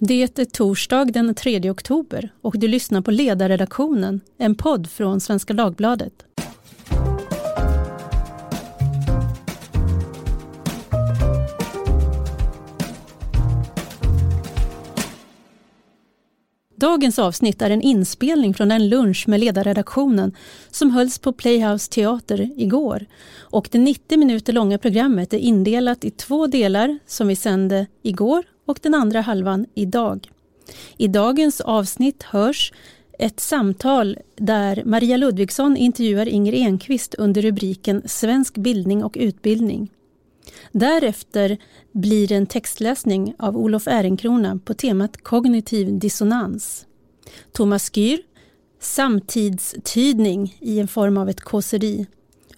Det 0.00 0.38
är 0.38 0.44
torsdag 0.44 1.04
den 1.04 1.34
3 1.34 1.70
oktober 1.70 2.30
och 2.40 2.58
du 2.58 2.68
lyssnar 2.68 3.00
på 3.00 3.10
Ledarredaktionen, 3.10 4.20
en 4.36 4.54
podd 4.54 4.90
från 4.90 5.20
Svenska 5.20 5.54
Dagbladet. 5.54 6.12
Dagens 16.76 17.18
avsnitt 17.18 17.62
är 17.62 17.70
en 17.70 17.82
inspelning 17.82 18.54
från 18.54 18.70
en 18.70 18.88
lunch 18.88 19.24
med 19.28 19.40
ledarredaktionen 19.40 20.36
som 20.70 20.90
hölls 20.90 21.18
på 21.18 21.32
Playhouse 21.32 21.90
Teater 21.90 22.50
igår. 22.56 23.06
Och 23.38 23.68
det 23.72 23.78
90 23.78 24.18
minuter 24.18 24.52
långa 24.52 24.78
programmet 24.78 25.32
är 25.32 25.38
indelat 25.38 26.04
i 26.04 26.10
två 26.10 26.46
delar 26.46 26.98
som 27.06 27.28
vi 27.28 27.36
sände 27.36 27.86
igår 28.02 28.44
och 28.68 28.78
den 28.82 28.94
andra 28.94 29.20
halvan 29.20 29.66
idag. 29.74 30.30
I 30.96 31.08
dagens 31.08 31.60
avsnitt 31.60 32.22
hörs 32.22 32.72
ett 33.18 33.40
samtal 33.40 34.18
där 34.36 34.82
Maria 34.84 35.16
Ludvigsson 35.16 35.76
intervjuar 35.76 36.28
Inger 36.28 36.52
Enqvist 36.52 37.14
under 37.14 37.42
rubriken 37.42 38.02
Svensk 38.04 38.54
bildning 38.54 39.04
och 39.04 39.16
utbildning. 39.20 39.90
Därefter 40.72 41.56
blir 41.92 42.28
det 42.28 42.34
en 42.34 42.46
textläsning 42.46 43.34
av 43.38 43.56
Olof 43.56 43.88
Ehrenkrona 43.88 44.60
på 44.64 44.74
temat 44.74 45.16
kognitiv 45.22 45.98
dissonans. 45.98 46.86
Thomas 47.52 47.96
Gyr, 47.96 48.18
samtidstydning 48.80 50.56
i 50.60 50.78
en 50.78 50.88
form 50.88 51.16
av 51.16 51.28
ett 51.28 51.40
kåseri 51.40 52.06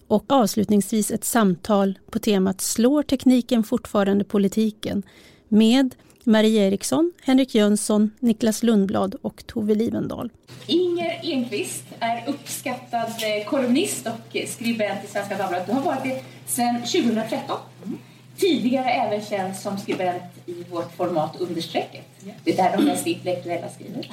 och 0.07 0.23
avslutningsvis 0.27 1.11
ett 1.11 1.25
samtal 1.25 1.99
på 2.09 2.19
temat 2.19 2.61
Slår 2.61 3.03
tekniken 3.03 3.63
fortfarande 3.63 4.23
politiken? 4.23 5.03
Med 5.51 5.95
Marie 6.23 6.67
Eriksson, 6.67 7.11
Henrik 7.23 7.55
Jönsson, 7.55 8.11
Niklas 8.19 8.63
Lundblad 8.63 9.15
och 9.21 9.43
Tove 9.47 9.75
Livendal. 9.75 10.29
Inger 10.67 11.19
Enqvist 11.23 11.83
är 11.99 12.23
uppskattad 12.27 13.07
eh, 13.07 13.45
kolumnist 13.45 14.07
och 14.07 14.37
skribent 14.47 15.05
i 15.05 15.07
Svenska 15.07 15.37
Dagbladet. 15.37 15.67
Du 15.67 15.73
har 15.73 15.81
varit 15.81 16.03
det 16.03 16.23
sedan 16.47 16.75
2013. 16.81 17.57
Mm. 17.85 17.97
Tidigare 18.37 18.89
även 18.89 19.21
känd 19.21 19.55
som 19.55 19.77
skribent 19.77 20.23
i 20.45 20.63
vårt 20.69 20.95
format 20.95 21.35
Understrecket. 21.39 22.05
Det 22.43 22.51
är 22.51 22.57
där 22.57 22.77
de 22.77 22.83
mest 22.83 23.07
intellektuella 23.07 23.69
skriver. 23.69 24.09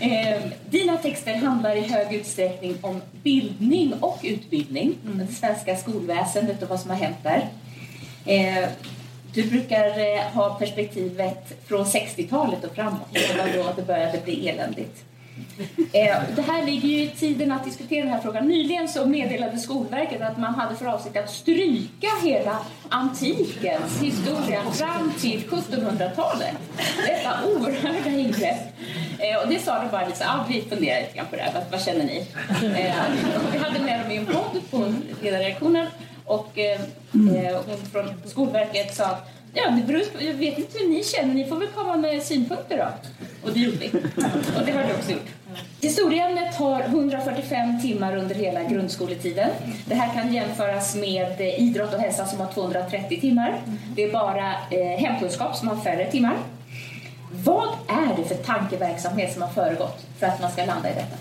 eh, 0.00 0.42
dina 0.70 0.96
texter 0.96 1.34
handlar 1.34 1.76
i 1.76 1.80
hög 1.80 2.14
utsträckning 2.14 2.76
om 2.80 3.00
bildning 3.22 3.92
och 4.00 4.18
utbildning. 4.22 4.94
Mm. 5.06 5.18
Det 5.18 5.32
svenska 5.32 5.76
skolväsendet 5.76 6.62
och 6.62 6.68
vad 6.68 6.80
som 6.80 6.90
har 6.90 6.96
hänt 6.96 7.16
där. 7.22 7.48
Du 9.34 9.50
brukar 9.50 9.98
eh, 9.98 10.22
ha 10.34 10.54
perspektivet 10.58 11.68
från 11.68 11.84
60-talet 11.84 12.64
och 12.64 12.74
framåt. 12.74 13.08
Det 13.12 13.36
var 13.38 13.64
då 13.64 13.72
det 13.76 13.82
började 13.82 14.18
bli 14.24 14.48
eländigt. 14.48 15.04
Eh, 15.92 16.16
det 16.36 16.42
här 16.42 16.66
ligger 16.66 16.88
ju 16.88 17.02
i 17.02 17.08
tiden 17.08 17.52
att 17.52 17.64
diskutera 17.64 18.04
den 18.04 18.12
här 18.12 18.20
frågan. 18.20 18.48
Nyligen 18.48 18.88
så 18.88 19.06
meddelade 19.06 19.58
Skolverket 19.58 20.22
att 20.22 20.38
man 20.38 20.54
hade 20.54 20.76
för 20.76 20.86
avsikt 20.86 21.16
att 21.16 21.30
stryka 21.30 22.08
hela 22.22 22.58
antikens 22.88 24.02
historia 24.02 24.62
fram 24.72 25.12
till 25.20 25.40
1700-talet. 25.40 26.56
Detta 27.06 27.30
oerhörda 27.46 28.10
ingrepp. 28.10 28.60
Eh, 29.18 29.42
och 29.42 29.48
det 29.48 29.58
sa 29.58 29.78
de 29.78 29.90
bara 29.90 30.06
lite 30.06 30.26
ah, 30.28 30.44
vi 30.48 30.62
funderar 30.62 31.00
lite 31.00 31.16
grann 31.16 31.26
på 31.30 31.36
det 31.36 31.42
här. 31.42 31.52
Vad, 31.54 31.62
vad 31.70 31.82
känner 31.82 32.04
ni? 32.04 32.26
Vi 33.52 33.58
hade 33.58 33.80
med 33.80 34.00
dem 34.00 34.10
i 34.10 34.16
en 34.16 34.26
podd 34.26 34.60
på 34.70 34.94
ledarreaktionen 35.22 35.86
och 36.24 36.58
eh, 36.58 36.80
eh, 37.36 37.60
hon 37.66 37.76
från 37.92 38.14
Skolverket 38.24 38.94
sa 38.94 39.16
Ja, 39.54 39.70
det 39.70 39.82
beror 39.82 40.00
på, 40.00 40.24
jag 40.24 40.34
vet 40.34 40.58
inte 40.58 40.78
hur 40.78 40.88
ni 40.88 41.04
känner, 41.04 41.34
ni 41.34 41.44
får 41.44 41.56
väl 41.56 41.68
komma 41.68 41.96
med 41.96 42.22
synpunkter 42.22 42.78
då. 42.78 42.88
Och 43.48 43.54
det 43.54 43.60
gjorde 43.60 43.76
vi. 43.76 43.88
Och 44.58 44.66
det 44.66 44.72
har 44.72 44.84
du 44.84 44.94
också 44.94 45.12
gjort. 45.12 45.28
Historieämnet 45.80 46.54
har 46.54 46.80
145 46.80 47.80
timmar 47.82 48.16
under 48.16 48.34
hela 48.34 48.62
grundskoletiden. 48.62 49.50
Det 49.86 49.94
här 49.94 50.14
kan 50.14 50.34
jämföras 50.34 50.96
med 50.96 51.40
eh, 51.40 51.60
idrott 51.60 51.94
och 51.94 52.00
hälsa 52.00 52.26
som 52.26 52.40
har 52.40 52.52
230 52.52 53.20
timmar. 53.20 53.60
Det 53.96 54.02
är 54.04 54.12
bara 54.12 54.54
eh, 54.70 54.98
hemkunskap 54.98 55.56
som 55.56 55.68
har 55.68 55.76
färre 55.76 56.10
timmar. 56.10 56.36
Vad 57.44 57.68
är 57.88 58.16
det 58.16 58.24
för 58.24 58.34
tankeverksamhet 58.34 59.32
som 59.32 59.42
har 59.42 59.48
föregått 59.48 60.06
för 60.22 60.28
att 60.28 60.40
man 60.40 60.52
ska 60.52 60.64
landa 60.64 60.90
i 60.90 60.94
detta? 60.94 61.16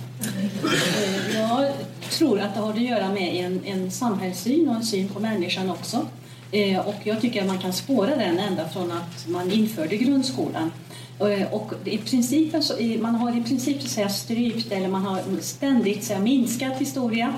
Eh, 1.03 1.39
jag 1.39 1.71
tror 2.09 2.39
att 2.39 2.53
det 2.53 2.59
har 2.59 2.69
att 2.69 2.81
göra 2.81 3.09
med 3.09 3.45
en, 3.45 3.61
en 3.65 3.91
samhällssyn 3.91 4.69
och 4.69 4.75
en 4.75 4.83
syn 4.83 5.09
på 5.09 5.19
människan 5.19 5.69
också. 5.69 6.05
Eh, 6.51 6.79
och 6.79 6.95
jag 7.03 7.21
tycker 7.21 7.41
att 7.41 7.47
man 7.47 7.59
kan 7.59 7.73
spåra 7.73 8.15
den 8.15 8.39
ända 8.39 8.69
från 8.69 8.91
att 8.91 9.27
man 9.27 9.51
införde 9.51 9.97
grundskolan. 9.97 10.71
Eh, 11.19 11.53
och 11.53 11.73
i 11.85 11.97
princip, 11.97 12.53
man 13.01 13.15
har 13.15 13.37
i 13.37 13.43
princip 13.43 13.81
så 13.81 13.87
säga, 13.87 14.09
strypt 14.09 14.71
eller 14.71 14.87
man 14.87 15.05
har 15.05 15.41
ständigt 15.41 16.03
så 16.03 16.19
minskat 16.19 16.77
historia 16.77 17.33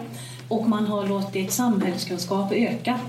och 0.48 0.70
man 0.70 0.88
har 0.88 1.08
låtit 1.08 1.52
samhällskunskap 1.52 2.52
öka. 2.52 3.00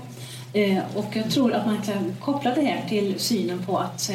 Och 0.95 1.05
jag 1.13 1.31
tror 1.31 1.53
att 1.53 1.65
man 1.65 1.81
kan 1.81 2.15
koppla 2.19 2.55
det 2.55 2.61
här 2.61 2.89
till 2.89 3.19
synen 3.19 3.65
på 3.65 3.77
att 3.77 4.11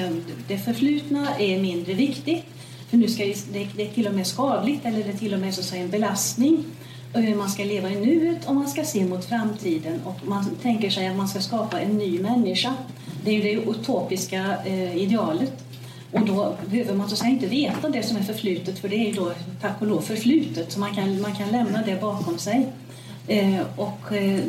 det 0.48 0.58
förflutna 0.58 1.36
är 1.38 1.60
mindre 1.60 1.94
viktigt. 1.94 2.44
För 2.90 2.96
nu 2.96 3.08
ska 3.08 3.24
det, 3.24 3.68
det 3.76 3.82
är 3.82 3.90
till 3.94 4.06
och 4.06 4.14
med 4.14 4.26
skadligt 4.26 4.84
eller 4.84 5.04
det 5.04 5.10
är 5.10 5.16
till 5.16 5.34
och 5.34 5.40
med 5.40 5.54
så 5.54 5.62
säga, 5.62 5.82
en 5.82 5.90
belastning 5.90 6.64
eh, 7.14 7.20
hur 7.20 7.34
man 7.34 7.50
ska 7.50 7.64
leva 7.64 7.90
i 7.90 8.00
nuet 8.00 8.48
och 8.48 8.54
man 8.54 8.68
ska 8.68 8.84
se 8.84 9.04
mot 9.04 9.24
framtiden 9.24 10.00
och 10.04 10.28
man 10.28 10.44
tänker 10.62 10.90
sig 10.90 11.06
att 11.06 11.16
man 11.16 11.28
ska 11.28 11.40
skapa 11.40 11.80
en 11.80 11.98
ny 11.98 12.18
människa. 12.18 12.74
Det 13.24 13.30
är 13.30 13.34
ju 13.34 13.42
det 13.42 13.70
utopiska 13.70 14.56
eh, 14.66 14.96
idealet. 14.96 15.64
Och 16.12 16.20
då 16.26 16.56
behöver 16.70 16.94
man 16.94 17.08
så 17.08 17.16
säga 17.16 17.30
inte 17.30 17.46
veta 17.46 17.88
det 17.88 18.02
som 18.02 18.16
är 18.16 18.22
förflutet 18.22 18.78
för 18.78 18.88
det 18.88 18.96
är 18.96 19.06
ju 19.06 19.12
då 19.12 19.32
tack 19.60 19.80
och 19.80 19.86
lov 19.86 20.00
förflutet 20.00 20.72
så 20.72 20.80
man 20.80 20.94
kan, 20.94 21.20
man 21.20 21.34
kan 21.34 21.48
lämna 21.48 21.82
det 21.82 22.00
bakom 22.00 22.38
sig. 22.38 22.66
Eh, 23.26 23.60
och, 23.76 24.12
eh, 24.12 24.40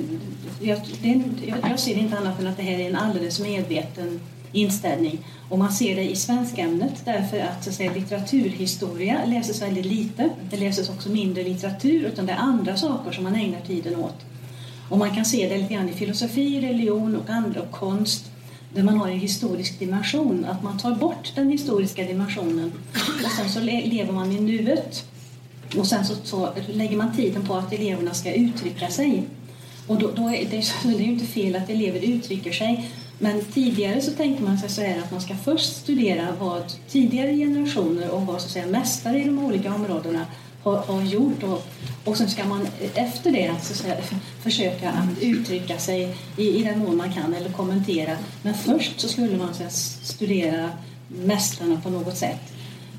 jag, 0.62 0.80
det, 1.02 1.24
jag, 1.46 1.58
jag, 1.70 1.80
ser 1.80 1.96
inte 1.96 2.18
annat 2.18 2.40
än 2.40 2.48
att 2.48 2.58
det 2.58 2.64
här 2.64 2.80
är 2.80 2.90
en 2.90 2.96
alldeles 2.96 3.40
medveten 3.40 4.20
inställning. 4.52 5.26
Och 5.50 5.60
man 5.60 5.72
ser 5.72 5.96
det 5.96 6.12
i 6.12 6.16
svenskämnet 6.16 7.02
därför 7.06 7.40
att, 7.40 7.64
så 7.64 7.70
att 7.70 7.76
säga, 7.76 7.94
litteraturhistoria 7.94 9.26
läses 9.26 9.62
väldigt 9.62 9.86
lite. 9.86 10.30
Det 10.50 10.58
läses 10.58 10.90
också 10.90 11.10
mindre 11.10 11.44
litteratur 11.44 12.06
utan 12.06 12.26
det 12.26 12.32
är 12.32 12.38
andra 12.38 12.78
saker 12.78 13.12
som 13.12 13.24
man 13.24 13.36
ägnar 13.36 13.62
tiden 13.62 13.96
åt. 13.96 14.26
Och 14.90 14.98
man 14.98 15.16
kan 15.16 15.26
se 15.26 15.50
det 15.50 15.58
lite 15.58 15.74
grann 15.74 15.90
i 15.90 15.94
filosofi, 15.94 16.62
religion 16.62 17.16
och 17.16 17.30
andra 17.30 17.62
och 17.62 17.72
konst 17.72 18.32
där 18.74 18.84
man 18.84 18.98
har 18.98 19.08
en 19.08 19.20
historisk 19.20 19.80
dimension, 19.80 20.46
att 20.46 20.64
man 20.64 20.78
tar 20.78 20.96
bort 20.96 21.32
den 21.36 21.50
historiska 21.50 22.04
dimensionen 22.04 22.72
och 23.26 23.32
sen 23.38 23.50
så 23.50 23.60
lever 23.60 24.12
man 24.12 24.32
i 24.32 24.40
nuet. 24.40 25.06
Och 25.78 25.88
sen 25.88 26.06
så, 26.06 26.16
så 26.24 26.50
lägger 26.68 26.98
man 26.98 27.16
tiden 27.16 27.46
på 27.46 27.56
att 27.56 27.74
eleverna 27.74 28.14
ska 28.14 28.34
uttrycka 28.34 28.88
sig. 28.88 29.24
Och 29.88 30.00
då, 30.00 30.12
då 30.16 30.28
är 30.28 30.46
det, 30.52 30.64
det 30.84 30.90
är 30.90 31.00
ju 31.00 31.12
inte 31.12 31.26
fel 31.26 31.56
att 31.56 31.70
elever 31.70 32.00
uttrycker 32.00 32.52
sig 32.52 32.90
men 33.22 33.42
tidigare 33.42 34.02
så 34.02 34.12
tänkte 34.12 34.44
man 34.44 34.58
sig 34.58 34.70
så 34.70 34.82
här 34.82 35.00
att 35.00 35.12
man 35.12 35.22
ska 35.22 35.36
först 35.36 35.76
studera 35.76 36.28
vad 36.40 36.64
tidigare 36.90 37.36
generationer 37.36 38.10
och 38.10 38.22
vad 38.22 38.42
så 38.42 38.46
att 38.46 38.52
säga, 38.52 38.68
mästare 38.68 39.22
i 39.22 39.24
de 39.24 39.46
olika 39.46 39.74
områdena 39.74 40.26
har, 40.64 40.78
har 40.78 41.02
gjort 41.02 41.44
och, 41.44 41.64
och 42.06 42.18
sen 42.18 42.30
ska 42.30 42.46
man 42.46 42.68
efter 42.96 43.32
det 43.32 43.56
så 43.62 43.74
att 43.74 43.80
säga, 43.80 43.98
försöka 44.44 44.90
att 44.90 45.22
uttrycka 45.22 45.78
sig 45.78 46.18
i, 46.38 46.60
i 46.60 46.64
den 46.64 46.80
mån 46.80 46.98
man 46.98 47.14
kan 47.14 47.34
eller 47.34 47.50
kommentera. 47.50 48.18
Men 48.44 48.54
först 48.54 49.00
så 49.00 49.08
skulle 49.08 49.38
man 49.38 49.48
så 49.48 49.54
säga, 49.54 49.70
studera 50.04 50.70
mästarna 51.08 51.82
på 51.82 51.90
något 51.90 52.18
sätt. 52.18 52.54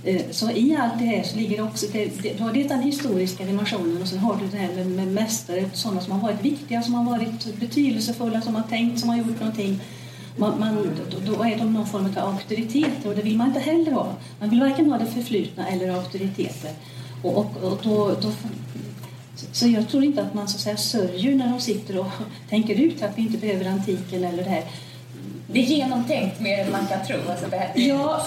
Eh, 0.04 0.22
så 0.30 0.50
i 0.50 0.76
allt 0.76 0.98
det 0.98 1.04
här 1.04 1.22
så 1.22 1.36
ligger 1.36 1.56
det 1.56 1.62
också, 1.62 1.86
det, 1.92 2.22
det, 2.22 2.32
du 2.38 2.42
har 2.42 2.52
det 2.52 2.68
den 2.68 2.82
historiska 2.82 3.44
dimensionen 3.44 4.02
och 4.02 4.08
sen 4.08 4.18
har 4.18 4.36
du 4.36 4.46
det 4.46 4.56
här 4.56 4.74
med, 4.74 4.86
med 4.86 5.08
mästare, 5.08 5.70
sådana 5.72 6.00
som 6.00 6.12
har 6.12 6.20
varit 6.20 6.44
viktiga, 6.44 6.82
som 6.82 6.94
har 6.94 7.04
varit 7.04 7.56
betydelsefulla, 7.60 8.40
som 8.40 8.54
har 8.54 8.62
tänkt, 8.62 9.00
som 9.00 9.08
har 9.08 9.16
gjort 9.16 9.40
någonting 9.40 9.80
man, 10.36 10.60
man, 10.60 10.98
då 11.26 11.42
är 11.42 11.58
de 11.58 11.72
någon 11.72 11.86
form 11.86 12.06
av 12.16 12.28
auktoriteter 12.28 13.08
och 13.08 13.16
det 13.16 13.22
vill 13.22 13.36
man 13.36 13.46
inte 13.46 13.60
heller 13.60 13.92
ha. 13.92 14.14
Man 14.40 14.50
vill 14.50 14.60
varken 14.60 14.90
ha 14.90 14.98
det 14.98 15.06
förflutna 15.06 15.68
eller 15.68 15.88
auktoriteter. 15.88 16.70
Och, 17.22 17.36
och, 17.36 17.56
och 17.62 17.78
då, 17.82 18.14
då, 18.22 18.32
så 19.52 19.66
jag 19.66 19.88
tror 19.88 20.04
inte 20.04 20.22
att 20.22 20.34
man 20.34 20.48
så 20.48 20.56
att 20.56 20.60
säga 20.60 20.76
sörjer 20.76 21.34
när 21.34 21.50
de 21.50 21.60
sitter 21.60 21.98
och 21.98 22.06
tänker 22.48 22.74
ut 22.74 23.02
att 23.02 23.18
vi 23.18 23.22
inte 23.22 23.38
behöver 23.38 23.64
antiken 23.64 24.24
eller 24.24 24.44
det 24.44 24.50
här. 24.50 24.64
Det 25.46 25.60
är 25.60 25.64
genomtänkt 25.64 26.40
mer 26.40 26.58
än 26.58 26.72
man 26.72 26.86
kan 26.86 27.06
tro. 27.06 27.16
Alltså 27.30 27.46
det 27.50 27.56
här, 27.56 27.72
ja, 27.74 28.26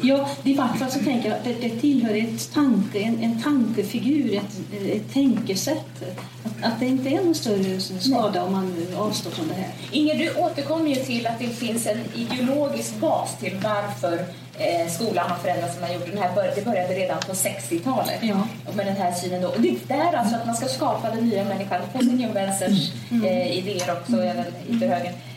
ja, 0.00 0.28
i 0.44 0.54
vart 0.54 0.78
fall 0.78 0.90
så 0.90 0.98
tänker 0.98 1.28
jag 1.28 1.38
att 1.38 1.44
det, 1.44 1.52
det 1.52 1.80
tillhör 1.80 2.14
ett 2.14 2.52
tanke, 2.52 2.98
en, 2.98 3.22
en 3.22 3.42
tankefigur, 3.42 4.34
ett, 4.34 4.82
ett 4.92 5.12
tänkesätt. 5.12 6.02
Att, 6.44 6.72
att 6.72 6.80
det 6.80 6.86
inte 6.86 7.08
är 7.08 7.24
någon 7.24 7.34
större 7.34 7.80
skada 7.80 8.44
om 8.44 8.52
man 8.52 8.86
avstår 8.96 9.30
från 9.30 9.48
det 9.48 9.54
här. 9.54 9.70
Inger, 9.90 10.14
du 10.14 10.34
återkommer 10.34 10.90
ju 10.90 10.96
till 10.96 11.26
att 11.26 11.38
det 11.38 11.48
finns 11.48 11.86
en 11.86 11.98
ideologisk 12.14 13.00
bas 13.00 13.38
till 13.38 13.60
varför 13.62 14.24
eh, 14.58 14.88
skolan 14.88 15.30
har 15.30 15.36
förändrats 15.36 15.72
som 15.72 15.80
man 15.80 15.92
gjorde. 15.92 16.06
Den 16.06 16.18
här 16.18 16.34
bör, 16.34 16.52
det 16.56 16.64
började 16.64 16.94
redan 16.94 17.18
på 17.18 17.32
60-talet 17.32 18.18
ja. 18.22 18.46
med 18.74 18.86
den 18.86 18.96
här 18.96 19.12
synen. 19.12 19.42
Då. 19.42 19.48
Och 19.48 19.60
det 19.60 19.94
är 19.94 20.12
alltså 20.12 20.36
att 20.36 20.46
man 20.46 20.54
ska 20.54 20.66
skapa 20.68 21.10
den 21.10 21.28
nya 21.28 21.44
människan 21.44 21.80
på 21.92 21.98
sin 21.98 22.32
vänsterns 22.32 22.92
mm. 23.10 23.24
eh, 23.24 23.58
idéer 23.58 23.92
också, 23.92 24.12
mm. 24.12 24.28
även 24.28 24.44
ytterhögern. 24.68 25.06
Eh, 25.06 25.31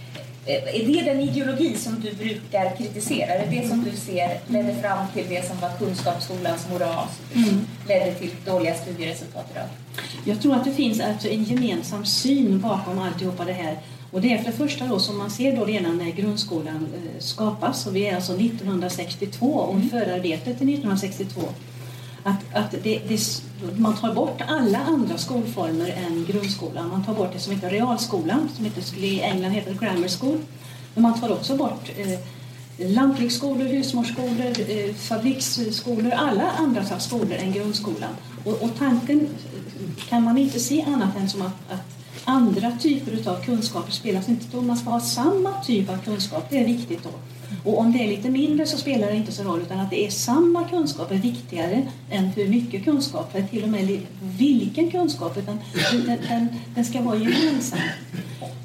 är 0.45 0.87
det 0.87 1.11
den 1.11 1.21
ideologi 1.21 1.75
som 1.77 1.99
du 1.99 2.13
brukar 2.13 2.75
kritisera? 2.77 3.33
Är 3.33 3.45
det 3.45 3.61
det 3.61 3.67
som 3.67 3.83
du 3.83 3.91
ser 3.97 4.39
ledde 4.47 4.75
fram 4.81 5.07
till 5.13 5.25
det 5.29 5.47
som 5.47 5.59
var 5.59 5.69
kunskapsskolans 5.79 6.67
moras? 6.71 7.19
Mm. 7.35 7.67
Ledde 7.87 8.13
till 8.13 8.31
dåliga 8.45 8.75
studieresultat 8.75 9.45
idag? 9.51 9.67
Jag 10.25 10.41
tror 10.41 10.55
att 10.55 10.65
det 10.65 10.71
finns 10.71 10.99
alltså 10.99 11.27
en 11.27 11.43
gemensam 11.43 12.05
syn 12.05 12.59
bakom 12.59 12.99
alltihopa 12.99 13.45
det 13.45 13.53
här. 13.53 13.77
Och 14.11 14.21
det 14.21 14.33
är 14.33 14.37
för 14.37 14.45
det 14.45 14.57
första 14.57 14.87
då 14.87 14.99
som 14.99 15.17
man 15.17 15.29
ser 15.29 15.57
då 15.57 15.65
redan 15.65 15.97
när 15.97 16.11
grundskolan 16.11 16.87
eh, 16.95 17.19
skapas, 17.19 17.87
och 17.87 17.95
vi 17.95 18.07
är 18.07 18.15
alltså 18.15 18.33
1962 18.33 19.45
och 19.45 19.75
mm. 19.75 19.89
förarbetet 19.89 20.43
till 20.43 20.69
1962 20.69 21.41
att, 22.25 22.55
att 22.55 22.71
det, 22.71 23.01
det, 23.07 23.41
man 23.77 23.95
tar 23.97 24.13
bort 24.13 24.41
alla 24.47 24.79
andra 24.79 25.17
skolformer 25.17 25.89
än 25.89 26.25
grundskolan. 26.25 26.89
Man 26.89 27.03
tar 27.03 27.13
bort 27.13 27.33
det 27.33 27.39
som 27.39 27.53
heter 27.53 27.69
realskolan, 27.69 28.49
som 28.55 28.65
heter, 28.65 28.97
i 29.03 29.21
England 29.21 29.51
heter 29.51 29.73
grammar 29.73 30.19
school. 30.19 30.37
Men 30.93 31.01
man 31.01 31.19
tar 31.19 31.31
också 31.31 31.57
bort 31.57 31.91
eh, 31.97 32.19
lantbruksskolor, 32.77 33.65
husmorsskolor, 33.65 34.69
eh, 34.69 34.93
fabriksskolor, 34.95 36.11
alla 36.11 36.51
andra 36.51 36.85
slags 36.85 37.05
skolor 37.05 37.33
än 37.33 37.51
grundskolan. 37.51 38.15
Och, 38.45 38.63
och, 38.63 38.71
tanken 38.77 39.19
eh, 39.19 40.07
kan 40.09 40.23
man 40.23 40.37
inte 40.37 40.59
se 40.59 40.81
annat 40.81 41.17
än 41.17 41.29
som 41.29 41.41
att, 41.41 41.71
att 41.71 41.95
andra 42.23 42.71
typer 42.71 43.29
av 43.29 43.43
kunskaper 43.43 43.91
spelas 43.91 44.29
inte 44.29 44.45
då. 44.51 44.61
Man 44.61 44.77
ska 44.77 44.89
ha 44.89 44.99
samma 44.99 45.61
typ 45.61 45.89
av 45.89 45.97
kunskap, 45.97 46.47
det 46.49 46.57
är 46.57 46.65
viktigt 46.65 47.03
då. 47.03 47.09
Och 47.63 47.79
om 47.79 47.91
det 47.91 48.03
är 48.03 48.07
lite 48.07 48.29
mindre 48.29 48.65
så 48.65 48.77
spelar 48.77 49.07
det 49.07 49.15
inte 49.15 49.31
så 49.31 49.43
roll 49.43 49.61
utan 49.61 49.79
att 49.79 49.89
det 49.89 50.05
är 50.05 50.09
samma 50.09 50.69
kunskap 50.69 51.11
är 51.11 51.15
viktigare 51.15 51.81
än 52.09 52.25
hur 52.25 52.47
mycket 52.47 52.83
kunskap, 52.83 53.35
eller 53.35 53.47
till 53.47 53.63
och 53.63 53.69
med 53.69 53.99
vilken 54.21 54.91
kunskap, 54.91 55.37
utan 55.37 55.59
den, 55.91 56.17
den, 56.29 56.47
den 56.75 56.85
ska 56.85 57.01
vara 57.01 57.15
gemensam. 57.15 57.79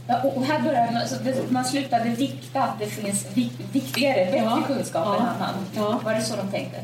Ja, 0.06 0.22
och 0.22 0.44
här 0.44 0.62
börjar 0.62 0.92
man, 0.92 1.08
så 1.08 1.52
man 1.52 1.64
slutade 1.64 2.10
vikta 2.10 2.62
att 2.62 2.78
det 2.78 2.86
finns 2.86 3.26
viktigare, 3.72 4.24
bättre 4.24 4.36
ja, 4.36 4.62
kunskap 4.66 5.06
ja, 5.06 5.16
än 5.16 5.22
annan. 5.22 5.54
Ja. 5.76 6.00
Var 6.04 6.14
det 6.14 6.22
så 6.22 6.36
de 6.36 6.50
tänkte? 6.50 6.78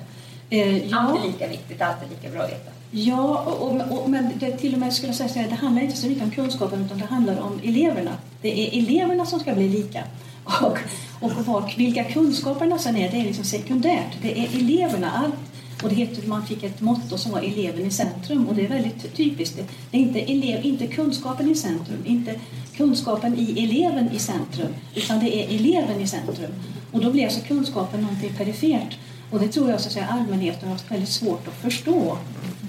Eh, 0.51 0.89
ja. 0.89 0.99
Alltid 0.99 1.33
lika 1.33 1.49
viktigt, 1.49 1.83
alltid 1.83 2.09
lika 2.11 2.31
bra 2.31 2.43
att 2.43 2.51
veta. 2.51 2.71
Ja, 2.91 3.39
och, 3.39 4.03
och, 4.03 4.11
men 4.11 4.31
det, 4.41 4.57
till 4.57 4.73
och 4.75 4.81
med 4.81 4.93
skulle 4.93 5.13
jag 5.19 5.31
säga 5.31 5.45
att 5.45 5.51
det 5.51 5.57
handlar 5.57 5.83
inte 5.83 5.97
så 5.97 6.07
mycket 6.07 6.23
om 6.23 6.31
kunskapen 6.31 6.85
utan 6.85 6.99
det 6.99 7.05
handlar 7.05 7.41
om 7.41 7.61
eleverna. 7.65 8.13
Det 8.43 8.61
är 8.61 8.79
eleverna 8.79 9.27
som 9.27 9.41
ska 9.41 9.55
bli 9.55 9.69
lika. 9.69 10.05
Och, 10.47 10.79
och 11.21 11.33
vad, 11.47 11.73
vilka 11.77 12.05
kunskaperna 12.05 12.79
sen 12.79 12.97
är, 12.97 13.11
det 13.11 13.21
är 13.21 13.25
liksom 13.25 13.45
sekundärt. 13.45 14.17
Det 14.23 14.39
är 14.39 14.57
eleverna. 14.57 15.11
Allt, 15.11 15.35
och 15.83 15.89
det 15.89 15.95
heter, 15.95 16.29
man 16.29 16.47
fick 16.47 16.63
ett 16.63 16.81
motto 16.81 17.19
som 17.19 17.33
var 17.33 17.41
eleven 17.41 17.87
i 17.87 17.91
centrum 17.91 18.47
och 18.49 18.55
det 18.55 18.65
är 18.65 18.69
väldigt 18.69 19.17
typiskt. 19.17 19.57
Det 19.91 19.97
är 19.97 20.01
inte, 20.01 20.21
elev, 20.21 20.67
inte 20.67 20.87
kunskapen 20.87 21.51
i 21.51 21.55
centrum, 21.55 22.03
inte 22.05 22.41
kunskapen 22.77 23.39
i 23.39 23.65
eleven 23.65 24.11
i 24.13 24.19
centrum, 24.19 24.75
utan 24.95 25.21
det 25.21 25.37
är 25.37 25.55
eleven 25.55 26.01
i 26.01 26.07
centrum. 26.07 26.53
Och 26.93 27.01
då 27.01 27.11
blir 27.11 27.25
alltså 27.25 27.41
kunskapen 27.41 28.01
någonting 28.01 28.35
perifert. 28.37 28.99
Och 29.31 29.41
det 29.41 29.49
tror 29.49 29.71
jag 29.71 29.81
så 29.81 29.87
att 29.87 29.93
säga, 29.93 30.07
allmänheten 30.07 30.69
har 30.69 30.73
haft 30.73 30.91
väldigt 30.91 31.09
svårt 31.09 31.49
att 31.49 31.55
förstå. 31.55 32.19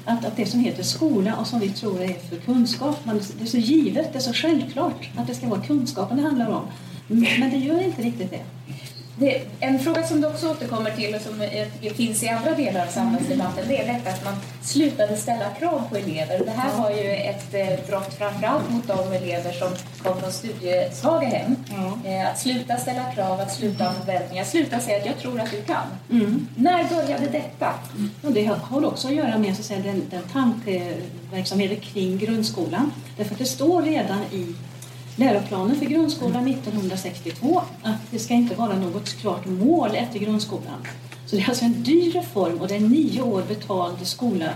Att, 0.05 0.25
att 0.25 0.35
det 0.37 0.45
som 0.45 0.59
heter 0.59 0.83
skola 0.83 1.35
och 1.35 1.47
som 1.47 1.59
vi 1.59 1.69
tror 1.69 2.01
är 2.01 2.13
för 2.29 2.35
kunskap, 2.35 3.05
man, 3.05 3.21
det 3.37 3.43
är 3.43 3.47
så 3.47 3.57
givet, 3.57 4.13
det 4.13 4.19
är 4.19 4.23
så 4.23 4.33
självklart 4.33 5.09
att 5.17 5.27
det 5.27 5.35
ska 5.35 5.47
vara 5.47 5.61
kunskapen 5.61 6.17
det 6.17 6.23
handlar 6.23 6.49
om. 6.49 6.63
Men 7.07 7.49
det 7.49 7.57
gör 7.57 7.83
inte 7.83 8.01
riktigt 8.01 8.31
det. 8.31 8.41
Det, 9.19 9.41
en 9.59 9.79
fråga 9.79 10.03
som 10.03 10.21
du 10.21 10.27
också 10.27 10.51
återkommer 10.51 10.91
till 10.91 11.15
och 11.15 11.21
som 11.21 11.47
finns 11.95 12.23
i 12.23 12.29
andra 12.29 12.51
delar 12.51 12.85
av 12.85 12.89
samhällsdebatten 12.89 13.65
det 13.67 13.81
är 13.81 13.93
detta 13.93 14.09
att 14.09 14.25
man 14.25 14.33
slutade 14.61 15.17
ställa 15.17 15.49
krav 15.49 15.81
på 15.89 15.97
elever. 15.97 16.45
Det 16.45 16.51
här 16.51 16.81
var 16.81 16.91
ju 16.91 17.11
ett 17.11 17.53
eh, 17.53 17.87
brott 17.87 18.13
framförallt 18.13 18.69
mot 18.69 18.87
de 18.87 19.13
elever 19.13 19.51
som 19.51 19.69
kom 20.03 20.19
från 20.19 20.31
studiesvaga 20.31 21.27
hem. 21.27 21.55
Eh, 22.05 22.29
att 22.29 22.39
sluta 22.39 22.77
ställa 22.77 23.11
krav, 23.11 23.39
att 23.39 23.53
sluta 23.53 23.83
ha 23.83 23.93
förväntningar, 23.93 24.43
sluta 24.43 24.79
säga 24.79 24.97
att 24.97 25.05
jag 25.05 25.17
tror 25.17 25.39
att 25.39 25.51
du 25.51 25.61
kan. 25.61 25.87
Mm. 26.11 26.47
När 26.55 26.89
började 26.89 27.25
detta? 27.25 27.73
Ja, 28.21 28.29
det 28.29 28.45
har 28.45 28.85
också 28.85 29.07
att 29.07 29.15
göra 29.15 29.37
med 29.37 29.55
så 29.55 29.59
att 29.59 29.65
säga, 29.65 29.83
den, 29.83 30.01
den 30.09 30.23
tankeverksamheten 30.33 31.79
kring 31.79 32.17
grundskolan. 32.17 32.91
Därför 33.17 33.33
att 33.33 33.39
det 33.39 33.45
står 33.45 33.81
redan 33.81 34.19
i 34.31 34.55
läroplanen 35.17 35.75
för 35.75 35.85
grundskolan 35.85 36.47
1962 36.47 37.61
att 37.83 38.11
det 38.11 38.19
ska 38.19 38.33
inte 38.33 38.55
vara 38.55 38.75
något 38.75 39.09
klart 39.09 39.45
mål 39.45 39.89
efter 39.95 40.19
grundskolan. 40.19 40.87
Så 41.25 41.35
det 41.35 41.41
är 41.41 41.49
alltså 41.49 41.65
en 41.65 41.83
dyr 41.83 42.11
reform 42.11 42.57
och 42.57 42.67
det 42.67 42.75
är 42.75 42.79
nio 42.79 43.21
år 43.21 43.43
betald 43.47 44.07
skola. 44.07 44.49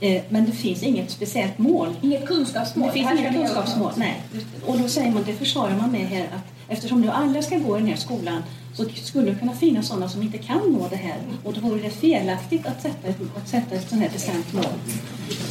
Eh, 0.00 0.22
men 0.28 0.46
det 0.46 0.52
finns 0.52 0.82
inget 0.82 1.10
speciellt 1.10 1.58
mål. 1.58 1.94
Inget 2.02 2.26
kunskapsmål? 2.26 2.86
Det 2.86 2.92
finns 2.92 3.12
inget 3.12 3.32
kunskapsmål, 3.34 3.92
nej. 3.96 4.22
Och 4.66 4.78
då 4.78 4.88
säger 4.88 5.10
man, 5.10 5.22
det 5.26 5.32
försvarar 5.32 5.76
man 5.76 5.90
med 5.90 6.06
här, 6.06 6.24
att 6.24 6.52
eftersom 6.68 7.00
nu 7.00 7.08
alla 7.08 7.42
ska 7.42 7.58
gå 7.58 7.76
i 7.76 7.80
den 7.80 7.88
här 7.88 7.96
skolan 7.96 8.42
så 8.74 8.84
skulle 8.94 9.30
det 9.30 9.38
kunna 9.38 9.52
finnas 9.52 9.88
sådana 9.88 10.08
som 10.08 10.22
inte 10.22 10.38
kan 10.38 10.72
nå 10.72 10.88
det 10.90 10.96
här 10.96 11.18
och 11.44 11.52
då 11.52 11.60
vore 11.60 11.82
det 11.82 11.90
felaktigt 11.90 12.66
att 12.66 12.82
sätta 12.82 13.08
ett, 13.08 13.16
att 13.36 13.48
sätta 13.48 13.74
ett 13.74 13.88
sådant 13.88 14.02
här 14.02 14.10
bestämt 14.12 14.52
mål. 14.52 14.64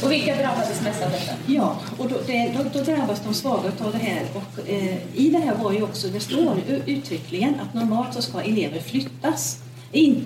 Och 0.04 0.12
vilka 0.12 0.36
drabbades 0.36 0.82
mest 0.82 1.02
av 1.02 1.10
detta? 1.10 1.32
Ja, 1.46 1.76
och 1.98 2.08
då, 2.08 2.16
det, 2.26 2.52
då, 2.56 2.78
då 2.78 2.84
drabbas 2.84 3.20
de 3.24 3.34
svaga 3.34 3.72
av 3.78 3.92
det 3.92 3.98
här 3.98 4.22
och 4.34 4.68
eh, 4.68 4.96
i 5.14 5.30
det 5.30 5.38
här 5.38 5.54
var 5.54 5.72
ju 5.72 5.82
också, 5.82 6.08
det 6.08 6.20
står 6.20 6.56
uttryckligen 6.86 7.54
att 7.60 7.74
normalt 7.74 8.14
så 8.14 8.22
ska 8.22 8.40
elever 8.40 8.80
flyttas. 8.80 9.58
In, 9.92 10.24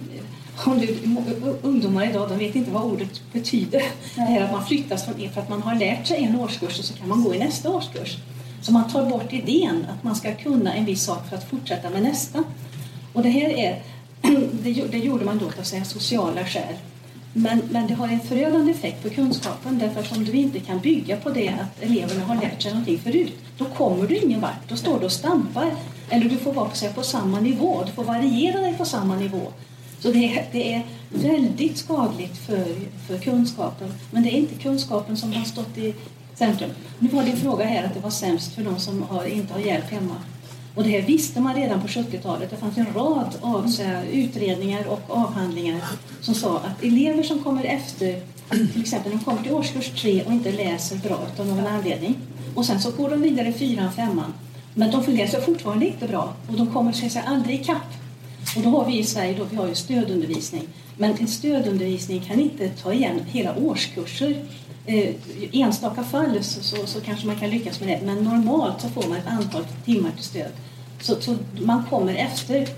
om 0.65 0.79
du, 0.79 0.99
ungdomar 1.63 2.11
idag 2.11 2.29
de 2.29 2.39
vet 2.39 2.55
inte 2.55 2.71
vad 2.71 2.83
ordet 2.83 3.33
betyder. 3.33 3.83
Det 4.15 4.21
här 4.21 4.41
att 4.41 4.53
man 4.53 4.67
flyttas 4.67 5.05
från 5.05 5.31
för 5.35 5.41
att 5.41 5.49
man 5.49 5.63
har 5.63 5.75
lärt 5.75 6.07
sig 6.07 6.25
en 6.25 6.37
årskurs 6.37 6.79
och 6.79 6.85
så 6.85 6.95
kan 6.95 7.09
man 7.09 7.25
gå 7.25 7.35
i 7.35 7.39
nästa 7.39 7.71
årskurs. 7.71 8.19
Så 8.63 8.73
man 8.73 8.89
tar 8.89 9.11
bort 9.11 9.33
idén 9.33 9.87
att 9.91 10.05
man 10.05 10.17
ska 10.17 10.35
kunna 10.35 10.75
en 10.75 10.85
viss 10.85 11.03
sak 11.03 11.29
för 11.29 11.37
att 11.37 11.51
fortsätta 11.51 11.91
med 11.91 12.03
nästa. 12.03 12.45
Och 13.17 13.23
det 13.23 13.29
här 13.29 13.51
är, 13.51 13.83
det, 14.91 14.99
gjorde 14.99 15.25
man 15.25 15.39
då 15.39 15.47
av 15.47 15.63
säga 15.63 15.85
sociala 15.85 16.45
skäl. 16.45 16.75
Men, 17.33 17.63
men 17.71 17.87
det 17.87 17.95
har 17.95 18.09
en 18.09 18.21
förödande 18.21 18.73
effekt 18.73 19.03
på 19.03 19.11
kunskapen 19.11 19.79
därför 19.79 20.01
att 20.01 20.17
om 20.17 20.25
du 20.25 20.33
inte 20.33 20.61
kan 20.61 20.79
bygga 20.79 21.17
på 21.17 21.31
det 21.31 21.49
att 21.49 21.83
eleverna 21.83 22.25
har 22.25 22.35
lärt 22.35 22.63
sig 22.63 22.73
någonting 22.73 22.99
förut, 22.99 23.33
då 23.59 23.65
kommer 23.65 24.07
du 24.07 24.17
ingen 24.17 24.41
vart. 24.41 24.69
Då 24.69 24.77
står 24.77 25.01
du 25.01 25.05
och 25.05 25.13
stampar. 25.13 25.75
Eller 26.11 26.29
du 26.29 26.37
får 26.37 26.53
vara 26.53 26.69
på, 26.69 26.93
på 26.95 27.03
samma 27.03 27.41
nivå, 27.41 27.83
du 27.87 27.93
får 27.93 28.05
variera 28.05 28.61
dig 28.61 28.75
på 28.79 28.85
samma 28.85 29.17
nivå. 29.17 29.43
Så 30.01 30.13
det 30.13 30.39
är, 30.39 30.47
det 30.53 30.75
är 30.75 30.83
väldigt 31.09 31.79
skadligt 31.79 32.39
för, 32.39 32.65
för 33.07 33.19
kunskapen. 33.19 33.93
Men 34.11 34.23
det 34.23 34.29
är 34.29 34.39
inte 34.39 34.55
kunskapen 34.55 35.17
som 35.17 35.33
har 35.33 35.45
stått 35.45 35.79
i 35.79 35.95
centrum. 36.35 36.71
Nu 36.99 37.09
var 37.09 37.23
din 37.23 37.37
fråga 37.37 37.65
här 37.65 37.85
att 37.85 37.95
det 37.95 38.01
var 38.01 38.11
sämst 38.11 38.55
för 38.55 38.63
de 38.63 38.79
som 38.79 39.03
har, 39.03 39.25
inte 39.25 39.53
har 39.53 39.61
hjälp 39.61 39.91
hemma. 39.91 40.15
Och 40.77 40.85
det 40.85 40.91
här 40.91 41.03
visste 41.03 41.41
man 41.41 41.55
redan 41.55 41.81
på 41.81 41.87
70-talet. 41.87 42.51
Det 42.51 42.57
fanns 42.57 42.79
en 42.79 42.95
rad 42.95 43.39
av 43.41 43.73
utredningar 44.13 44.87
och 44.87 45.03
avhandlingar 45.09 45.81
som 46.21 46.35
sa 46.35 46.59
att 46.59 46.85
elever 46.85 47.23
som 47.23 47.43
kommer 47.43 47.65
efter, 47.65 48.21
till 48.73 48.81
exempel 48.81 49.13
de 49.13 49.19
kommer 49.19 49.43
till 49.43 49.53
årskurs 49.53 50.03
tre 50.03 50.23
och 50.23 50.33
inte 50.33 50.53
läser 50.53 50.97
bra 50.97 51.21
av 51.39 51.47
någon 51.47 51.67
anledning 51.67 52.17
och 52.55 52.65
sen 52.65 52.81
så 52.81 52.91
går 52.91 53.11
de 53.11 53.23
vidare 53.23 53.53
fyran, 53.53 53.93
femman 53.93 54.33
men 54.79 54.91
de 54.91 55.13
läser 55.13 55.41
fortfarande 55.41 55.87
inte 55.87 56.09
bra 56.09 56.35
och 56.49 56.57
de 56.57 56.73
kommer 56.73 56.93
sig 56.93 57.23
aldrig 57.27 57.61
ikapp. 57.61 57.93
Och 58.57 58.63
då 58.63 58.69
har 58.71 58.85
vi 58.87 58.99
i 58.99 59.05
Sverige 59.05 59.35
då, 59.39 59.45
vi 59.45 59.57
har 59.57 59.69
ju 59.69 59.75
stödundervisning. 59.75 60.63
Men 60.97 61.15
en 61.19 61.29
stödundervisning 61.29 62.21
kan 62.21 62.41
inte 62.41 62.69
ta 62.69 62.93
igen 62.93 63.21
hela 63.27 63.57
årskurser. 63.57 64.45
Eh, 64.87 65.15
enstaka 65.53 66.03
fall 66.03 66.45
så, 66.45 66.63
så, 66.63 66.87
så, 66.87 67.01
kanske 67.01 67.27
man 67.27 67.37
kan 67.37 67.51
lyckas 67.51 67.81
med 67.81 67.89
det, 67.89 68.07
men 68.07 68.25
normalt 68.25 68.81
så 68.81 68.89
får 68.89 69.09
man 69.09 69.19
ett 69.19 69.27
antal 69.27 69.65
timmar 69.85 70.11
till 70.11 70.25
stöd. 70.25 70.53
Så, 71.01 71.21
så 71.21 71.37
man 71.61 71.85
kommer 71.91 72.15
efter. 72.15 72.69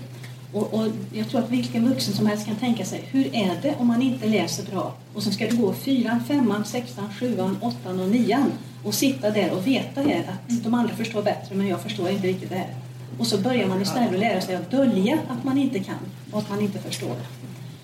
Och, 0.53 0.73
och, 0.73 0.87
jag 1.13 1.29
tror 1.29 1.41
att 1.41 1.49
vilken 1.49 1.89
vuxen 1.89 2.13
som 2.13 2.25
helst 2.25 2.45
kan 2.45 2.55
tänka 2.55 2.85
sig, 2.85 3.03
hur 3.11 3.35
är 3.35 3.59
det 3.61 3.75
om 3.79 3.87
man 3.87 4.01
inte 4.01 4.27
läser 4.27 4.71
bra? 4.71 4.93
Och 5.13 5.23
sen 5.23 5.33
ska 5.33 5.47
du 5.47 5.57
gå 5.57 5.73
fyran, 5.73 6.23
femman, 6.27 6.65
sexan, 6.65 7.13
sjuan, 7.19 7.57
åttan 7.61 7.99
och 7.99 8.09
nian 8.09 8.51
och 8.83 8.93
sitta 8.93 9.29
där 9.29 9.51
och 9.51 9.67
veta 9.67 10.01
här 10.01 10.19
att 10.19 10.63
de 10.63 10.73
andra 10.73 10.95
förstår 10.95 11.23
bättre 11.23 11.55
men 11.55 11.67
jag 11.67 11.81
förstår 11.81 12.09
inte 12.09 12.27
riktigt 12.27 12.49
det 12.49 12.55
här. 12.55 12.75
Och 13.19 13.27
så 13.27 13.37
börjar 13.37 13.67
man 13.67 13.81
istället 13.81 14.13
att 14.13 14.19
lära 14.19 14.41
sig 14.41 14.55
att 14.55 14.71
dölja 14.71 15.19
att 15.27 15.43
man 15.43 15.57
inte 15.57 15.79
kan 15.79 15.99
och 16.31 16.39
att 16.39 16.49
man 16.49 16.61
inte 16.61 16.79
förstår. 16.79 17.15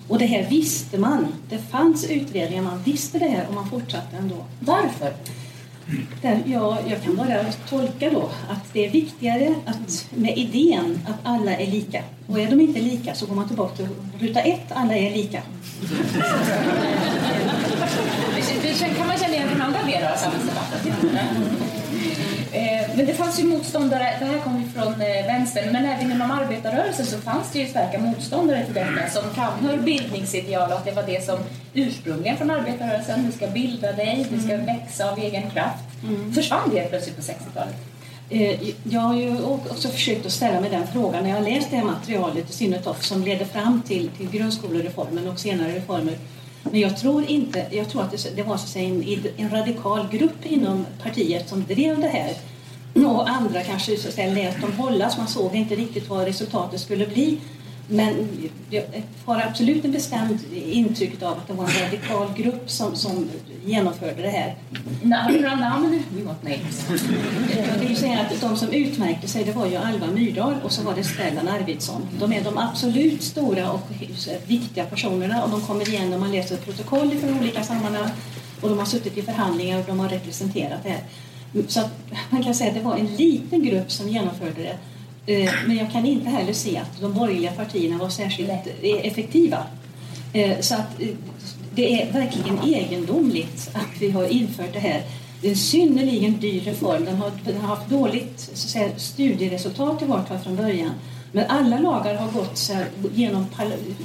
Och 0.08 0.18
det 0.18 0.26
här 0.26 0.46
visste 0.50 0.98
man. 0.98 1.26
Det 1.48 1.58
fanns 1.58 2.04
utredningar, 2.04 2.62
man 2.62 2.82
visste 2.82 3.18
det 3.18 3.28
här 3.28 3.46
och 3.48 3.54
man 3.54 3.70
fortsatte 3.70 4.16
ändå. 4.16 4.44
Varför? 4.60 5.12
Där, 6.22 6.42
ja, 6.46 6.78
jag 6.88 7.02
kan 7.02 7.16
bara 7.16 7.44
tolka 7.68 8.10
då 8.10 8.30
att 8.48 8.72
det 8.72 8.86
är 8.86 8.90
viktigare 8.90 9.54
att, 9.66 10.06
med 10.14 10.38
idén 10.38 11.00
att 11.06 11.18
alla 11.22 11.56
är 11.56 11.66
lika. 11.66 12.02
Och 12.26 12.40
är 12.40 12.50
de 12.50 12.60
inte 12.60 12.80
lika 12.80 13.14
så 13.14 13.26
går 13.26 13.34
man 13.34 13.48
tillbaka 13.48 13.76
till 13.76 13.88
ruta 14.18 14.40
ett, 14.40 14.72
alla 14.72 14.94
är 14.96 15.10
lika. 15.10 15.42
Det 18.62 18.94
kan 18.98 19.06
man 19.06 19.18
känna 19.18 19.34
igen 19.34 19.48
från 19.48 19.62
andra 19.62 19.82
delar 19.82 20.12
av 20.12 20.16
samhällsdebatten. 20.16 21.18
Men 22.96 23.06
det 23.06 23.14
fanns 23.14 23.40
ju 23.40 23.44
motståndare, 23.44 24.16
det 24.18 24.24
här 24.24 24.38
kom 24.40 24.62
ju 24.62 24.68
från 24.68 24.92
eh, 24.92 25.26
vänstern, 25.26 25.72
men 25.72 25.84
även 25.84 26.12
inom 26.12 26.30
arbetarrörelsen 26.30 27.06
så 27.06 27.18
fanns 27.18 27.52
det 27.52 27.58
ju 27.58 27.66
starka 27.66 27.98
motståndare 27.98 28.64
till 28.64 28.74
detta 28.74 29.10
som 29.10 29.34
framhöll 29.34 29.80
bildningsideal 29.80 30.72
och 30.72 30.78
att 30.78 30.84
det 30.84 30.92
var 30.92 31.02
det 31.02 31.24
som 31.24 31.38
ursprungligen 31.74 32.36
från 32.36 32.50
arbetarrörelsen, 32.50 33.26
du 33.26 33.32
ska 33.32 33.46
bilda 33.46 33.92
dig, 33.92 34.26
du 34.30 34.40
ska 34.40 34.52
mm. 34.52 34.66
växa 34.66 35.12
av 35.12 35.18
egen 35.18 35.50
kraft. 35.50 35.84
Mm. 36.08 36.32
Försvann 36.32 36.70
det 36.70 36.90
plötsligt 36.90 37.16
på 37.16 37.22
60-talet? 37.22 37.74
Eh, 38.30 38.68
jag 38.84 39.00
har 39.00 39.14
ju 39.14 39.42
också 39.44 39.88
försökt 39.88 40.26
att 40.26 40.32
ställa 40.32 40.60
mig 40.60 40.70
den 40.70 40.86
frågan 40.86 41.24
när 41.24 41.30
jag 41.30 41.44
läst 41.44 41.70
det 41.70 41.76
här 41.76 41.84
materialet 41.84 42.50
i 42.50 42.52
synnerhet 42.52 42.88
som 43.00 43.24
leder 43.24 43.44
fram 43.44 43.82
till, 43.82 44.08
till 44.08 44.30
grundskolereformen 44.30 45.28
och 45.28 45.38
senare 45.38 45.72
reformer. 45.72 46.18
Men 46.62 46.80
jag 46.80 46.96
tror 46.96 47.30
inte, 47.30 47.66
jag 47.70 47.88
tror 47.88 48.02
att 48.02 48.10
det, 48.10 48.36
det 48.36 48.42
var 48.42 48.56
så 48.56 48.62
att 48.64 48.68
säga 48.68 48.88
en, 48.88 49.26
en 49.36 49.50
radikal 49.50 50.08
grupp 50.12 50.46
inom 50.46 50.86
partiet 51.02 51.48
som 51.48 51.64
drev 51.64 52.00
det 52.00 52.08
här 52.08 52.32
och 53.04 53.28
andra 53.28 53.62
kanske 53.62 53.96
så 53.96 54.08
att 54.08 54.14
säga, 54.14 54.34
lät 54.34 54.60
dem 54.60 54.72
hållas. 54.72 55.18
Man 55.18 55.28
såg 55.28 55.54
inte 55.54 55.74
riktigt 55.74 56.08
vad 56.08 56.24
resultatet 56.24 56.80
skulle 56.80 57.06
bli. 57.06 57.38
Men 57.88 58.28
jag 58.70 58.82
har 59.24 59.40
absolut 59.40 59.84
en 59.84 59.92
bestämd 59.92 60.38
intryck 60.52 61.22
av 61.22 61.32
att 61.32 61.46
det 61.46 61.52
var 61.52 61.64
en 61.64 61.84
radikal 61.84 62.28
grupp 62.36 62.70
som, 62.70 62.96
som 62.96 63.28
genomförde 63.64 64.22
det 64.22 64.28
här. 64.28 64.54
Några 65.02 65.54
namn? 65.54 66.02
We 66.16 66.24
want 66.24 66.42
names. 66.42 66.86
Jag 67.56 67.88
vill 67.88 67.96
säga 67.96 68.20
att 68.20 68.40
de 68.40 68.56
som 68.56 68.68
utmärkte 68.68 69.28
sig 69.28 69.44
det 69.44 69.52
var 69.52 69.66
ju 69.66 69.76
Alva 69.76 70.06
Myrdal 70.06 70.54
och 70.64 70.72
så 70.72 70.82
var 70.82 70.94
det 70.94 71.04
Stellan 71.04 71.48
Arvidsson. 71.48 72.02
De 72.20 72.32
är 72.32 72.44
de 72.44 72.58
absolut 72.58 73.22
stora 73.22 73.72
och 73.72 73.88
viktiga 74.46 74.84
personerna 74.84 75.44
och 75.44 75.50
de 75.50 75.60
kommer 75.60 75.88
igen 75.88 76.10
när 76.10 76.18
man 76.18 76.32
läser 76.32 76.56
protokoll 76.56 77.10
från 77.10 77.38
olika 77.38 77.62
sammanhang 77.62 78.10
och 78.60 78.68
de 78.68 78.78
har 78.78 78.86
suttit 78.86 79.18
i 79.18 79.22
förhandlingar 79.22 79.78
och 79.78 79.84
de 79.86 80.00
har 80.00 80.08
representerat 80.08 80.82
det 80.82 80.88
här. 80.88 81.02
Så 81.68 81.80
man 82.30 82.42
kan 82.42 82.54
säga 82.54 82.70
att 82.70 82.76
det 82.76 82.82
var 82.82 82.96
en 82.96 83.06
liten 83.06 83.64
grupp 83.64 83.92
som 83.92 84.08
genomförde 84.08 84.62
det 84.62 84.76
Eh, 85.26 85.52
men 85.66 85.76
jag 85.76 85.92
kan 85.92 86.06
inte 86.06 86.30
heller 86.30 86.52
se 86.52 86.78
att 86.78 87.00
de 87.00 87.12
borgerliga 87.12 87.52
partierna 87.52 87.98
var 87.98 88.08
särskilt 88.08 88.50
eh, 88.50 89.06
effektiva. 89.06 89.58
Eh, 90.32 90.60
så 90.60 90.74
att 90.74 91.00
det 91.74 92.02
är 92.02 92.12
verkligen 92.12 92.58
egendomligt 92.64 93.70
att 93.72 94.00
vi 94.00 94.10
har 94.10 94.24
infört 94.24 94.72
det 94.72 94.78
här. 94.78 95.02
Det 95.40 95.46
är 95.46 95.50
en 95.50 95.56
synnerligen 95.56 96.40
dyr 96.40 96.60
reform. 96.60 97.04
Den 97.04 97.16
har, 97.16 97.30
den 97.44 97.60
har 97.60 97.76
haft 97.76 97.90
dåligt 97.90 98.40
så 98.40 98.52
att 98.52 98.58
säga, 98.58 98.98
studieresultat 98.98 100.02
i 100.02 100.04
vart 100.04 100.28
fall 100.28 100.38
från 100.38 100.56
början. 100.56 100.90
Men 101.32 101.46
alla 101.48 101.78
lagar 101.78 102.14
har 102.14 102.32
gått 102.32 102.70
här, 102.72 102.86
genom, 103.14 103.46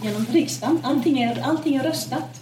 genom 0.04 0.26
riksdagen. 0.32 0.80
Allting 0.84 1.22
är, 1.22 1.42
allting 1.42 1.76
är 1.76 1.84
röstat. 1.84 2.42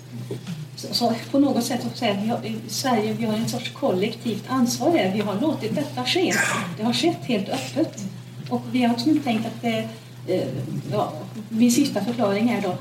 Så, 0.79 0.93
så 0.93 1.13
på 1.31 1.39
något 1.39 1.63
sätt 1.63 1.81
så 1.83 1.97
säga, 1.97 2.17
vi 2.21 2.29
har, 2.29 2.45
i 2.45 2.55
Sverige 2.67 3.13
vi 3.13 3.25
har 3.25 3.33
en 3.33 3.49
sorts 3.49 3.71
kollektivt 3.71 4.43
ansvar 4.47 4.91
här. 4.97 5.13
Vi 5.13 5.21
har 5.21 5.41
låtit 5.41 5.75
detta 5.75 6.05
ske. 6.05 6.33
Det 6.77 6.83
har 6.83 6.93
skett 6.93 7.17
helt 7.23 7.49
öppet. 7.49 8.03
Och 8.49 8.61
vi 8.71 8.83
har 8.83 8.93
också 8.93 9.09
tänkt 9.23 9.45
att 9.45 9.61
det, 9.61 9.87
eh, 10.27 10.47
ja, 10.91 11.13
min 11.49 11.71
sista 11.71 12.03
förklaring 12.05 12.49
är 12.49 12.61
då, 12.61 12.77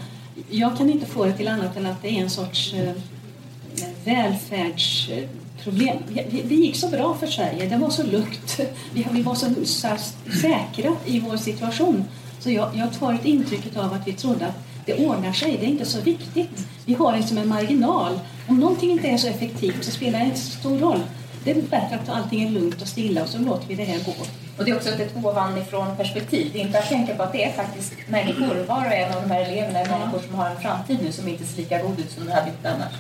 jag 0.50 0.76
kan 0.78 0.90
inte 0.90 1.06
få 1.06 1.24
det 1.24 1.32
till 1.32 1.48
annat 1.48 1.76
än 1.76 1.86
att 1.86 2.02
det 2.02 2.08
är 2.08 2.22
en 2.22 2.30
sorts 2.30 2.74
eh, 2.74 2.92
välfärdsproblem. 4.04 5.96
Det 6.48 6.54
gick 6.54 6.76
så 6.76 6.88
bra 6.88 7.14
för 7.14 7.26
Sverige, 7.26 7.68
det 7.68 7.76
var 7.76 7.90
så 7.90 8.02
lugnt. 8.02 8.60
Vi 9.12 9.22
var 9.22 9.34
så, 9.34 9.46
så 9.64 9.88
säkra 10.42 10.96
i 11.06 11.20
vår 11.20 11.36
situation. 11.36 12.04
Så 12.40 12.50
jag, 12.50 12.70
jag 12.76 12.98
tar 12.98 13.12
ett 13.12 13.24
intryck 13.24 13.76
av 13.76 13.92
att 13.92 14.08
vi 14.08 14.12
trodde 14.12 14.46
att 14.46 14.67
det 14.88 15.07
ordnar 15.07 15.33
sig, 15.33 15.57
det 15.61 15.66
är 15.66 15.68
inte 15.68 15.87
så 15.87 16.00
viktigt. 16.00 16.66
Vi 16.85 16.95
har 16.95 17.16
liksom 17.16 17.38
en 17.38 17.49
marginal. 17.49 18.21
Om 18.49 18.61
någonting 18.61 18.90
inte 18.90 19.09
är 19.09 19.16
så 19.16 19.28
effektivt 19.28 19.85
så 19.85 19.90
spelar 19.90 20.18
det 20.18 20.25
inte 20.25 20.38
så 20.38 20.59
stor 20.59 20.78
roll. 20.78 21.00
Det 21.45 21.50
är 21.50 21.54
bättre 21.54 21.99
att 22.02 22.09
allting 22.09 22.42
är 22.42 22.50
lugnt 22.50 22.83
och 22.83 22.88
stilla 22.88 23.23
och 23.23 23.28
så 23.28 23.38
låter 23.38 23.68
vi 23.68 23.75
det 23.75 23.85
här 23.85 23.99
gå. 24.04 24.12
Och 24.59 24.64
det 24.64 24.71
är 24.71 24.76
också 24.76 24.88
ett 24.88 25.16
ovanifrån 25.16 25.97
perspektiv. 25.97 26.50
Det 26.52 26.61
är 26.61 26.66
inte 26.66 26.78
att 26.78 26.88
tänka 26.88 27.14
på 27.14 27.23
att 27.23 27.33
det 27.33 27.45
är 27.45 27.52
faktiskt 27.52 27.92
människor, 28.09 28.64
var 28.68 28.87
och 28.87 28.92
en 28.92 29.12
av 29.14 29.23
de 29.23 29.30
här 29.30 29.40
eleverna 29.40 29.78
är 29.78 29.88
ja. 29.90 29.99
människor 29.99 30.21
som 30.26 30.35
har 30.35 30.50
en 30.50 30.61
framtid 30.61 30.99
nu 31.02 31.12
som 31.12 31.28
inte 31.28 31.45
ser 31.45 31.57
lika 31.57 31.83
god 31.83 32.00
ut 32.00 32.11
som 32.11 32.25
den 32.25 32.35
hade 32.35 32.52
annars. 32.62 32.92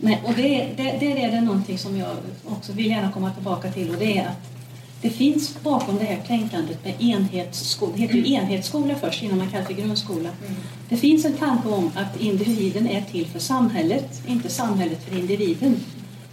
Nej, 0.00 0.22
och 0.24 0.34
det, 0.34 0.68
det, 0.76 0.82
där 0.82 1.16
är 1.16 1.30
det 1.30 1.40
någonting 1.40 1.78
som 1.78 1.96
jag 1.96 2.16
också 2.44 2.72
vill 2.72 2.86
gärna 2.86 3.12
komma 3.12 3.30
tillbaka 3.30 3.72
till 3.72 3.90
och 3.90 3.96
det 3.96 4.18
är 4.18 4.26
att 4.26 4.53
det 5.02 5.10
finns 5.10 5.62
bakom 5.62 5.98
det 5.98 6.04
här 6.04 6.22
tänkandet 6.26 6.84
med 6.84 6.94
enhetsskola, 7.00 7.92
det 7.96 8.02
heter 8.02 8.14
ju 8.14 8.34
enhetsskola 8.34 8.94
först 8.94 9.22
innan 9.22 9.38
man 9.38 9.50
kallar 9.50 9.68
det 9.68 9.74
grundskola. 9.74 10.28
Mm. 10.28 10.54
Det 10.88 10.96
finns 10.96 11.24
en 11.24 11.32
tanke 11.32 11.68
om 11.68 11.90
att 11.94 12.20
individen 12.20 12.88
är 12.88 13.02
till 13.02 13.26
för 13.26 13.38
samhället, 13.38 14.22
inte 14.26 14.48
samhället 14.48 15.04
för 15.04 15.18
individen. 15.18 15.76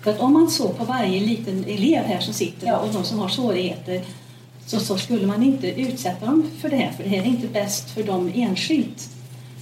För 0.01 0.12
att 0.12 0.20
om 0.20 0.34
man 0.34 0.51
såg 0.51 0.77
på 0.77 0.86
varje 0.86 1.20
liten 1.20 1.63
elev 1.63 2.03
här 2.03 2.20
som 2.20 2.34
sitter 2.34 2.68
ja. 2.68 2.77
och 2.77 2.94
de 2.94 3.03
som 3.03 3.20
har 3.20 3.30
svårigheter 3.30 4.01
så, 4.65 4.80
så 4.80 4.98
skulle 4.98 5.27
man 5.27 5.44
inte 5.44 5.82
utsätta 5.82 6.25
dem 6.25 6.51
för 6.62 6.70
det 6.70 6.75
här, 6.75 6.91
för 6.91 7.03
det 7.03 7.10
här 7.10 7.18
är 7.18 7.25
inte 7.25 7.48
bäst 7.48 7.89
för 7.89 8.03
dem 8.03 8.32
enskilt. 8.36 9.10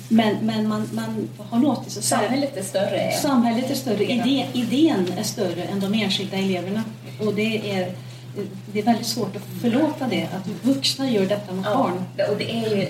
Men, 0.09 0.35
men 0.41 0.67
man, 0.67 0.89
man 0.93 1.29
har 1.37 1.59
låtit 1.59 1.91
sig... 1.91 2.03
Samhället 2.03 2.57
är 2.57 2.63
större. 2.63 3.11
Samhället 3.11 3.71
är 3.71 3.75
större. 3.75 4.03
Idén, 4.03 4.47
idén 4.53 5.13
är 5.17 5.23
större 5.23 5.63
än 5.63 5.79
de 5.79 5.93
enskilda 5.93 6.37
eleverna. 6.37 6.83
Och 7.19 7.33
det 7.33 7.71
är, 7.71 7.95
det 8.73 8.79
är 8.79 8.83
väldigt 8.83 9.07
svårt 9.07 9.35
att 9.35 9.61
förlåta 9.61 10.07
det, 10.07 10.23
att 10.23 10.47
vuxna 10.61 11.09
gör 11.09 11.25
detta 11.25 11.53
mot 11.53 11.65
ja, 11.65 11.77
barn. 11.77 12.27
Och 12.31 12.37
det 12.37 12.51
är 12.51 12.75
ju 12.75 12.87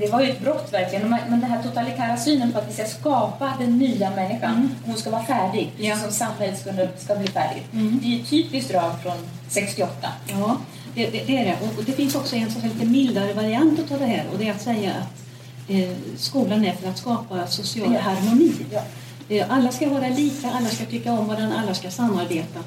det 0.00 0.08
var 0.08 0.20
ju 0.20 0.30
ett 0.30 0.40
brott 0.40 0.72
verkligen. 0.72 1.10
Men 1.10 1.40
den 1.40 1.50
här 1.50 1.62
totalitära 1.62 2.16
synen 2.16 2.52
på 2.52 2.58
att 2.58 2.68
vi 2.68 2.72
ska 2.72 2.84
skapa 2.84 3.54
den 3.58 3.78
nya 3.78 4.10
människan. 4.10 4.54
Mm. 4.54 4.68
Hon 4.84 4.96
ska 4.96 5.10
vara 5.10 5.24
färdig, 5.24 5.72
ja. 5.78 5.96
som 5.96 6.12
samhället 6.12 6.60
ska, 6.60 6.70
ska 6.98 7.14
bli 7.14 7.28
färdigt. 7.28 7.72
Mm. 7.72 7.98
Det 8.02 8.06
är 8.06 8.10
ju 8.10 8.22
ett 8.22 8.30
typiskt 8.30 8.70
drag 8.70 8.92
från 9.02 9.16
68. 9.48 10.08
Ja, 10.26 10.56
det, 10.94 11.10
det, 11.10 11.24
det 11.26 11.38
är 11.38 11.44
det. 11.44 11.56
Och 11.78 11.84
det 11.84 11.92
finns 11.92 12.14
också 12.14 12.36
en 12.36 12.50
så 12.50 12.60
lite 12.60 12.86
mildare 12.86 13.32
variant 13.32 13.92
av 13.92 13.98
det 13.98 14.06
här 14.06 14.24
och 14.32 14.38
det 14.38 14.48
är 14.48 14.52
att 14.52 14.62
säga 14.62 14.92
att 14.92 15.70
eh, 15.70 15.90
skolan 16.16 16.64
är 16.64 16.72
för 16.72 16.88
att 16.88 16.98
skapa 16.98 17.46
social 17.46 17.94
ja. 17.94 18.00
harmoni. 18.00 18.52
Ja. 18.72 18.82
Eh, 19.28 19.46
alla 19.48 19.72
ska 19.72 19.88
vara 19.88 20.08
lika, 20.08 20.50
alla 20.50 20.68
ska 20.68 20.84
tycka 20.84 21.12
om 21.12 21.28
varandra, 21.28 21.58
alla 21.58 21.74
ska 21.74 21.90
samarbeta. 21.90 22.60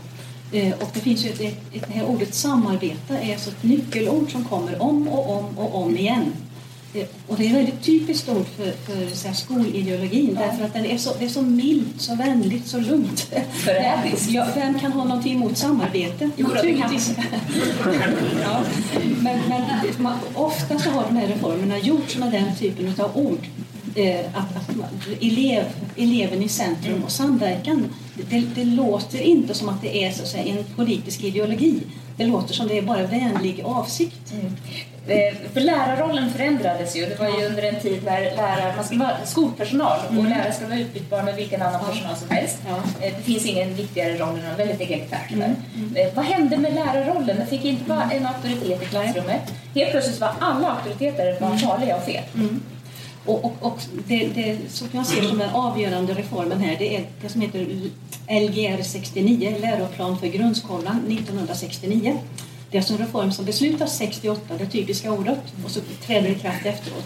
Eh, 0.53 0.73
och 0.73 0.89
det 0.93 0.99
finns 0.99 1.25
ju 1.25 1.29
ett, 1.29 1.41
ett, 1.41 1.87
det 1.87 1.93
här 1.93 2.05
ordet 2.05 2.35
samarbeta 2.35 3.19
är 3.19 3.33
alltså 3.33 3.49
ett 3.49 3.63
nyckelord 3.63 4.31
som 4.31 4.45
kommer 4.45 4.81
om 4.81 5.07
och 5.07 5.37
om 5.37 5.57
och 5.57 5.75
om 5.75 5.97
igen. 5.97 6.31
Och 7.27 7.37
det 7.37 7.49
är 7.49 7.53
väldigt 7.53 7.83
typiskt 7.83 8.29
ord 8.29 8.45
för, 8.57 8.71
för 8.71 9.15
så 9.15 9.27
här, 9.27 9.35
skolideologin 9.35 10.37
ja. 10.39 10.47
därför 10.47 10.65
att 10.65 10.73
den 10.73 10.85
är 10.85 10.97
så, 10.97 11.13
det 11.19 11.25
är 11.25 11.29
så 11.29 11.41
milt, 11.41 12.01
så 12.01 12.15
vänligt, 12.15 12.67
så 12.67 12.79
lugnt. 12.79 13.19
Förrädiskt. 13.53 14.29
Ja, 14.31 14.47
vem 14.55 14.79
kan 14.79 14.91
ha 14.91 15.03
någonting 15.03 15.35
emot 15.35 15.57
samarbete? 15.57 16.29
Jo, 16.37 16.47
Naturligtvis. 16.47 17.11
ja. 18.43 18.63
Men, 19.21 19.39
men 19.49 19.61
man, 19.97 20.17
ofta 20.33 20.79
så 20.79 20.89
har 20.89 21.03
de 21.03 21.17
här 21.17 21.27
reformerna 21.27 21.77
gjorts 21.77 22.17
med 22.17 22.31
den 22.31 22.55
typen 22.55 22.93
av 22.97 23.17
ord. 23.17 23.47
Eh, 23.95 24.19
att, 24.19 24.55
att 24.57 24.75
man, 24.75 24.89
elev, 25.21 25.65
eleven 25.97 26.43
i 26.43 26.49
centrum 26.49 27.03
och 27.03 27.11
samverkan. 27.11 27.89
Det, 28.15 28.39
det, 28.55 28.65
låter 28.65 29.21
inte 29.21 29.53
som 29.53 29.69
att 29.69 29.81
det 29.81 30.03
är 30.05 30.11
så 30.11 30.21
att 30.21 30.27
säga, 30.27 30.55
en 30.57 30.63
politisk 30.75 31.23
ideologi. 31.23 31.81
Det 32.17 32.25
låter 32.25 32.53
som 32.53 32.67
det 32.67 32.77
är 32.77 32.81
bara 32.81 33.03
vänlig 33.07 33.61
avsikt. 33.65 34.33
Mm. 34.33 34.53
Eh, 35.07 35.33
för 35.53 35.61
lärarrollen 35.61 36.33
förändrades 36.33 36.95
ju. 36.95 37.05
Det 37.05 37.19
var 37.19 37.27
ju 37.27 37.45
under 37.45 37.63
en 37.63 37.79
tid 37.79 38.03
när 38.05 38.21
lärare, 38.21 38.73
man 38.75 38.85
ska 38.85 38.97
vara 38.97 39.25
skolpersonal 39.25 39.99
och 40.07 40.13
mm. 40.13 40.25
lärare 40.25 40.53
ska 40.53 40.67
vara 40.67 40.79
utbytbar 40.79 41.23
med 41.23 41.35
vilken 41.35 41.61
annan 41.61 41.85
personal 41.85 42.15
som 42.15 42.29
helst. 42.29 42.57
Ja. 42.67 42.75
Eh, 43.05 43.13
det 43.17 43.23
finns 43.23 43.45
ingen 43.45 43.75
viktigare 43.75 44.17
roll 44.17 44.39
än 44.39 44.57
väldigt 44.57 44.81
egalitärt. 44.81 45.31
Mm. 45.31 45.55
Mm. 45.75 46.09
Vad 46.15 46.25
hände 46.25 46.57
med 46.57 46.73
lärarrollen? 46.73 47.37
Den 47.37 47.47
fick 47.47 47.65
inte 47.65 47.89
vara 47.89 48.11
en 48.11 48.25
auktoritet 48.25 48.83
i 48.83 48.85
klassrummet. 48.85 49.41
Helt 49.75 49.91
plötsligt 49.91 50.21
var 50.21 50.31
alla 50.39 50.67
auktoriteter 50.67 51.39
var 51.39 51.47
mm. 51.47 51.59
farliga 51.59 51.95
och 51.95 52.03
fel. 52.03 52.23
Mm. 52.35 52.61
Och, 53.25 53.45
och, 53.45 53.53
och 53.59 53.79
det, 54.07 54.27
det, 54.27 54.57
som 54.69 54.87
jag 54.91 55.05
ser 55.05 55.21
som 55.21 55.37
den 55.37 55.49
avgörande 55.49 56.13
reformen 56.13 56.59
här 56.59 56.75
det 56.79 56.95
är 56.95 57.05
det 57.21 57.29
som 57.29 57.41
heter 57.41 57.59
Lgr 58.27 58.83
69, 58.83 59.55
läroplan 59.61 60.19
för 60.19 60.27
grundskolan 60.27 61.11
1969. 61.11 62.17
Det 62.71 62.77
är 62.77 62.81
alltså 62.81 62.93
en 62.93 62.99
reform 62.99 63.31
som 63.31 63.45
beslutas 63.45 63.97
68, 63.97 64.57
det 64.57 64.65
typiska 64.65 65.11
året, 65.13 65.39
och 65.65 65.71
så 65.71 65.79
träder 66.05 66.29
i 66.29 66.35
kraft 66.35 66.65
efteråt. 66.65 67.05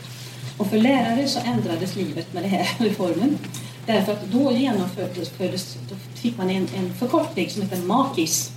Och 0.58 0.68
för 0.68 0.78
lärare 0.78 1.28
så 1.28 1.40
ändrades 1.40 1.96
livet 1.96 2.34
med 2.34 2.44
den 2.44 2.52
här 2.52 2.70
reformen. 2.86 3.38
Därför 3.86 4.12
att 4.12 4.26
då 4.26 4.52
genomfördes, 4.52 5.78
då 5.90 5.96
fick 6.16 6.38
man 6.38 6.50
en, 6.50 6.68
en 6.76 6.94
förkortning 6.94 7.50
som 7.50 7.62
heter 7.62 7.78
MAKIS. 7.78 8.52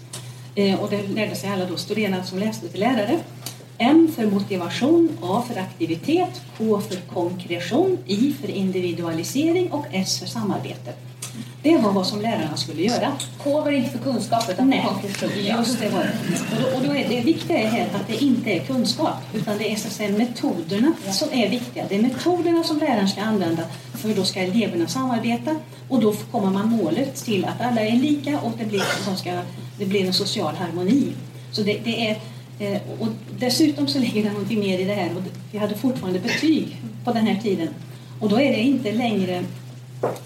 Eh, 0.54 0.80
och 0.80 0.90
det 0.90 1.08
lärde 1.08 1.36
sig 1.36 1.50
alla 1.50 1.64
då 1.64 1.76
studerande 1.76 2.26
som 2.26 2.38
läste 2.38 2.68
till 2.68 2.80
lärare. 2.80 3.18
M 3.82 4.08
för 4.16 4.26
motivation, 4.26 5.18
A 5.22 5.44
för 5.48 5.60
aktivitet, 5.60 6.42
K 6.58 6.80
för 6.80 6.96
konkretion, 6.96 7.98
I 8.06 8.32
för 8.32 8.50
individualisering 8.50 9.72
och 9.72 9.86
S 9.92 10.18
för 10.18 10.26
samarbete. 10.26 10.92
Det 11.62 11.76
var 11.76 11.92
vad 11.92 12.06
som 12.06 12.20
lärarna 12.20 12.56
skulle 12.56 12.82
göra. 12.82 13.12
K 13.38 13.60
var 13.60 13.70
inte 13.70 13.90
för 13.90 13.98
kunskap 13.98 14.50
utan 14.50 14.70
Nej, 14.70 14.86
konkretion. 14.88 15.30
Just 15.58 15.80
det 15.80 15.88
var 15.88 16.00
det. 16.00 16.56
Och, 16.56 16.62
då, 16.62 16.76
och 16.76 16.84
då 16.84 16.94
är 16.96 17.08
det 17.08 17.20
viktiga 17.20 17.58
är 17.58 17.68
här 17.68 17.86
att 17.94 18.08
det 18.08 18.24
inte 18.24 18.50
är 18.50 18.60
kunskap 18.60 19.16
utan 19.34 19.58
det 19.58 19.72
är 19.72 19.76
så 19.76 20.02
metoderna 20.02 20.92
som 21.12 21.28
är 21.32 21.48
viktiga. 21.48 21.84
Det 21.88 21.96
är 21.96 22.02
metoderna 22.02 22.64
som 22.64 22.78
läraren 22.78 23.08
ska 23.08 23.20
använda 23.20 23.62
för 23.94 24.08
då 24.08 24.24
ska 24.24 24.40
eleverna 24.40 24.88
samarbeta 24.88 25.56
och 25.88 26.00
då 26.00 26.12
kommer 26.12 26.50
man 26.50 26.68
målet 26.68 27.24
till 27.24 27.44
att 27.44 27.60
alla 27.60 27.80
är 27.80 27.96
lika 27.96 28.40
och 28.40 28.52
det 28.58 28.64
blir, 28.64 29.16
ska, 29.16 29.42
det 29.78 29.86
blir 29.86 30.06
en 30.06 30.12
social 30.12 30.54
harmoni. 30.54 31.12
Så 31.52 31.62
det, 31.62 31.80
det 31.84 32.10
är 32.10 32.16
Eh, 32.60 32.80
och 32.98 33.08
dessutom 33.38 33.88
så 33.88 33.98
ligger 33.98 34.22
det 34.22 34.30
någonting 34.30 34.60
mer 34.60 34.78
i 34.78 34.84
det 34.84 34.94
här 34.94 35.16
och 35.16 35.22
vi 35.52 35.58
hade 35.58 35.74
fortfarande 35.74 36.20
betyg 36.20 36.76
på 37.04 37.12
den 37.12 37.26
här 37.26 37.40
tiden. 37.42 37.68
Och 38.20 38.28
då 38.28 38.40
är 38.40 38.50
det 38.50 38.60
inte 38.60 38.92
längre 38.92 39.44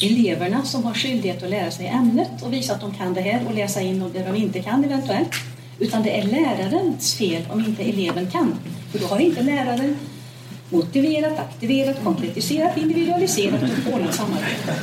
eleverna 0.00 0.64
som 0.64 0.84
har 0.84 0.94
skyldighet 0.94 1.42
att 1.42 1.50
lära 1.50 1.70
sig 1.70 1.86
ämnet 1.86 2.42
och 2.42 2.52
visa 2.52 2.74
att 2.74 2.80
de 2.80 2.94
kan 2.94 3.14
det 3.14 3.20
här 3.20 3.40
och 3.48 3.54
läsa 3.54 3.80
in 3.80 4.02
och 4.02 4.10
det 4.10 4.22
de 4.22 4.36
inte 4.36 4.62
kan 4.62 4.84
eventuellt. 4.84 5.30
Utan 5.78 6.02
det 6.02 6.18
är 6.18 6.22
lärarens 6.22 7.14
fel 7.14 7.42
om 7.52 7.60
inte 7.60 7.82
eleven 7.82 8.30
kan. 8.30 8.54
För 8.92 8.98
då 8.98 9.06
har 9.06 9.18
inte 9.18 9.42
läraren 9.42 9.96
motiverat, 10.75 11.38
aktiverat, 11.38 11.97
konkretiserat, 12.04 12.76
individualiserat 12.76 13.62
och 13.62 13.95
ordnat 13.95 14.14
samarbete. 14.14 14.75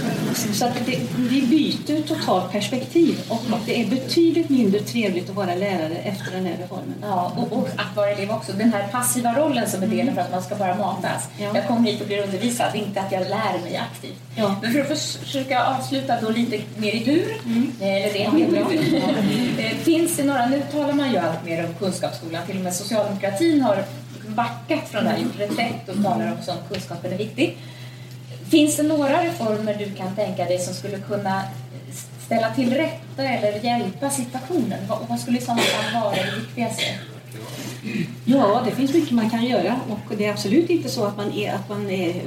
Så 0.54 0.66
att 0.66 0.74
det, 0.86 1.00
vi 1.18 1.42
byter 1.42 2.02
totalt 2.08 2.52
perspektiv 2.52 3.20
och 3.30 3.60
det 3.66 3.82
är 3.82 3.86
betydligt 3.86 4.50
mindre 4.50 4.80
trevligt 4.80 5.30
att 5.30 5.36
vara 5.36 5.56
lärare 5.56 5.96
efter 5.96 6.32
den 6.32 6.46
här 6.46 6.58
reformen. 6.62 6.96
Ja, 7.02 7.32
och, 7.38 7.58
och 7.58 7.68
att 7.76 7.96
vara 7.96 8.10
elev 8.10 8.32
också. 8.32 8.52
Den 8.54 8.74
här 8.74 8.88
passiva 8.88 9.34
rollen 9.34 9.70
som 9.70 9.84
är 9.84 9.88
delen 9.88 10.16
för 10.16 10.22
att 10.22 10.32
man 10.32 10.44
ska 10.44 10.56
bara 10.56 10.76
matas. 10.76 11.30
Ja. 11.38 11.52
Jag 11.54 11.68
kommer 11.68 11.92
hit 11.92 12.02
och 12.02 12.08
blir 12.08 12.24
undervisad, 12.24 12.76
inte 12.76 13.02
att 13.02 13.12
jag 13.12 13.22
lär 13.22 13.62
mig 13.64 13.78
aktivt. 13.78 14.20
Ja. 14.36 14.56
Men 14.62 14.74
för 14.74 14.80
att 14.80 15.00
försöka 15.00 15.66
avsluta 15.66 16.22
då 16.22 16.30
lite 16.30 16.60
mer 16.78 16.92
i 16.92 17.04
dur, 17.04 17.36
mm. 17.46 17.72
eller 17.80 18.14
det 18.14 18.20
ja, 18.20 19.76
Finns 19.84 20.18
det 20.18 20.24
några, 20.24 20.46
nu 20.46 20.62
talar 20.72 20.94
man 20.94 21.12
ju 21.12 21.18
allt 21.18 21.46
mer 21.46 21.66
om 21.66 21.74
kunskapsskolan, 21.74 22.46
till 22.48 22.58
och 22.58 22.64
med 22.64 22.76
socialdemokratin 22.76 23.62
har 23.62 23.86
backat 24.28 24.90
från 24.90 25.04
det 25.04 25.10
här, 25.10 25.18
gjort 25.18 25.40
reträtt 25.40 25.90
och 25.90 26.04
talar 26.04 26.34
också 26.34 26.51
om 26.51 26.58
kunskapen 26.70 27.13
är 27.13 27.18
viktig. 27.18 27.58
Finns 28.50 28.78
det 28.78 28.84
några 28.84 29.24
reformer 29.24 29.75
du 29.80 29.92
kan 29.92 30.16
tänka 30.16 30.46
dig 30.46 30.60
som 30.60 30.74
skulle 30.74 30.98
kunna 30.98 31.44
ställa 32.25 32.54
till 32.56 32.74
rätta 32.74 33.24
eller 33.24 33.66
hjälpa 33.66 34.10
situationen? 34.10 34.80
Vad, 34.90 35.00
vad 35.10 35.20
skulle 35.20 35.38
i 35.38 35.42
sådana 35.42 35.62
fall 35.62 36.04
vara 36.04 36.16
det 36.16 36.40
viktigaste? 36.40 36.84
Ja, 38.25 38.62
det 38.66 38.72
finns 38.72 38.94
mycket 38.94 39.12
man 39.12 39.30
kan 39.30 39.46
göra 39.46 39.80
och 39.90 40.18
det 40.18 40.25
är 40.25 40.32
absolut 40.32 40.70
inte 40.70 40.90
så 40.90 41.06
att 41.06 41.18
man 41.18 41.32
är, 41.32 41.54
att 41.54 41.70
man 41.70 41.90
är 41.90 42.22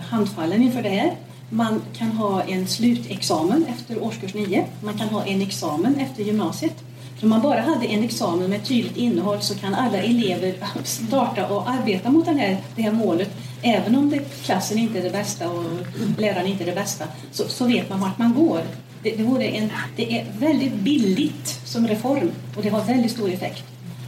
handfallen 0.00 0.62
inför 0.62 0.82
det 0.82 0.88
här. 0.88 1.16
Man 1.48 1.82
kan 1.92 2.12
ha 2.12 2.42
en 2.42 2.66
slutexamen 2.66 3.66
efter 3.66 4.02
årskurs 4.02 4.34
9. 4.34 4.64
Man 4.82 4.98
kan 4.98 5.08
ha 5.08 5.24
en 5.24 5.42
examen 5.42 5.94
efter 5.94 6.22
gymnasiet. 6.22 6.74
Om 7.22 7.28
man 7.28 7.42
bara 7.42 7.60
hade 7.60 7.86
en 7.86 8.04
examen 8.04 8.50
med 8.50 8.64
tydligt 8.64 8.96
innehåll 8.96 9.40
så 9.40 9.54
kan 9.54 9.74
alla 9.74 9.98
elever 9.98 10.54
starta 10.84 11.46
och 11.46 11.70
arbeta 11.70 12.10
mot 12.10 12.26
den 12.26 12.38
här, 12.38 12.56
det 12.76 12.82
här 12.82 12.92
målet. 12.92 13.30
Även 13.62 13.96
om 13.96 14.10
det, 14.10 14.18
klassen 14.44 14.78
inte 14.78 14.98
är 14.98 15.02
det 15.02 15.10
bästa 15.10 15.50
och 15.50 15.64
läraren 16.18 16.46
inte 16.46 16.64
är 16.64 16.66
det 16.66 16.74
bästa 16.74 17.04
så, 17.32 17.48
så 17.48 17.64
vet 17.66 17.90
man 17.90 18.00
vart 18.00 18.18
man 18.18 18.34
går. 18.34 18.60
Det, 19.02 19.10
det, 19.10 19.56
en, 19.56 19.70
det 19.96 20.18
är 20.18 20.26
väldigt 20.38 20.74
billigt 20.74 21.60
som 21.64 21.88
reform 21.88 22.30
och 22.56 22.62
det 22.62 22.68
har 22.68 22.84
väldigt 22.84 23.12
stor 23.12 23.30
effekt. 23.30 23.64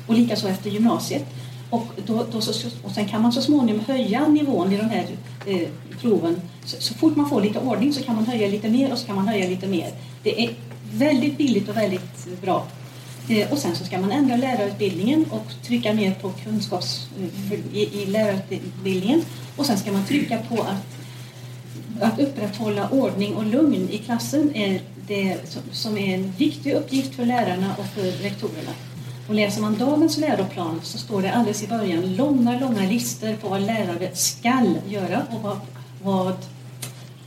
Och 0.07 0.15
likaså 0.15 0.49
efter 0.49 0.71
gymnasiet. 0.71 1.27
Och, 1.71 1.87
då, 2.07 2.27
då 2.33 2.41
så, 2.41 2.69
och 2.83 2.91
sen 2.91 3.09
kan 3.09 3.23
man 3.23 3.33
så 3.33 3.43
småningom 3.43 3.85
höja 3.87 4.29
nivån 4.29 4.73
i 4.73 4.77
de 4.77 4.83
här 4.83 5.07
eh, 5.47 5.69
proven. 6.01 6.41
Så, 6.65 6.77
så, 6.81 6.95
fort 6.95 7.17
man 7.17 7.29
får 7.29 7.41
lite 7.41 7.59
ordning 7.59 7.93
så 7.93 8.03
kan 8.03 8.17
man 8.17 8.27
höja 8.27 8.49
lite 8.49 8.71
mer 8.71 8.93
och 8.93 8.99
så 8.99 9.07
kan 9.07 9.17
man 9.17 9.29
höja 9.29 9.49
lite 9.49 9.67
mer. 9.67 9.91
Det 10.23 10.45
är 10.45 10.51
väldigt 10.93 11.39
billigt 11.39 11.69
och 11.69 11.77
väldigt 11.77 12.43
bra. 12.43 12.67
Eh, 13.29 13.53
och 13.53 13.59
sen 13.59 13.77
så 13.77 13.85
ska 13.85 13.99
man 13.99 14.13
ändra 14.13 14.37
lärarutbildningen 14.37 15.25
och 15.31 15.47
trycka 15.63 15.95
mer 15.95 16.15
på 16.15 16.31
kunskaps 16.45 17.07
eh, 17.19 17.77
i, 17.77 18.03
i 18.03 18.07
lärarutbildningen. 18.07 19.25
Och 19.57 19.67
sen 19.67 19.79
ska 19.79 19.93
man 19.93 20.05
trycka 20.05 20.39
på 20.39 20.63
att, 20.63 20.87
att 22.01 22.19
upprätthålla 22.19 22.89
ordning 22.89 23.35
och 23.35 23.47
lugn 23.47 23.89
i 23.91 23.99
klassen 23.99 24.55
är 24.55 24.81
det 25.07 25.39
som 25.73 25.99
är 25.99 26.15
en 26.15 26.33
viktig 26.39 26.73
uppgift 26.73 27.15
för 27.15 27.25
lärarna 27.25 27.75
och 27.79 27.87
för 27.87 28.03
rektorerna. 28.03 28.73
Och 29.29 29.35
läser 29.35 29.61
man 29.61 29.79
dagens 29.79 30.19
läroplan 30.19 30.81
så 30.83 30.99
står 30.99 31.23
det 31.23 31.33
alldeles 31.33 31.63
i 31.63 31.69
början 31.69 32.17
långa, 32.17 32.61
långa 32.61 32.81
listor 32.81 33.37
på 33.37 33.49
vad 33.49 33.63
lärare 33.63 34.11
skall 34.15 34.79
göra 34.89 35.23
och 35.31 35.43
vad, 35.43 35.61
vad 36.03 36.37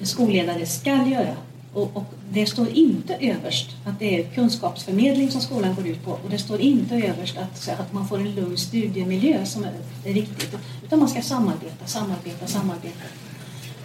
skolledare 0.02 0.66
skall 0.66 1.12
göra. 1.12 1.36
Och, 1.76 1.92
och, 1.94 2.04
det 2.30 2.46
står 2.46 2.70
inte 2.70 3.16
överst 3.16 3.70
att 3.86 4.00
det 4.00 4.20
är 4.20 4.30
kunskapsförmedling 4.30 5.32
som 5.32 5.42
skolan 5.42 5.76
går 5.76 5.88
ut 5.88 6.06
på 6.06 6.12
och 6.12 6.30
det 6.30 6.38
står 6.38 6.62
inte 6.62 6.96
överst 6.96 7.38
att, 7.38 7.80
att 7.80 7.94
man 7.94 8.08
får 8.08 8.20
en 8.20 8.36
lugn 8.36 8.58
studiemiljö 8.58 9.46
som 9.46 9.64
är, 9.64 9.72
är 10.06 10.14
viktigt. 10.14 10.56
Utan 10.86 11.00
man 11.00 11.10
ska 11.10 11.22
samarbeta, 11.22 11.86
samarbeta, 11.86 12.48
samarbeta. 12.48 13.06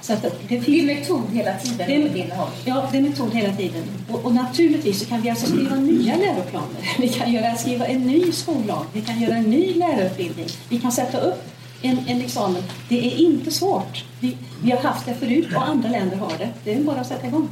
Så 0.01 0.13
att 0.13 0.23
det, 0.23 0.31
finns, 0.49 0.67
det 0.67 0.81
är 0.81 0.87
metod 0.87 1.23
hela 1.33 1.59
tiden 1.59 1.77
det 2.13 2.23
är? 2.23 2.37
Ja, 2.65 2.89
det 2.93 2.99
är 2.99 3.03
metod 3.03 3.35
hela 3.35 3.57
tiden. 3.57 3.83
Och, 4.11 4.25
och, 4.25 4.35
naturligtvis 4.35 5.01
så 5.01 5.07
kan 5.07 5.21
vi 5.21 5.31
alltså 5.31 5.47
skriva 5.47 5.77
nya 5.77 6.17
läroplaner. 6.17 6.97
Vi 6.99 7.09
kan 7.09 7.33
göra, 7.33 7.57
skriva 7.57 7.87
en 7.87 8.07
ny 8.07 8.33
skollag, 8.33 8.85
vi 8.93 9.01
kan 9.01 9.21
göra 9.21 9.35
en 9.35 9.51
ny 9.51 9.75
lärarutbildning. 9.75 10.47
Vi 10.69 10.79
kan 10.79 10.93
sätta 10.93 11.21
upp 11.21 11.43
en, 11.83 11.99
en 12.07 12.21
examen. 12.21 12.63
Det 12.89 13.07
är 13.07 13.17
inte 13.17 13.51
svårt. 13.51 14.05
Vi, 14.21 14.37
vi 14.63 14.71
har 14.71 14.79
haft 14.79 15.07
det 15.07 15.15
förut 15.15 15.49
och 15.57 15.69
andra 15.69 15.89
länder 15.89 16.17
har 16.17 16.33
det. 16.39 16.49
Det 16.65 16.75
är 16.75 16.83
bara 16.83 17.01
att 17.01 17.07
sätta 17.07 17.27
igång. 17.27 17.49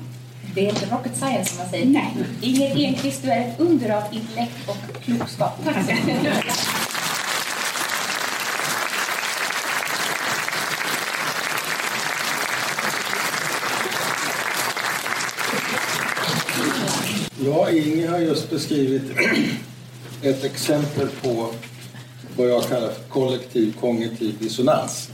Det 0.54 0.66
är 0.66 0.68
inte 0.68 0.86
rocket 0.86 1.16
science 1.16 1.50
som 1.50 1.58
man 1.58 1.70
säger. 1.70 1.86
Nej. 1.86 2.14
Inger 2.42 2.76
Enqvist, 2.76 3.22
du 3.22 3.30
är 3.30 3.48
ett 3.48 3.60
under 3.60 3.90
av 3.90 4.02
intellekt 4.12 4.68
och 4.68 5.02
klokskap. 5.02 5.64
Tack 5.64 5.74
så 5.74 5.92
mycket. 5.92 6.44
Ja, 17.44 17.70
Inger 17.70 18.08
har 18.08 18.18
just 18.18 18.50
beskrivit 18.50 19.02
ett 20.22 20.44
exempel 20.44 21.08
på 21.22 21.50
vad 22.36 22.48
jag 22.48 22.68
kallar 22.68 22.90
för 22.90 23.02
kollektiv 23.02 23.74
kognitiv 23.80 24.38
dissonans. 24.38 25.10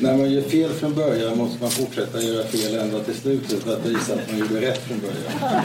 När 0.00 0.16
man 0.16 0.30
gör 0.32 0.42
fel 0.42 0.72
från 0.72 0.94
början 0.94 1.38
måste 1.38 1.62
man 1.62 1.70
fortsätta 1.70 2.22
göra 2.22 2.44
fel 2.44 2.74
ända 2.74 3.00
till 3.00 3.14
slutet 3.14 3.62
för 3.62 3.76
att 3.76 3.86
visa 3.86 4.14
att 4.14 4.30
man 4.30 4.38
gjorde 4.38 4.60
rätt 4.60 4.78
från 4.78 5.00
början. 5.00 5.62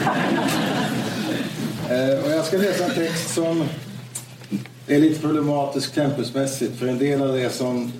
Eh, 1.90 2.24
och 2.24 2.30
jag 2.30 2.44
ska 2.44 2.56
läsa 2.58 2.84
en 2.84 2.94
text 2.94 3.34
som 3.34 3.64
är 4.86 4.98
lite 4.98 5.20
problematisk 5.20 5.94
tempusmässigt 5.94 6.78
för 6.78 6.86
en 6.86 6.98
del 6.98 7.22
av 7.22 7.32
det 7.36 7.50
som 7.50 7.92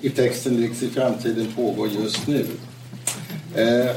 i 0.00 0.10
texten 0.10 0.60
liksom 0.60 0.88
i 0.88 0.90
framtiden 0.90 1.52
pågår 1.56 1.88
just 1.88 2.26
nu. 2.26 2.46
Eh, 3.54 3.96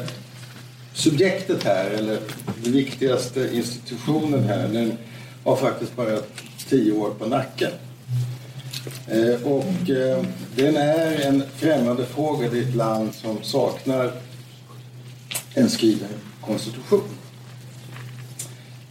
subjektet 0.94 1.64
här, 1.64 1.90
eller 1.90 2.20
den 2.64 2.74
viktigaste 2.74 3.50
institutionen 3.54 4.44
här, 4.44 4.68
den 4.68 4.98
har 5.44 5.56
faktiskt 5.56 5.96
bara 5.96 6.20
tio 6.70 6.92
år 6.92 7.10
på 7.10 7.26
nacken. 7.26 7.72
Eh, 9.08 9.48
och 9.48 9.90
eh, 9.90 10.26
den 10.56 10.78
är 10.78 11.28
en 11.28 11.44
främmande 11.56 12.06
fråga 12.06 12.48
i 12.48 12.60
ett 12.60 12.76
land 12.76 13.14
som 13.14 13.44
saknar 13.44 14.12
en 15.54 15.70
skriven 15.70 16.10
konstitution. 16.42 17.10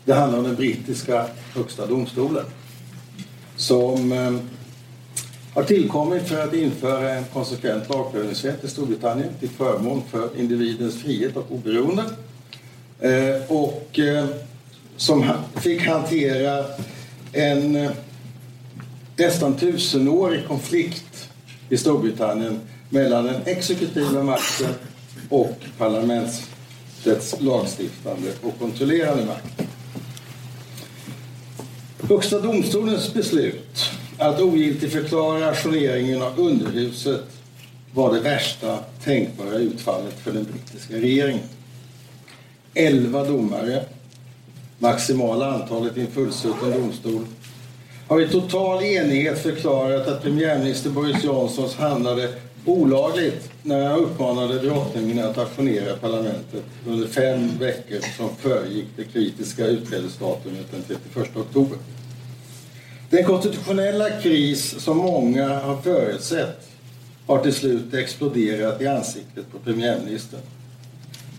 Det 0.04 0.12
handlar 0.12 0.38
om 0.38 0.44
den 0.44 0.54
brittiska 0.54 1.26
högsta 1.54 1.86
domstolen 1.86 2.44
som 3.56 4.12
eh, 4.12 4.32
har 5.54 5.62
tillkommit 5.62 6.28
för 6.28 6.44
att 6.44 6.54
införa 6.54 7.10
en 7.10 7.24
konsekvent 7.24 7.88
lagprövningsrätt 7.88 8.64
i 8.64 8.68
Storbritannien 8.68 9.28
till 9.40 9.48
förmån 9.48 10.02
för 10.10 10.28
individens 10.38 11.02
frihet 11.02 11.36
och 11.36 11.52
oberoende. 11.52 12.04
Och 13.48 13.98
som 14.96 15.32
fick 15.56 15.86
hantera 15.86 16.64
en 17.32 17.90
nästan 19.16 19.56
tusenårig 19.56 20.46
konflikt 20.46 21.28
i 21.68 21.76
Storbritannien 21.76 22.60
mellan 22.88 23.24
den 23.24 23.42
exekutiva 23.44 24.22
makten 24.22 24.74
och 25.28 25.56
parlamentets 25.78 27.34
lagstiftande 27.38 28.30
och 28.42 28.58
kontrollerande 28.58 29.24
makt. 29.24 29.62
Högsta 32.08 32.40
domstolens 32.40 33.14
beslut 33.14 33.90
att 34.18 34.40
ogiltigförklara 34.40 35.50
ajourneringen 35.50 36.22
av 36.22 36.40
underhuset 36.40 37.22
var 37.94 38.14
det 38.14 38.20
värsta 38.20 38.78
tänkbara 39.04 39.54
utfallet 39.54 40.18
för 40.18 40.32
den 40.32 40.44
brittiska 40.44 40.94
regeringen. 40.94 41.44
Elva 42.74 43.24
domare, 43.24 43.84
maximala 44.78 45.54
antalet 45.54 45.96
i 45.96 46.00
en 46.00 46.06
fullsutten 46.06 46.70
domstol, 46.70 47.26
har 48.14 48.20
i 48.20 48.28
total 48.28 48.82
enighet 48.82 49.38
förklarat 49.38 50.08
att 50.08 50.22
premiärminister 50.22 50.90
Boris 50.90 51.24
Johnson 51.24 51.68
handlade 51.78 52.28
olagligt 52.64 53.50
när 53.62 53.86
han 53.88 54.00
uppmanade 54.00 54.58
drottningen 54.58 55.24
att 55.24 55.38
aktionera 55.38 55.96
parlamentet 55.96 56.62
under 56.86 57.08
fem 57.08 57.58
veckor 57.58 58.00
som 58.16 58.36
föregick 58.36 58.86
det 58.96 59.04
kritiska 59.04 59.66
utträdesdatumet 59.66 60.66
den 60.70 60.98
31 61.14 61.36
oktober. 61.36 61.78
Den 63.10 63.24
konstitutionella 63.24 64.10
kris 64.10 64.80
som 64.80 64.96
många 64.96 65.58
har 65.58 65.76
förutsett 65.76 66.68
har 67.26 67.38
till 67.38 67.54
slut 67.54 67.94
exploderat 67.94 68.82
i 68.82 68.86
ansiktet 68.86 69.52
på 69.52 69.58
premiärministern. 69.58 70.40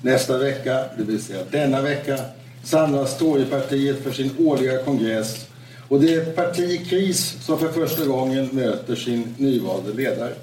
Nästa 0.02 0.38
vecka, 0.38 0.86
det 0.98 1.04
vill 1.04 1.22
säga 1.22 1.40
denna 1.52 1.82
vecka, 1.82 2.20
samlas 2.64 3.18
Torypartiet 3.18 4.04
för 4.04 4.12
sin 4.12 4.32
årliga 4.40 4.78
kongress 4.78 5.48
och 5.90 6.02
det 6.02 6.14
är 6.14 6.22
ett 6.22 6.36
parti 6.36 6.60
i 6.60 6.78
kris 6.78 7.38
som 7.42 7.60
för 7.60 7.72
första 7.72 8.06
gången 8.06 8.50
möter 8.52 8.96
sin 8.96 9.36
nyvalde 9.38 9.94
ledare. 9.94 10.34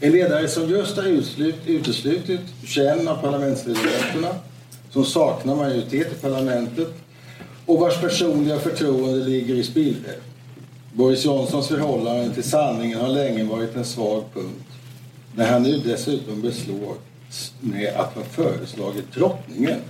En 0.00 0.12
ledare 0.12 0.48
som 0.48 0.70
just 0.70 0.96
har 0.96 1.22
uteslutit 1.66 2.40
21 2.64 3.08
av 3.08 3.16
parlamentsledamöterna, 3.16 4.28
som 4.90 5.04
saknar 5.04 5.56
majoritet 5.56 6.12
i 6.12 6.14
parlamentet 6.14 6.88
och 7.66 7.80
vars 7.80 8.00
personliga 8.00 8.58
förtroende 8.58 9.24
ligger 9.24 9.54
i 9.54 9.62
spillror. 9.62 10.16
Boris 10.92 11.24
Johnsons 11.24 11.68
förhållande 11.68 12.34
till 12.34 12.42
sanningen 12.42 13.00
har 13.00 13.08
länge 13.08 13.44
varit 13.44 13.76
en 13.76 13.84
svag 13.84 14.24
punkt. 14.34 14.64
När 15.34 15.52
han 15.52 15.62
nu 15.62 15.76
dessutom 15.84 16.40
beslår 16.40 16.94
med 17.60 17.94
att 17.96 18.14
ha 18.14 18.22
föreslagit 18.22 19.12
drottningen 19.14 19.80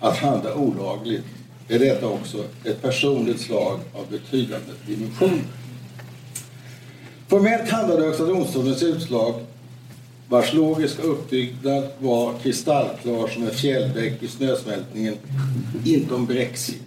att 0.00 0.16
handla 0.16 0.54
olagligt 0.54 1.24
är 1.72 1.78
detta 1.78 2.06
också 2.06 2.44
ett 2.64 2.82
personligt 2.82 3.40
slag 3.40 3.80
av 3.92 4.06
betydande 4.10 4.72
dimensioner. 4.86 5.44
Formellt 7.28 7.70
handlade 7.70 8.04
Högsta 8.04 8.24
domstolens 8.24 8.82
utslag 8.82 9.34
vars 10.28 10.52
logiska 10.52 11.02
uppbyggnad 11.02 11.84
var 11.98 12.38
kristallklar 12.42 13.28
som 13.28 13.42
en 13.42 13.50
fjällbäck 13.50 14.22
i 14.22 14.28
snösmältningen, 14.28 15.14
inte 15.84 16.14
om 16.14 16.26
Brexit 16.26 16.82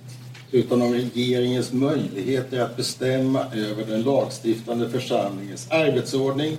utan 0.51 0.81
om 0.81 0.93
regeringens 0.93 1.73
möjligheter 1.73 2.59
att 2.59 2.77
bestämma 2.77 3.45
över 3.53 3.85
den 3.85 4.01
lagstiftande 4.01 4.89
församlingens 4.89 5.71
arbetsordning 5.71 6.57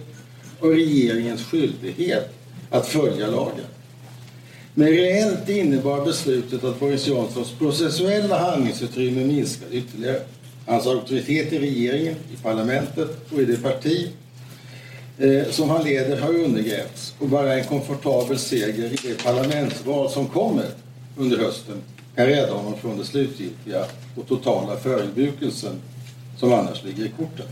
och 0.60 0.70
regeringens 0.70 1.44
skyldighet 1.44 2.34
att 2.70 2.86
följa 2.88 3.26
lagen. 3.26 3.64
Men 4.78 4.88
reellt 4.88 5.48
innebar 5.48 6.04
beslutet 6.04 6.64
att 6.64 6.80
Boris 6.80 7.06
Johnsons 7.06 7.52
processuella 7.58 8.38
handlingsutrymme 8.38 9.24
minskade 9.24 9.76
ytterligare. 9.76 10.20
Hans 10.66 10.86
auktoritet 10.86 11.52
i 11.52 11.58
regeringen, 11.58 12.14
i 12.32 12.42
parlamentet 12.42 13.32
och 13.32 13.40
i 13.40 13.44
det 13.44 13.56
parti 13.56 14.10
eh, 15.18 15.50
som 15.50 15.70
han 15.70 15.84
leder 15.84 16.20
har 16.20 16.28
undergrävts 16.28 17.14
och 17.18 17.28
bara 17.28 17.54
en 17.54 17.64
komfortabel 17.64 18.38
seger 18.38 18.84
i 18.84 18.96
det 19.02 19.24
parlamentsval 19.24 20.10
som 20.10 20.26
kommer 20.26 20.66
under 21.16 21.36
hösten 21.38 21.82
kan 22.16 22.26
rädda 22.26 22.52
honom 22.52 22.78
från 22.78 22.96
den 22.96 23.06
slutgiltiga 23.06 23.84
och 24.16 24.28
totala 24.28 24.76
förödmjukelsen 24.76 25.80
som 26.38 26.52
annars 26.52 26.84
ligger 26.84 27.04
i 27.04 27.10
korten. 27.16 27.46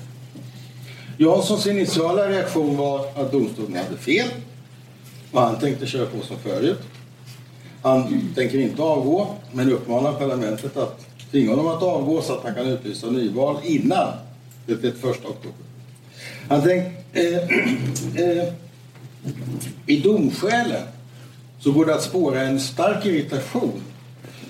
Janssons 1.19 1.67
initiala 1.67 2.29
reaktion 2.29 2.77
var 2.77 3.07
att 3.15 3.33
domstolen 3.33 3.77
hade 3.77 3.97
fel 3.97 4.29
och 5.33 5.41
han 5.41 5.59
tänkte 5.61 5.87
köra 5.87 6.07
på 6.07 6.27
som 6.27 6.39
förut. 6.39 6.81
Han 7.85 8.33
tänker 8.35 8.59
inte 8.59 8.83
avgå, 8.83 9.27
men 9.53 9.73
uppmanar 9.73 10.13
parlamentet 10.13 10.77
att 10.77 11.07
tvinga 11.31 11.51
honom 11.51 11.67
att 11.67 11.83
avgå 11.83 12.23
så 12.23 12.33
att 12.33 12.45
han 12.45 12.55
kan 12.55 12.67
utlysa 12.67 13.07
nyval 13.07 13.57
innan 13.65 14.09
det 14.67 14.77
31 14.77 15.05
oktober. 15.05 15.65
Han 16.49 16.63
tänk, 16.63 16.85
eh, 17.13 17.37
eh, 18.27 18.53
I 19.87 20.01
domskälen 20.01 20.83
så 21.61 21.73
går 21.73 21.87
det 21.87 21.95
att 21.95 22.03
spåra 22.03 22.43
en 22.43 22.61
stark 22.61 23.07
irritation 23.07 23.83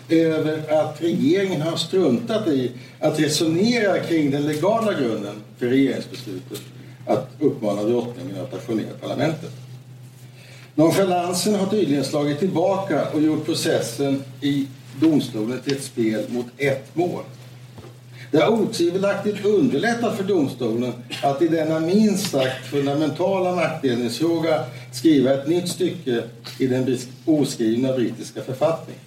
över 0.08 0.82
att 0.82 1.02
regeringen 1.02 1.62
har 1.62 1.76
struntat 1.76 2.48
i 2.48 2.70
att 3.00 3.20
resonera 3.20 3.98
kring 3.98 4.30
den 4.30 4.46
legala 4.46 4.92
grunden 4.92 5.36
för 5.58 5.66
regeringsbeslutet 5.66 6.60
att 7.06 7.28
uppmana 7.40 7.82
drottningen 7.82 8.36
att 8.40 8.54
ajournera 8.54 8.94
parlamentet. 9.00 9.63
Nonchalansen 10.76 11.54
har 11.54 11.66
tydligen 11.66 12.04
slagit 12.04 12.38
tillbaka 12.38 13.08
och 13.12 13.22
gjort 13.22 13.46
processen 13.46 14.22
i 14.40 14.66
domstolen 15.00 15.60
till 15.60 15.76
ett 15.76 15.82
spel 15.82 16.24
mot 16.28 16.46
ett 16.58 16.96
mål. 16.96 17.22
Det 18.30 18.38
har 18.38 18.48
otvivelaktigt 18.48 19.44
underlättat 19.44 20.16
för 20.16 20.24
domstolen 20.24 20.92
att 21.22 21.42
i 21.42 21.48
denna 21.48 21.80
minst 21.80 22.30
sagt 22.30 22.66
fundamentala 22.66 23.56
maktdelningsfråga 23.56 24.64
skriva 24.92 25.34
ett 25.34 25.48
nytt 25.48 25.68
stycke 25.68 26.22
i 26.58 26.66
den 26.66 26.98
oskrivna 27.24 27.92
brittiska 27.92 28.42
författningen. 28.42 29.00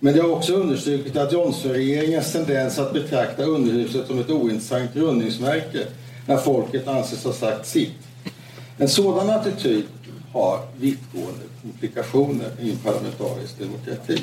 Men 0.00 0.14
det 0.14 0.20
har 0.20 0.30
också 0.30 0.54
understrukit 0.54 1.16
att 1.16 1.32
Johnsonregeringens 1.32 2.32
tendens 2.32 2.78
att 2.78 2.92
betrakta 2.92 3.42
underhuset 3.44 4.06
som 4.06 4.18
ett 4.18 4.30
ointressant 4.30 4.96
rundningsmärke 4.96 5.86
när 6.26 6.36
folket 6.36 6.88
anses 6.88 7.24
ha 7.24 7.32
sagt 7.32 7.66
sitt. 7.66 7.98
En 8.78 8.88
sådan 8.88 9.30
attityd 9.30 9.84
har 10.32 10.60
vittgående 10.76 11.44
implikationer 11.64 12.48
i 12.60 12.70
en 12.70 12.76
parlamentarisk 12.76 13.58
demokrati. 13.58 14.22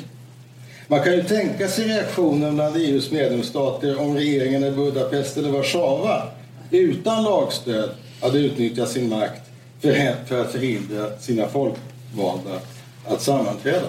Man 0.88 1.02
kan 1.02 1.12
ju 1.12 1.22
tänka 1.22 1.68
sig 1.68 1.88
reaktionen 1.88 2.54
bland 2.54 2.76
EUs 2.76 3.10
medlemsstater 3.10 4.00
om 4.00 4.14
regeringen 4.16 4.64
i 4.64 4.70
Budapest 4.70 5.36
eller 5.36 5.50
Warszawa 5.50 6.22
utan 6.70 7.24
lagstöd 7.24 7.90
hade 8.20 8.38
utnyttjat 8.38 8.88
sin 8.88 9.08
makt 9.08 9.42
för 9.80 10.40
att 10.40 10.52
förhindra 10.52 11.18
sina 11.18 11.46
folkvalda 11.48 12.60
att 13.06 13.22
sammanträda. 13.22 13.86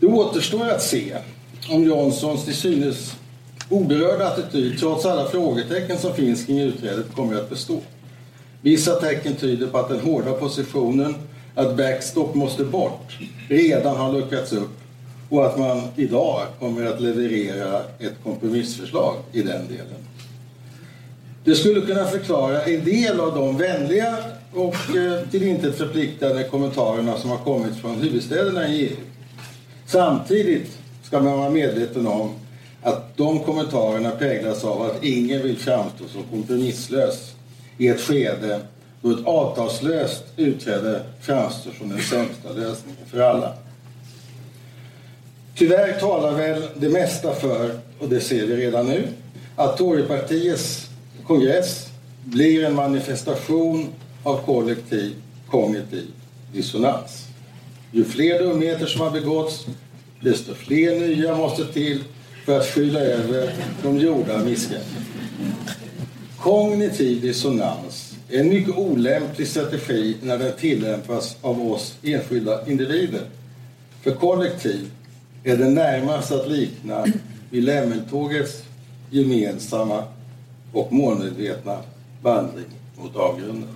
Det 0.00 0.06
återstår 0.06 0.68
att 0.68 0.82
se 0.82 1.16
om 1.70 1.84
Johnsons 1.84 2.44
till 2.44 2.56
synes 2.56 3.16
oberörda 3.68 4.28
attityd 4.28 4.78
trots 4.78 5.06
alla 5.06 5.28
frågetecken 5.28 5.98
som 5.98 6.14
finns 6.14 6.46
kring 6.46 6.60
utträdet 6.60 7.14
kommer 7.14 7.36
att 7.36 7.50
bestå. 7.50 7.80
Vissa 8.62 8.94
tecken 8.94 9.34
tyder 9.34 9.66
på 9.66 9.78
att 9.78 9.88
den 9.88 10.00
hårda 10.00 10.32
positionen 10.32 11.14
att 11.54 11.76
backstop 11.76 12.34
måste 12.34 12.64
bort 12.64 13.18
redan 13.48 13.96
har 13.96 14.12
luckrats 14.12 14.52
upp 14.52 14.70
och 15.28 15.46
att 15.46 15.58
man 15.58 15.82
idag 15.96 16.40
kommer 16.58 16.86
att 16.86 17.00
leverera 17.00 17.80
ett 17.98 18.14
kompromissförslag 18.24 19.14
i 19.32 19.42
den 19.42 19.68
delen. 19.68 20.06
Det 21.44 21.54
skulle 21.54 21.80
kunna 21.80 22.04
förklara 22.04 22.62
en 22.62 22.84
del 22.84 23.20
av 23.20 23.34
de 23.34 23.56
vänliga 23.58 24.16
och 24.52 24.96
eh, 24.96 25.28
till 25.30 25.42
intet 25.42 25.78
förpliktande 25.78 26.44
kommentarerna 26.44 27.16
som 27.16 27.30
har 27.30 27.38
kommit 27.38 27.76
från 27.76 28.00
huvudstäderna 28.00 28.68
i 28.68 28.86
EU. 28.86 28.96
Samtidigt 29.86 30.78
ska 31.02 31.20
man 31.20 31.38
vara 31.38 31.50
medveten 31.50 32.06
om 32.06 32.30
att 32.82 33.16
de 33.16 33.40
kommentarerna 33.40 34.10
präglas 34.10 34.64
av 34.64 34.82
att 34.82 35.04
ingen 35.04 35.42
vill 35.42 35.58
framstå 35.58 36.04
som 36.12 36.22
kompromisslös 36.22 37.31
i 37.78 37.88
ett 37.88 38.00
skede 38.00 38.60
då 39.02 39.10
ett 39.10 39.26
avtalslöst 39.26 40.24
utträde 40.36 41.02
framstår 41.20 41.72
som 41.78 41.88
den 41.88 42.02
sämsta 42.02 42.48
lösningen 42.48 43.06
för 43.06 43.20
alla. 43.20 43.54
Tyvärr 45.54 46.00
talar 46.00 46.32
väl 46.32 46.62
det 46.76 46.88
mesta 46.88 47.34
för, 47.34 47.78
och 47.98 48.08
det 48.08 48.20
ser 48.20 48.46
vi 48.46 48.56
redan 48.56 48.86
nu, 48.86 49.08
att 49.56 49.76
Torypartiets 49.76 50.90
kongress 51.26 51.86
blir 52.24 52.64
en 52.64 52.74
manifestation 52.74 53.88
av 54.22 54.36
kollektiv 54.46 55.14
kognitiv 55.50 56.06
dissonans. 56.52 57.26
Ju 57.92 58.04
fler 58.04 58.38
dumheter 58.38 58.86
som 58.86 59.00
har 59.00 59.10
begåtts, 59.10 59.66
desto 60.20 60.54
fler 60.54 61.00
nya 61.00 61.36
måste 61.36 61.72
till 61.72 62.04
för 62.44 62.58
att 62.58 62.66
skyla 62.66 63.00
över 63.00 63.54
de 63.82 63.98
gjorda 63.98 64.38
missgreppen. 64.38 65.04
Kognitiv 66.42 67.20
dissonans 67.20 68.16
är 68.30 68.40
en 68.40 68.48
mycket 68.48 68.76
olämplig 68.76 69.48
strategi 69.48 70.16
när 70.22 70.38
den 70.38 70.56
tillämpas 70.56 71.36
av 71.40 71.72
oss 71.72 71.98
enskilda 72.02 72.68
individer. 72.68 73.22
För 74.02 74.10
kollektiv 74.10 74.90
är 75.44 75.56
det 75.56 75.70
närmast 75.70 76.32
att 76.32 76.50
likna 76.50 77.04
vid 77.50 77.64
lämmeltågets 77.64 78.62
gemensamma 79.10 80.04
och 80.72 80.92
målmedvetna 80.92 81.78
vandring 82.22 82.66
mot 82.96 83.16
avgrunden. 83.16 83.68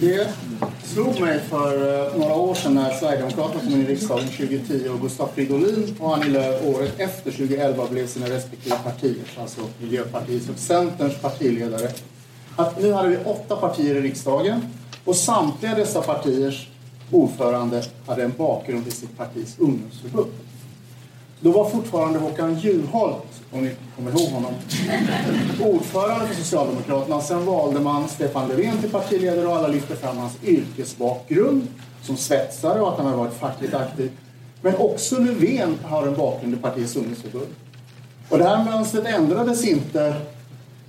Det 0.00 0.34
slog 0.92 1.20
mig 1.20 1.40
för 1.40 2.06
eh, 2.06 2.18
några 2.18 2.34
år 2.34 2.54
sedan 2.54 2.74
när 2.74 2.94
Sverigedemokraterna 2.94 3.60
kom 3.60 3.72
in 3.72 3.80
i 3.80 3.86
riksdagen 3.86 4.28
2010 4.28 4.88
och 4.88 5.00
Gustav 5.00 5.28
Fridolin 5.34 5.96
och 6.00 6.16
Annie 6.16 6.28
Lööf 6.28 6.64
året 6.64 7.00
efter 7.00 7.30
2011 7.30 7.86
blev 7.90 8.06
sina 8.06 8.26
respektive 8.26 8.76
partiers, 8.84 9.38
alltså 9.38 9.60
Miljöpartiets 9.80 10.48
och 10.48 10.58
Centerns 10.58 11.20
partiledare. 11.20 11.90
Att 12.56 12.82
nu 12.82 12.92
hade 12.92 13.08
vi 13.08 13.16
åtta 13.24 13.56
partier 13.56 13.94
i 13.94 14.00
riksdagen 14.00 14.60
och 15.04 15.16
samtliga 15.16 15.74
dessa 15.74 16.02
partiers 16.02 16.68
ordförande 17.10 17.82
hade 18.06 18.22
en 18.22 18.32
bakgrund 18.38 18.86
i 18.88 18.90
sitt 18.90 19.18
partis 19.18 19.56
ungdomsförbund. 19.58 20.30
Då 21.40 21.50
var 21.50 21.70
fortfarande 21.70 22.18
Håkan 22.18 22.58
Juholt, 22.58 23.42
om 23.52 23.64
ni 23.64 23.70
kommer 23.96 24.10
ihåg 24.10 24.30
honom, 24.30 24.52
ordförande 25.60 26.26
för 26.26 26.34
Socialdemokraterna. 26.34 27.20
Sen 27.20 27.44
valde 27.46 27.80
man 27.80 28.08
Stefan 28.08 28.48
Löfven 28.48 28.78
till 28.80 28.90
partiledare 28.90 29.46
och 29.46 29.56
alla 29.56 29.68
lyfte 29.68 29.96
fram 29.96 30.16
hans 30.16 30.32
yrkesbakgrund 30.44 31.66
som 32.02 32.16
svetsare 32.16 32.80
och 32.80 32.88
att 32.88 32.96
han 32.98 33.06
har 33.06 33.16
varit 33.16 33.34
fackligt 33.34 33.74
aktiv. 33.74 34.10
Men 34.62 34.76
också 34.76 35.18
Löfven 35.18 35.78
har 35.84 36.06
en 36.06 36.16
bakgrund 36.16 36.54
i 36.54 36.56
partiets 36.56 36.96
ungdomsförbund. 36.96 37.48
Och 38.28 38.38
det 38.38 38.44
här 38.44 38.64
mönstret 38.64 39.06
ändrades 39.06 39.64
inte 39.64 40.14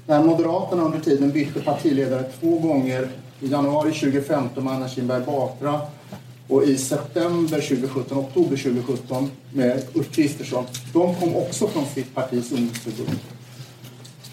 när 0.05 0.23
Moderaterna 0.23 0.83
under 0.83 0.99
tiden 0.99 1.31
bytte 1.31 1.61
partiledare 1.61 2.23
två 2.39 2.59
gånger. 2.59 3.09
I 3.39 3.47
januari 3.47 3.91
2015 3.91 4.63
med 4.63 4.73
Anna 4.73 4.89
Kinberg 4.89 5.25
Batra 5.25 5.81
och 6.51 6.63
i 6.63 6.77
september 6.77 7.61
2017, 7.61 8.17
oktober 8.17 8.57
2017 8.57 9.31
med 9.53 9.83
Ulf 9.93 10.11
Kristersson. 10.11 10.65
De 10.93 11.15
kom 11.15 11.35
också 11.35 11.67
från 11.67 11.85
sitt 11.85 12.15
partis 12.15 12.51
ungdomsförbund. 12.51 13.19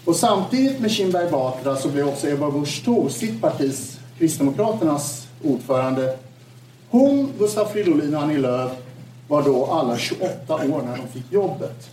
Och 0.05 0.15
samtidigt 0.15 0.79
med 0.79 0.91
Kinberg 0.91 1.31
Batra 1.31 1.75
så 1.75 1.89
blev 1.89 2.07
också 2.07 2.27
Ebba 2.27 2.51
Busch 2.51 2.85
Thor, 2.85 3.09
sitt 3.09 3.41
partis, 3.41 3.99
Kristdemokraternas 4.17 5.27
ordförande. 5.43 6.17
Hon, 6.89 7.31
Gustaf 7.39 7.71
Fridolin 7.71 8.15
och 8.15 8.21
Annie 8.21 8.37
Lööf 8.37 8.71
var 9.27 9.43
då 9.43 9.65
alla 9.65 9.97
28 9.97 10.55
år 10.55 10.81
när 10.85 10.97
de 10.97 11.07
fick 11.07 11.31
jobbet. 11.31 11.89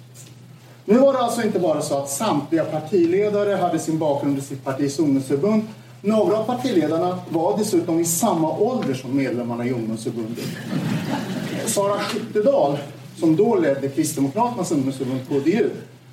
Nu 0.84 0.98
var 0.98 1.12
det 1.12 1.18
alltså 1.18 1.42
inte 1.42 1.58
bara 1.58 1.82
så 1.82 1.98
att 1.98 2.10
samtliga 2.10 2.64
partiledare 2.64 3.54
hade 3.54 3.78
sin 3.78 3.98
bakgrund 3.98 4.38
i 4.38 4.40
sitt 4.40 4.64
partis 4.64 4.98
ungdomsförbund. 4.98 5.62
Några 6.07 6.37
av 6.37 6.45
partiledarna 6.45 7.19
var 7.29 7.59
dessutom 7.59 8.01
i 8.01 8.05
samma 8.05 8.59
ålder 8.59 8.95
som 8.95 9.16
medlemmarna 9.16 9.66
i 9.66 9.73
ungdomsförbundet. 9.73 10.45
Sara 11.66 11.99
Skyttedal, 11.99 12.79
som 13.21 13.37
då 13.37 13.57
ledde 13.57 13.88
Kristdemokraternas 13.88 14.73
ungdomsförbund 14.73 15.21
KDU, 15.29 15.71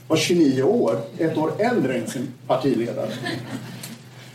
var 0.08 0.18
29 0.18 0.64
år, 0.64 0.98
ett 1.18 1.38
år 1.38 1.52
äldre 1.60 1.98
än 1.98 2.08
sin 2.08 2.28
partiledare. 2.48 3.10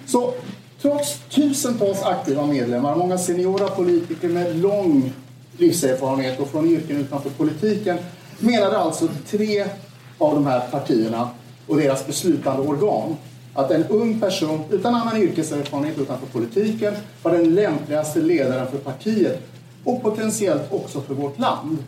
Så 0.07 0.35
trots 0.83 1.19
tusentals 1.31 2.03
aktiva 2.03 2.47
medlemmar, 2.47 2.97
många 2.97 3.19
seniora 3.19 3.69
politiker 3.69 4.29
med 4.29 4.57
lång 4.57 5.13
livserfarenhet 5.57 6.41
och 6.41 6.49
från 6.49 6.67
yrken 6.67 6.97
utanför 6.97 7.31
politiken 7.31 7.99
menade 8.39 8.79
alltså 8.79 9.09
tre 9.31 9.65
av 10.19 10.35
de 10.35 10.47
här 10.47 10.61
partierna 10.71 11.31
och 11.67 11.77
deras 11.77 12.07
beslutande 12.07 12.69
organ 12.69 13.17
att 13.59 13.71
en 13.71 13.85
ung 13.85 14.21
person 14.21 14.61
utan 14.71 14.95
annan 14.95 15.17
yrkeserfarenhet 15.17 15.99
utanför 15.99 16.27
politiken 16.27 16.95
var 17.23 17.33
den 17.33 17.55
lämpligaste 17.55 18.21
ledaren 18.21 18.67
för 18.67 18.79
partiet 18.79 19.43
och 19.85 20.03
potentiellt 20.03 20.73
också 20.73 21.01
för 21.01 21.15
vårt 21.15 21.39
land. 21.39 21.79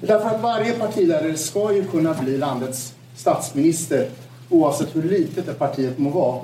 Därför 0.00 0.28
att 0.28 0.42
varje 0.42 0.72
partiledare 0.72 1.36
ska 1.36 1.74
ju 1.74 1.84
kunna 1.84 2.14
bli 2.14 2.38
landets 2.38 2.94
statsminister 3.16 4.08
oavsett 4.50 4.96
hur 4.96 5.02
litet 5.02 5.46
det 5.46 5.54
partiet 5.54 5.98
må 5.98 6.10
vara. 6.10 6.40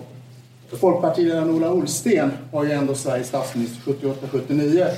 Folkpartiledaren 0.80 1.50
Ola 1.50 1.74
Ullsten 1.74 2.30
var 2.52 2.64
ju 2.64 2.72
ändå 2.72 2.94
Sveriges 2.94 3.28
statsminister 3.28 3.92
78-79. 3.92 4.88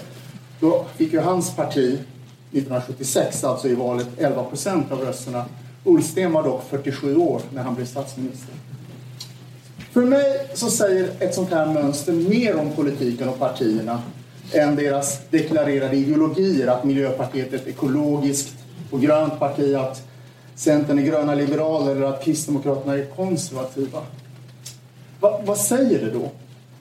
Då 0.61 0.87
fick 0.97 1.12
ju 1.12 1.21
hans 1.21 1.57
parti 1.57 1.99
1976, 2.53 3.45
alltså 3.45 3.69
i 3.69 3.75
valet, 3.75 4.09
11 4.19 4.45
procent 4.45 4.92
av 4.92 5.01
rösterna. 5.01 5.45
Ullsten 5.85 6.33
var 6.33 6.42
dock 6.42 6.62
47 6.71 7.16
år 7.16 7.42
när 7.53 7.62
han 7.62 7.75
blev 7.75 7.87
statsminister. 7.87 8.55
För 9.96 10.04
mig 10.04 10.48
så 10.54 10.70
säger 10.70 11.11
ett 11.20 11.35
sånt 11.35 11.50
här 11.50 11.66
mönster 11.66 12.12
mer 12.12 12.56
om 12.56 12.72
politiken 12.72 13.28
och 13.28 13.38
partierna 13.38 14.02
än 14.52 14.76
deras 14.76 15.20
deklarerade 15.30 15.96
ideologier, 15.96 16.66
att 16.66 16.85
Miljöpartiet 16.85 17.52
är 17.52 17.56
ett 17.56 17.66
ekologiskt 17.66 18.54
och 18.90 19.00
grönt 19.00 19.38
parti, 19.38 19.74
att 19.74 20.02
Centern 20.54 20.98
är 20.98 21.02
gröna 21.02 21.35
liberaler 21.35 21.96
eller 21.96 22.06
att 22.06 22.24
Kristdemokraterna 22.24 22.94
är 22.94 23.04
konservativa. 23.04 24.02
Va, 25.20 25.40
vad 25.44 25.59
säger 25.59 26.04
det 26.04 26.11
då? 26.11 26.30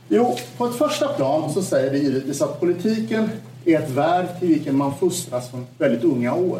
Jo, 0.07 0.35
på 0.57 0.65
ett 0.65 0.75
första 0.75 1.07
plan 1.07 1.53
så 1.53 1.61
säger 1.61 1.91
det 1.91 1.97
givetvis 1.97 2.41
att 2.41 2.59
politiken 2.59 3.29
är 3.65 3.79
ett 3.79 3.89
värv 3.89 4.39
till 4.39 4.47
vilken 4.47 4.77
man 4.77 4.95
fostras 4.95 5.49
från 5.49 5.67
väldigt 5.77 6.03
unga 6.03 6.33
år. 6.35 6.59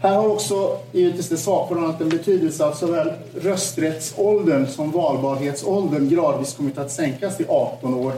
Här 0.00 0.16
har 0.16 0.28
också 0.28 0.78
givetvis 0.92 1.28
det 1.28 1.36
sakförhållandet 1.36 2.00
en 2.00 2.08
betydelse 2.08 2.66
att 2.66 2.78
såväl 2.78 3.12
rösträttsåldern 3.40 4.66
som 4.66 4.90
valbarhetsåldern 4.90 6.08
gradvis 6.08 6.54
kommit 6.54 6.78
att 6.78 6.90
sänkas 6.90 7.36
till 7.36 7.46
18 7.48 7.94
år. 7.94 8.12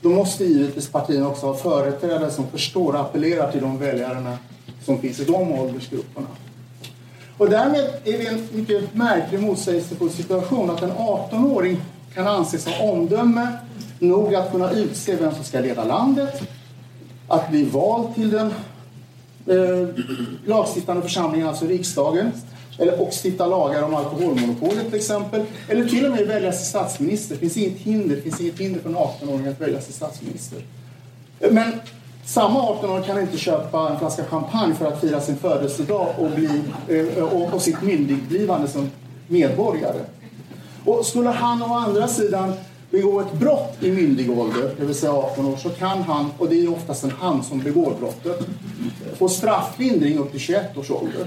Då 0.00 0.08
måste 0.08 0.44
givetvis 0.44 0.88
partierna 0.88 1.28
också 1.28 1.46
ha 1.46 1.54
företrädare 1.54 2.30
som 2.30 2.46
förstår 2.46 2.92
och 2.92 3.00
appellerar 3.00 3.52
till 3.52 3.60
de 3.60 3.78
väljarna 3.78 4.38
som 4.84 4.98
finns 4.98 5.20
i 5.20 5.24
de 5.24 5.52
åldersgrupperna. 5.52 6.26
Och 7.38 7.50
därmed 7.50 7.84
är 8.04 8.18
det 8.18 8.26
en 8.26 8.48
mycket 8.52 8.94
märklig 8.94 9.40
motsägelsefull 9.40 10.10
situation 10.10 10.70
att 10.70 10.82
en 10.82 10.92
18-åring 10.92 11.80
kan 12.14 12.26
anses 12.26 12.66
ha 12.66 12.90
omdöme 12.90 13.48
nog 13.98 14.34
att 14.34 14.52
kunna 14.52 14.70
utse 14.70 15.16
vem 15.16 15.34
som 15.34 15.44
ska 15.44 15.60
leda 15.60 15.84
landet, 15.84 16.42
att 17.28 17.50
bli 17.50 17.64
vald 17.64 18.14
till 18.14 18.30
den 18.30 18.50
eh, 19.46 19.88
lagstiftande 20.46 21.02
församlingen, 21.02 21.48
alltså 21.48 21.66
riksdagen, 21.66 22.32
eller, 22.78 23.00
och 23.00 23.12
stifta 23.24 23.46
lagar 23.46 23.82
om 23.82 23.94
alkoholmonopolet 23.94 24.86
till 24.86 24.94
exempel, 24.94 25.42
eller 25.68 25.84
till 25.84 26.06
och 26.06 26.12
med 26.12 26.26
väljas 26.26 26.58
till 26.58 26.66
statsminister. 26.66 27.34
Det 27.34 27.40
finns 27.40 27.56
inget 27.56 27.78
hinder, 27.78 28.16
finns 28.16 28.40
inget 28.40 28.58
hinder 28.58 28.80
för 28.80 28.88
en 28.88 28.96
18-åring 28.96 29.46
att 29.46 29.60
väljas 29.60 29.84
till 29.84 29.94
statsminister. 29.94 30.58
Men 31.50 31.72
samma 32.24 32.60
18-åring 32.60 33.04
kan 33.04 33.20
inte 33.20 33.38
köpa 33.38 33.90
en 33.90 33.98
flaska 33.98 34.24
champagne 34.24 34.74
för 34.74 34.86
att 34.86 35.00
fira 35.00 35.20
sin 35.20 35.36
födelsedag 35.36 36.08
och, 36.18 36.30
bli, 36.30 36.62
eh, 36.88 37.24
och, 37.24 37.54
och 37.54 37.62
sitt 37.62 37.82
myndigblivande 37.82 38.68
som 38.68 38.90
medborgare. 39.28 40.00
Och 40.84 41.06
skulle 41.06 41.30
han 41.30 41.62
å 41.62 41.74
andra 41.74 42.08
sidan 42.08 42.52
begå 42.96 43.20
ett 43.20 43.32
brott 43.32 43.76
i 43.80 43.90
myndig 43.90 44.30
ålder, 44.30 44.74
det 44.78 44.84
vill 44.86 44.94
säga 44.94 45.12
18 45.12 45.46
år, 45.46 45.56
så 45.56 45.70
kan 45.70 46.02
han, 46.02 46.30
och 46.38 46.48
det 46.48 46.64
är 46.64 46.72
oftast 46.72 47.04
en 47.04 47.12
han 47.20 47.42
som 47.44 47.58
begår 47.58 47.94
brottet, 47.98 48.46
få 49.18 49.28
strafflindring 49.28 50.18
upp 50.18 50.30
till 50.30 50.40
21 50.40 50.76
års 50.76 50.90
ålder. 50.90 51.26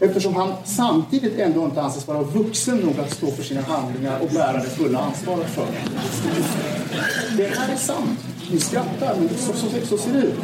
Eftersom 0.00 0.34
han 0.34 0.52
samtidigt 0.64 1.38
ändå 1.38 1.64
inte 1.64 1.82
anses 1.82 2.06
vara 2.06 2.22
vuxen 2.22 2.76
nog 2.76 3.00
att 3.00 3.12
stå 3.14 3.26
för 3.26 3.42
sina 3.42 3.60
handlingar 3.60 4.20
och 4.20 4.28
bära 4.28 4.52
det 4.52 4.68
fulla 4.68 4.98
ansvaret 4.98 5.50
för 5.50 5.62
dem. 5.62 5.74
Det 7.36 7.46
här 7.46 7.72
är 7.72 7.76
sant. 7.76 8.18
Ni 8.50 8.60
skrattar, 8.60 9.16
men 9.18 9.28
så, 9.28 9.52
så, 9.52 9.66
så 9.86 9.98
ser 9.98 10.12
det 10.12 10.18
ut. 10.18 10.38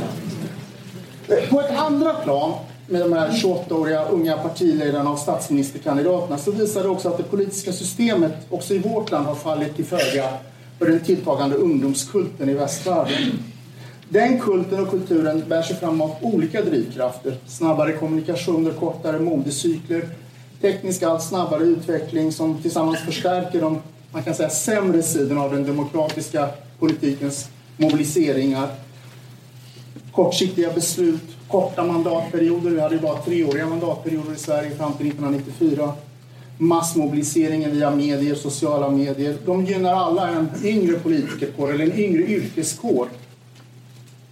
Eh, 1.29 1.50
på 1.50 1.61
ett 1.61 1.79
andra 1.79 2.14
plan 2.14 2.53
med 2.90 3.00
de 3.00 3.12
här 3.12 3.31
28-åriga 3.31 4.05
unga 4.05 4.37
partiledarna 4.37 5.11
och 5.11 5.18
statsministerkandidaterna 5.18 6.38
så 6.38 6.50
visar 6.50 6.83
det 6.83 6.88
också 6.88 7.09
att 7.09 7.16
det 7.16 7.22
politiska 7.22 7.72
systemet 7.72 8.33
också 8.50 8.74
i 8.74 8.79
vårt 8.79 9.11
land 9.11 9.26
har 9.26 9.35
fallit 9.35 9.76
till 9.76 9.85
föga 9.85 10.29
för 10.79 10.87
den 10.87 11.00
tilltagande 11.00 11.57
ungdomskulten 11.57 12.48
i 12.48 12.55
västvärlden. 12.55 13.42
Den 14.09 14.40
kulten 14.40 14.81
och 14.81 14.90
kulturen 14.90 15.44
bär 15.48 15.62
sig 15.62 15.76
fram 15.76 16.00
av 16.00 16.11
olika 16.20 16.62
drivkrafter. 16.62 17.37
Snabbare 17.46 17.92
kommunikationer, 17.92 18.72
kortare 18.72 19.18
modecykler, 19.18 20.09
teknisk 20.61 21.03
allt 21.03 21.22
snabbare 21.22 21.62
utveckling 21.62 22.33
som 22.33 22.62
tillsammans 22.62 22.98
förstärker 22.98 23.61
de 23.61 23.81
man 24.12 24.22
kan 24.22 24.35
säga, 24.35 24.50
sämre 24.50 25.03
sidorna 25.03 25.40
av 25.40 25.53
den 25.53 25.66
demokratiska 25.66 26.48
politikens 26.79 27.48
mobiliseringar. 27.76 28.68
Kortsiktiga 30.12 30.72
beslut, 30.72 31.37
korta 31.51 31.85
mandatperioder. 31.85 32.71
Vi 32.71 32.81
hade 32.81 32.95
ju 32.95 33.01
bara 33.01 33.17
treåriga 33.17 33.67
mandatperioder 33.67 34.35
i 34.35 34.39
Sverige 34.39 34.71
fram 34.71 34.93
till 34.93 35.07
1994. 35.07 35.93
Massmobiliseringen 36.59 37.71
via 37.71 37.91
medier, 37.91 38.35
sociala 38.35 38.91
medier. 38.91 39.37
De 39.47 39.65
gynnar 39.65 39.95
alla 39.95 40.29
en 40.29 40.49
yngre 40.65 40.99
politikerkår 40.99 41.73
eller 41.73 41.85
en 41.85 41.99
yngre 41.99 42.23
yrkeskår 42.23 43.09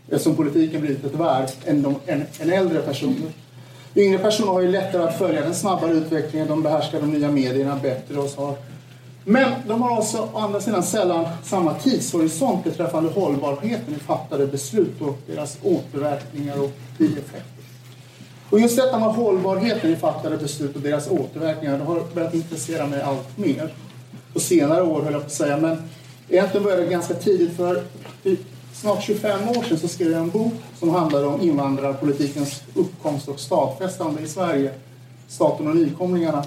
eftersom 0.09 0.37
politiken 0.37 0.81
blivit 0.81 1.05
ett 1.05 1.15
värld, 1.15 1.51
än, 1.65 1.83
de, 1.83 1.95
än, 2.07 2.25
än 2.41 2.53
äldre 2.53 2.83
personer. 2.83 3.33
Yngre 3.95 4.19
personer 4.19 4.53
har 4.53 4.61
ju 4.61 4.69
lättare 4.69 5.03
att 5.03 5.19
följa 5.19 5.41
den 5.41 5.55
snabbare 5.55 5.93
utvecklingen, 5.93 6.49
de 6.49 6.63
behärskar 6.63 7.01
de 7.01 7.11
nya 7.11 7.31
medierna 7.31 7.77
bättre 7.83 8.19
och 8.19 8.29
så 8.29 8.41
har 8.41 8.55
men 9.29 9.53
de 9.67 9.83
har 9.83 9.99
också 9.99 10.29
å 10.33 10.39
andra 10.39 10.61
sidan 10.61 10.83
sällan 10.83 11.27
samma 11.45 11.75
tidshorisont 11.75 12.65
beträffande 12.65 13.11
hållbarheten 13.11 13.95
i 13.95 13.99
fattade 13.99 14.47
beslut 14.47 15.01
och 15.01 15.19
deras 15.27 15.59
återverkningar 15.63 16.63
och 16.63 16.71
bieffekter. 16.99 17.65
Och 18.51 18.61
just 18.61 18.77
detta 18.77 18.99
med 18.99 19.09
hållbarheten 19.09 19.93
i 19.93 19.97
fattade 19.97 20.37
beslut 20.37 20.77
och 20.77 20.83
deras 20.83 21.11
återverkningar 21.11 21.79
det 21.79 21.85
har 21.85 22.03
börjat 22.15 22.35
intressera 22.35 22.87
mig 22.87 23.03
allt 23.03 23.39
mer. 23.39 23.75
På 24.33 24.41
senare 24.41 24.83
år 24.83 25.03
höll 25.03 25.13
jag 25.13 25.23
på 25.23 25.27
att 25.27 25.33
säga, 25.33 25.57
men 25.57 25.83
egentligen 26.29 26.65
började 26.65 26.83
det 26.83 26.91
ganska 26.91 27.15
tidigt. 27.15 27.57
För 27.57 27.83
snart 28.75 29.03
25 29.03 29.49
år 29.49 29.63
sedan 29.63 29.79
så 29.79 29.89
skrev 29.89 30.11
jag 30.11 30.21
en 30.21 30.31
bok 30.31 30.55
som 30.79 30.91
handlade 30.91 31.27
om 31.27 31.41
invandrarpolitikens 31.41 32.63
uppkomst 32.75 33.29
och 33.29 33.41
stadfästande 33.41 34.23
i 34.23 34.29
Sverige. 34.29 34.71
Staten 35.29 35.69
och 35.69 35.77
nykomlingarna. 35.77 36.45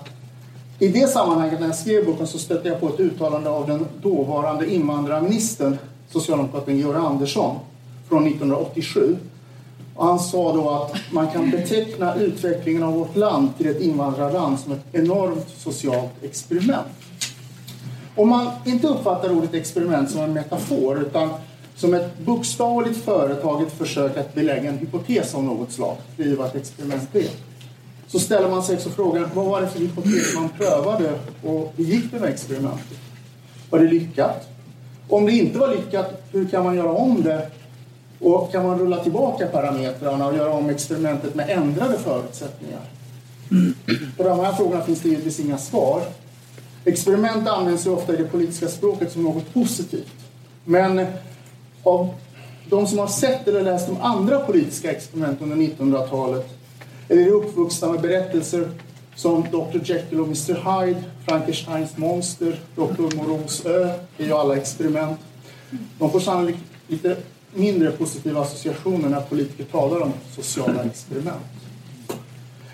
I 0.81 0.87
det 0.87 1.07
sammanhanget 1.07 1.59
när 1.59 1.67
jag 1.67 1.75
skrev 1.75 2.05
boken 2.05 2.27
så 2.27 2.39
stötte 2.39 2.67
jag 2.67 2.79
på 2.79 2.87
ett 2.87 2.99
uttalande 2.99 3.49
av 3.49 3.67
den 3.67 3.87
dåvarande 4.01 4.73
invandrarministern, 4.73 5.77
socialdemokraten 6.09 6.77
Georg 6.77 6.97
Andersson, 6.97 7.59
från 8.09 8.27
1987. 8.27 9.17
Och 9.95 10.05
han 10.05 10.19
sa 10.19 10.53
då 10.53 10.69
att 10.69 10.95
man 11.11 11.31
kan 11.31 11.51
beteckna 11.51 12.15
utvecklingen 12.15 12.83
av 12.83 12.93
vårt 12.93 13.15
land 13.15 13.49
till 13.57 13.67
ett 13.67 13.81
invandrarland 13.81 14.59
som 14.59 14.71
ett 14.71 14.85
enormt 14.91 15.47
socialt 15.57 16.23
experiment. 16.23 16.87
Om 18.15 18.29
man 18.29 18.47
inte 18.65 18.87
uppfattar 18.87 19.37
ordet 19.37 19.53
experiment 19.53 20.11
som 20.11 20.21
en 20.21 20.33
metafor 20.33 21.01
utan 21.01 21.29
som 21.75 21.93
ett 21.93 22.19
bokstavligt 22.19 23.05
företaget 23.05 23.73
försök 23.73 24.17
att 24.17 24.33
belägga 24.33 24.69
en 24.69 24.77
hypotes 24.77 25.35
av 25.35 25.43
något 25.43 25.71
slag, 25.71 25.97
det 26.17 26.23
är 26.23 26.27
ju 26.27 26.35
vad 26.35 26.47
ett 26.47 26.55
experiment 26.55 27.15
är 27.15 27.50
så 28.11 28.19
ställer 28.19 28.49
man 28.49 28.63
sig 28.63 28.75
också 28.75 28.89
frågan 28.89 29.29
vad 29.33 29.45
var 29.45 29.61
det 29.61 29.67
för 29.67 29.79
hypotes 29.79 30.35
man 30.35 30.49
prövade 30.49 31.19
och 31.43 31.73
hur 31.77 31.85
gick 31.85 32.11
det 32.11 32.19
med 32.19 32.29
experimentet? 32.29 32.97
Var 33.69 33.79
det 33.79 33.87
lyckat? 33.87 34.47
Om 35.09 35.25
det 35.25 35.31
inte 35.31 35.59
var 35.59 35.75
lyckat, 35.75 36.23
hur 36.31 36.47
kan 36.47 36.63
man 36.63 36.75
göra 36.75 36.91
om 36.91 37.23
det? 37.23 37.47
Och 38.19 38.51
kan 38.51 38.67
man 38.67 38.79
rulla 38.79 39.03
tillbaka 39.03 39.47
parametrarna 39.47 40.27
och 40.27 40.35
göra 40.35 40.51
om 40.53 40.69
experimentet 40.69 41.35
med 41.35 41.49
ändrade 41.49 41.97
förutsättningar? 41.97 42.81
På 44.17 44.23
de 44.23 44.39
här 44.39 44.53
frågorna 44.53 44.81
finns 44.81 45.01
det 45.01 45.09
givetvis 45.09 45.39
inga 45.39 45.57
svar. 45.57 46.01
Experiment 46.85 47.47
används 47.47 47.85
ju 47.85 47.89
ofta 47.89 48.13
i 48.13 48.17
det 48.17 48.23
politiska 48.23 48.67
språket 48.67 49.11
som 49.11 49.23
något 49.23 49.53
positivt. 49.53 50.13
Men 50.65 51.05
av 51.83 52.09
de 52.69 52.87
som 52.87 52.99
har 52.99 53.07
sett 53.07 53.47
eller 53.47 53.63
läst 53.63 53.87
de 53.87 54.01
andra 54.01 54.39
politiska 54.39 54.91
experimenten 54.91 55.51
under 55.51 55.67
1900-talet 55.67 56.60
eller 57.11 57.21
är 57.21 57.29
uppvuxna 57.29 57.91
med 57.91 58.01
berättelser 58.01 58.69
som 59.15 59.45
Dr 59.51 59.79
Jekyll 59.83 60.19
och 60.19 60.27
Mr 60.27 60.85
Hyde, 60.85 61.03
Frankensteins 61.27 61.97
monster, 61.97 62.59
Dr 62.75 63.15
Morons 63.15 63.65
ö, 63.65 63.89
är 64.17 64.25
ju 64.25 64.33
alla 64.33 64.55
experiment. 64.55 65.19
De 65.99 66.11
får 66.11 66.19
sannolikt 66.19 66.59
lite 66.87 67.15
mindre 67.53 67.91
positiva 67.91 68.41
associationer 68.41 69.09
när 69.09 69.21
politiker 69.21 69.63
talar 69.63 70.01
om 70.01 70.13
sociala 70.35 70.83
experiment. 70.83 71.41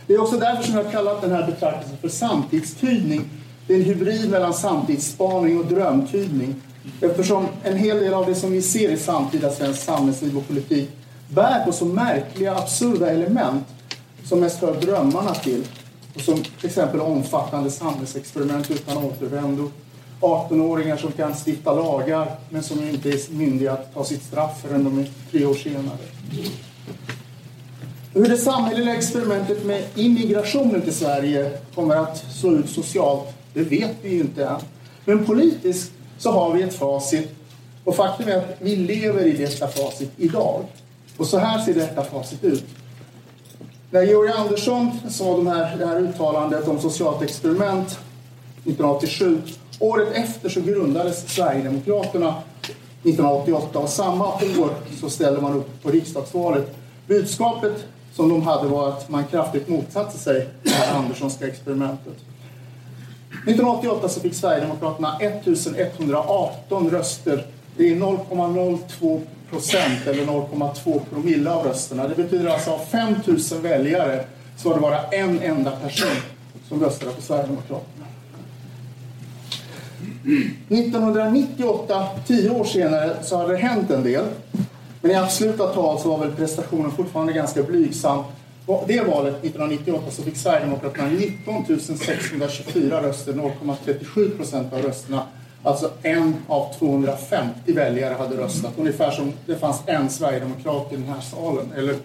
Det 0.08 0.13
är 0.13 0.21
också 0.21 0.38
därför 0.38 0.63
som 0.63 0.76
jag 0.76 0.84
har 0.84 0.91
kallat 0.91 1.21
den 1.21 1.32
här 1.32 1.45
betraktelsen 1.45 1.97
för 1.97 2.10
samtidstydning. 2.10 3.21
Det 3.67 3.73
är 3.73 3.78
en 3.78 3.84
hybrid 3.84 4.30
mellan 4.30 4.54
samtidsspaning 4.54 5.60
och 5.60 5.65
drömtydning. 5.65 6.56
Eftersom 7.02 7.47
en 7.63 7.78
hel 7.78 7.97
del 7.97 8.13
av 8.13 8.26
det 8.26 8.36
som 8.36 8.52
vi 8.52 8.62
ser 8.62 8.89
i 8.89 8.97
samtida 8.97 9.52
svensk 9.52 9.82
samhällsliv 9.82 10.38
och 10.38 10.47
politik 10.47 10.89
bär 11.30 11.65
på 11.65 11.71
så 11.71 11.86
märkliga, 11.86 12.56
absurda 12.56 13.10
element 13.10 13.65
som 14.28 14.40
mest 14.40 14.62
hör 14.62 14.82
drömmarna 14.82 15.34
till. 15.36 15.63
Och 16.16 16.22
som 16.22 16.44
till 16.44 16.66
exempel 16.66 17.00
omfattande 17.00 17.72
samhällsexperiment 17.72 18.72
utan 18.72 18.98
återvändo. 18.98 19.72
18-åringar 20.22 20.98
som 20.98 21.12
kan 21.12 21.34
stifta 21.46 21.74
lagar 21.74 22.36
men 22.50 22.63
som 22.63 22.90
inte 22.90 23.10
är 23.10 23.34
myndiga 23.34 23.72
att 23.72 23.94
ta 23.94 24.04
sitt 24.04 24.24
straff 24.24 24.62
förrän 24.62 24.84
de 24.84 25.00
är 25.00 25.10
tre 25.32 25.46
år 25.46 25.54
senare. 25.54 25.98
Hur 28.13 28.30
det 28.30 28.38
samhälleliga 28.38 28.96
experimentet 28.96 29.66
med 29.66 29.84
immigrationen 29.96 30.82
till 30.82 30.94
Sverige 30.94 31.58
kommer 31.76 31.96
att 31.96 32.18
slå 32.32 32.52
ut 32.52 32.70
socialt, 32.70 33.28
det 33.54 33.62
vet 33.62 33.96
vi 34.02 34.10
ju 34.10 34.20
inte 34.20 34.46
än. 34.46 34.60
Men 35.06 35.26
politiskt 35.26 35.92
så 36.18 36.32
har 36.32 36.54
vi 36.54 36.62
ett 36.63 36.74
facit 36.74 37.30
och 37.84 37.96
faktum 37.96 38.28
är 38.28 38.38
att 38.38 38.58
vi 38.60 38.76
lever 38.76 39.26
i 39.26 39.32
detta 39.32 39.68
facit 39.68 40.12
idag. 40.18 40.63
Och 41.18 41.28
så 41.28 41.38
här 41.38 41.66
ser 41.66 41.74
detta 41.74 42.04
facit 42.04 42.44
ut. 42.44 42.66
När 43.89 44.04
Georg 44.04 44.32
Andersson 44.32 44.91
sa 45.10 45.38
de 45.38 45.47
här, 45.47 45.78
det 45.78 45.86
här 45.86 46.00
uttalandet 46.00 46.67
om 46.67 46.80
socialt 46.80 47.21
experiment 47.21 47.88
1987, 47.88 49.41
året 49.80 50.08
efter 50.13 50.50
så 50.50 50.62
grundades 50.62 51.30
Sverigedemokraterna 51.30 52.36
1988 53.04 53.80
och 53.80 53.89
samma 53.89 54.28
år 54.28 54.69
så 55.00 55.10
ställde 55.10 55.41
man 55.41 55.54
upp 55.54 55.84
på 55.84 55.89
riksdagsvalet. 55.89 56.76
Budskapet 57.08 57.86
som 58.13 58.30
de 58.30 58.41
hade 58.41 58.67
var 58.67 58.89
att 58.89 59.10
man 59.10 59.23
kraftigt 59.23 59.67
motsatte 59.67 60.17
sig 60.17 60.47
det 60.63 60.69
här 60.69 60.97
Anderssonska 60.97 61.47
experimentet. 61.47 62.15
1988 63.32 64.10
så 64.10 64.19
fick 64.19 64.34
Sverigedemokraterna 64.36 65.17
1118 65.19 66.89
röster. 66.89 67.45
Det 67.78 67.89
är 67.89 67.95
0,02 67.95 69.21
procent 69.50 70.08
eller 70.08 70.26
0,2 70.26 71.02
promille 71.10 71.52
av 71.52 71.66
rösterna. 71.66 72.08
Det 72.08 72.16
betyder 72.16 72.50
alltså 72.50 72.72
av 72.72 72.80
5 72.80 73.14
000 73.26 73.38
väljare 73.62 74.26
så 74.58 74.70
var 74.70 74.76
det 74.76 74.82
bara 74.82 75.04
en 75.04 75.42
enda 75.42 75.72
person 75.72 76.16
som 76.68 76.82
röstade 76.82 77.12
på 77.12 77.22
Sverigedemokraterna. 77.22 78.06
1998, 80.70 82.08
tio 82.28 82.50
år 82.50 82.64
senare, 82.64 83.16
så 83.24 83.38
hade 83.38 83.52
det 83.52 83.58
hänt 83.58 83.92
en 83.92 84.04
del. 84.04 84.26
Men 85.02 85.12
i 85.12 85.16
absoluta 85.16 85.68
tal 85.68 86.00
så 86.00 86.10
var 86.10 86.26
väl 86.26 86.36
prestationen 86.36 86.92
fortfarande 86.92 87.34
ganska 87.34 87.64
blygsam. 87.64 88.24
Det 88.88 89.02
valet 89.02 89.36
1998 89.44 90.12
så 90.12 90.24
fick 90.24 90.38
Sverigedemokraterna 90.38 91.08
19 91.08 91.80
624 91.98 93.02
röster, 93.02 93.34
0,37 93.34 94.38
procent 94.38 94.74
av 94.74 94.82
rösterna. 94.82 95.24
Alltså 95.68 95.92
en 96.02 96.36
av 96.48 96.74
250 96.80 97.74
väljare 97.74 98.14
hade 98.14 98.38
röstat. 98.38 98.74
Ungefär 98.78 99.12
som 99.12 99.34
det 99.46 99.56
fanns 99.56 99.82
en 99.86 100.10
sverigedemokrat 100.10 100.94
i 100.94 100.96
den 100.96 101.06
här 101.06 101.22
salen. 101.22 101.72
Eller 101.78 101.96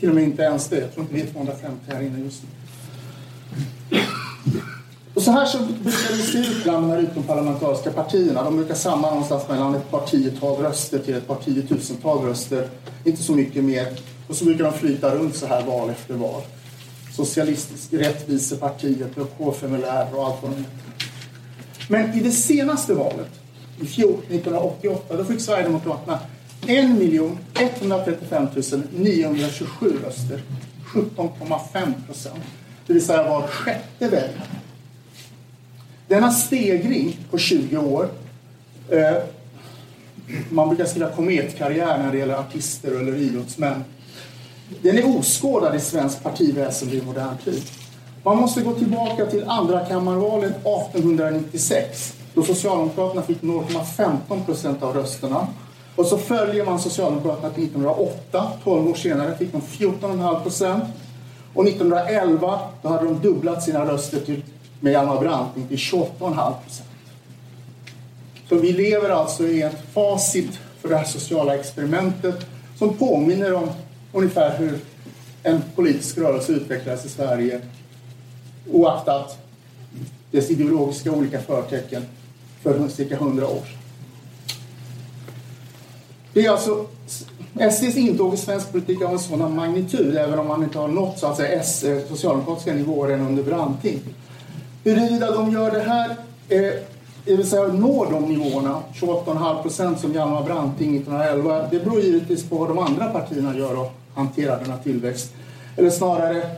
till 0.00 0.08
och 0.08 0.14
med 0.14 0.24
inte 0.24 0.42
ens 0.42 0.68
det. 0.68 0.80
Jag 0.80 0.94
tror 0.94 1.02
inte 1.02 1.14
vi 1.14 1.22
är 1.22 1.26
250 1.26 1.78
här 1.86 2.02
inne 2.02 2.18
just 2.18 2.42
nu. 2.42 3.98
Och 5.14 5.22
så 5.22 5.30
här 5.30 5.46
så 5.46 5.58
brukar 5.58 6.16
det 6.16 6.22
se 6.22 6.38
ut 6.38 6.64
bland 6.64 6.84
de 6.84 6.90
här 6.90 6.98
utomparlamentariska 6.98 7.90
partierna. 7.90 8.44
De 8.44 8.56
brukar 8.56 8.74
samla 8.74 9.10
någonstans 9.10 9.48
mellan 9.48 9.74
ett 9.74 9.90
par 9.90 10.06
tiotal 10.06 10.56
röster 10.62 10.98
till 10.98 11.14
ett 11.14 11.26
par 11.26 11.36
tiotusental 11.36 12.24
röster. 12.24 12.68
Inte 13.04 13.22
så 13.22 13.32
mycket 13.32 13.64
mer. 13.64 13.86
Och 14.28 14.36
så 14.36 14.44
brukar 14.44 14.64
de 14.64 14.72
flyta 14.72 15.14
runt 15.14 15.36
så 15.36 15.46
här 15.46 15.62
val 15.62 15.90
efter 15.90 16.14
val. 16.14 16.42
Socialistisk 17.16 17.92
rättvisepartiet 17.92 19.18
och 19.18 19.38
KFMLR 19.38 20.08
och 20.14 20.26
allt 20.26 20.42
vad 20.42 20.50
de 20.50 20.56
heter. 20.56 20.83
Men 21.88 22.14
i 22.14 22.20
det 22.20 22.32
senaste 22.32 22.94
valet, 22.94 23.30
i 23.80 23.86
fjol, 23.86 24.18
1988, 24.28 25.16
då 25.16 25.24
fick 25.24 25.40
Sverigedemokraterna 25.40 26.18
1 26.66 27.82
135 27.82 28.48
927 28.96 29.92
röster. 30.04 30.42
17,5 30.86 32.06
procent. 32.06 32.44
Det 32.86 32.92
vill 32.92 33.04
säga 33.04 33.22
var 33.28 33.46
sjätte 33.46 34.08
väljare. 34.08 34.42
Denna 36.08 36.30
stegring 36.30 37.18
på 37.30 37.38
20 37.38 37.76
år 37.76 38.08
eh, 38.90 39.16
man 40.50 40.68
brukar 40.68 40.84
skriva 40.84 41.10
kometkarriär 41.10 41.98
när 41.98 42.12
det 42.12 42.18
gäller 42.18 42.34
artister 42.34 43.00
eller 43.00 43.16
idrottsmän. 43.16 43.84
Den 44.82 44.98
är 44.98 45.18
oskådad 45.18 45.76
i 45.76 45.80
svensk 45.80 46.22
partiväsende 46.22 46.96
i 46.96 47.02
modern 47.02 47.38
tid. 47.44 47.62
Man 48.24 48.36
måste 48.36 48.60
gå 48.60 48.72
tillbaka 48.72 49.26
till 49.26 49.44
andra 49.48 49.80
kammarvalet 49.80 50.50
1896 50.50 52.14
då 52.34 52.42
Socialdemokraterna 52.42 53.22
fick 53.22 53.42
0,15 53.42 54.44
procent 54.44 54.82
av 54.82 54.94
rösterna. 54.94 55.46
Och 55.96 56.06
så 56.06 56.18
följer 56.18 56.64
man 56.64 56.80
Socialdemokraterna 56.80 57.50
till 57.50 57.64
1908, 57.64 58.52
12 58.64 58.88
år 58.88 58.94
senare 58.94 59.36
fick 59.36 59.52
de 59.52 59.60
14,5 59.60 60.42
procent. 60.42 60.84
Och 61.54 61.68
1911 61.68 62.60
då 62.82 62.88
hade 62.88 63.04
de 63.04 63.20
dubblat 63.20 63.62
sina 63.62 63.84
röster 63.84 64.20
till, 64.20 64.42
med 64.80 64.92
Hjalmar 64.92 65.20
Branting 65.20 65.68
till 65.68 65.76
28,5 65.76 66.34
procent. 66.64 66.88
Så 68.48 68.54
vi 68.54 68.72
lever 68.72 69.10
alltså 69.10 69.46
i 69.46 69.62
ett 69.62 69.82
facit 69.92 70.58
för 70.80 70.88
det 70.88 70.96
här 70.96 71.04
sociala 71.04 71.54
experimentet 71.54 72.46
som 72.78 72.94
påminner 72.94 73.54
om 73.54 73.68
ungefär 74.12 74.58
hur 74.58 74.78
en 75.42 75.62
politisk 75.76 76.18
rörelse 76.18 76.52
utvecklades 76.52 77.04
i 77.04 77.08
Sverige 77.08 77.60
oaktat 78.72 79.38
dess 80.30 80.50
ideologiska 80.50 81.12
olika 81.12 81.40
förtecken 81.40 82.02
för 82.62 82.88
cirka 82.88 83.16
hundra 83.16 83.46
år 83.46 83.62
sedan. 83.64 83.78
Det 86.32 86.46
är 86.46 86.50
alltså 86.50 86.86
SDs 87.70 87.96
intåg 87.96 88.34
i 88.34 88.36
svensk 88.36 88.72
politik 88.72 89.02
av 89.02 89.12
en 89.12 89.18
sådan 89.18 89.56
magnitud, 89.56 90.16
även 90.16 90.38
om 90.38 90.48
man 90.48 90.62
inte 90.62 90.78
har 90.78 90.88
nått 90.88 91.18
så 91.18 91.26
att 91.26 91.36
säga, 91.36 91.60
S, 91.60 91.84
eh, 91.84 91.98
socialdemokratiska 92.08 92.72
nivåer 92.72 93.10
än 93.10 93.26
under 93.26 93.42
Branting. 93.42 94.00
Huruvida 94.84 95.30
de 95.30 95.52
gör 95.52 95.70
det 95.70 95.80
här, 95.80 96.10
eh, 96.48 96.72
det 97.24 97.36
vill 97.36 97.50
säga 97.50 97.62
når 97.62 98.06
de 98.10 98.22
nivåerna, 98.22 98.82
28,5 98.94 99.62
procent 99.62 100.00
som 100.00 100.12
Hjalmar 100.12 100.42
Branting 100.42 100.96
1911, 100.96 101.68
det 101.70 101.84
beror 101.84 102.00
givetvis 102.00 102.48
på 102.48 102.56
vad 102.56 102.68
de 102.68 102.78
andra 102.78 103.08
partierna 103.08 103.58
gör 103.58 103.80
och 103.80 103.92
hanterar 104.14 104.60
denna 104.64 104.78
tillväxt. 104.78 105.32
Eller 105.76 105.90
snarare, 105.90 106.50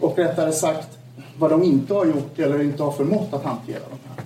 och 0.00 0.18
rättare 0.18 0.52
sagt, 0.52 0.88
vad 1.40 1.50
de 1.50 1.62
inte 1.62 1.94
har 1.94 2.06
gjort 2.06 2.38
eller 2.38 2.62
inte 2.62 2.82
har 2.82 2.92
förmått 2.92 3.34
att 3.34 3.44
hantera 3.44 3.80
de 3.90 3.98
här. 4.08 4.24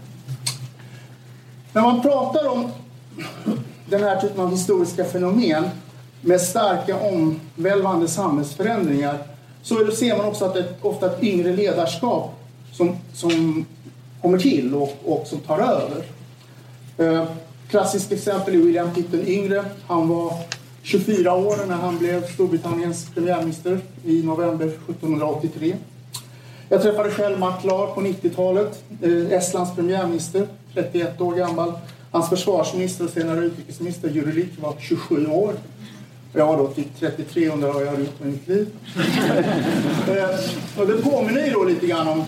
När 1.72 1.82
man 1.82 2.02
pratar 2.02 2.48
om 2.48 2.68
den 3.86 4.02
här 4.02 4.20
typen 4.20 4.40
av 4.40 4.50
historiska 4.50 5.04
fenomen 5.04 5.64
med 6.20 6.40
starka 6.40 6.96
omvälvande 7.00 8.08
samhällsförändringar 8.08 9.18
så 9.62 9.90
ser 9.90 10.16
man 10.16 10.26
också 10.26 10.44
att 10.44 10.54
det 10.54 10.60
är 10.60 10.66
ofta 10.80 11.06
ett 11.06 11.22
yngre 11.22 11.56
ledarskap 11.56 12.34
som, 12.72 12.96
som 13.12 13.64
kommer 14.22 14.38
till 14.38 14.74
och, 14.74 14.98
och 15.04 15.26
som 15.26 15.38
tar 15.38 15.58
över. 15.58 16.04
Eh, 16.98 17.28
klassiskt 17.70 18.12
exempel 18.12 18.54
är 18.54 18.58
William 18.58 18.94
Pitt 18.94 19.12
den 19.12 19.28
yngre. 19.28 19.64
Han 19.86 20.08
var 20.08 20.32
24 20.82 21.34
år 21.34 21.66
när 21.68 21.76
han 21.76 21.98
blev 21.98 22.26
Storbritanniens 22.32 23.10
premiärminister 23.14 23.80
i 24.04 24.22
november 24.22 24.66
1783. 24.66 25.76
Jag 26.74 26.82
träffade 26.82 27.10
själv 27.10 27.38
Maklar 27.38 27.94
på 27.94 28.00
90-talet, 28.00 28.84
eh, 29.02 29.32
Estlands 29.32 29.74
premiärminister, 29.74 30.46
31 30.74 31.20
år 31.20 31.34
gammal. 31.34 31.72
Hans 32.10 32.28
försvarsminister 32.28 33.04
och 33.04 33.10
senare 33.10 33.44
utrikesminister 33.44 34.08
Jurelik 34.08 34.50
var 34.60 34.74
27 34.78 35.26
år. 35.26 35.54
Jag 36.32 36.58
då 36.58 36.66
typ 36.66 36.86
33 36.98 37.48
och 37.48 37.54
undrar 37.54 37.72
vad 37.72 37.82
jag 37.82 37.90
har 37.90 37.98
gjort 37.98 38.20
med 38.20 38.28
mitt 38.32 38.48
liv. 38.48 38.68
Eh, 40.08 40.80
och 40.80 40.86
det 40.86 41.02
påminner 41.02 41.46
ju 41.46 41.52
då 41.52 41.64
lite 41.64 41.86
grann 41.86 42.08
om 42.08 42.24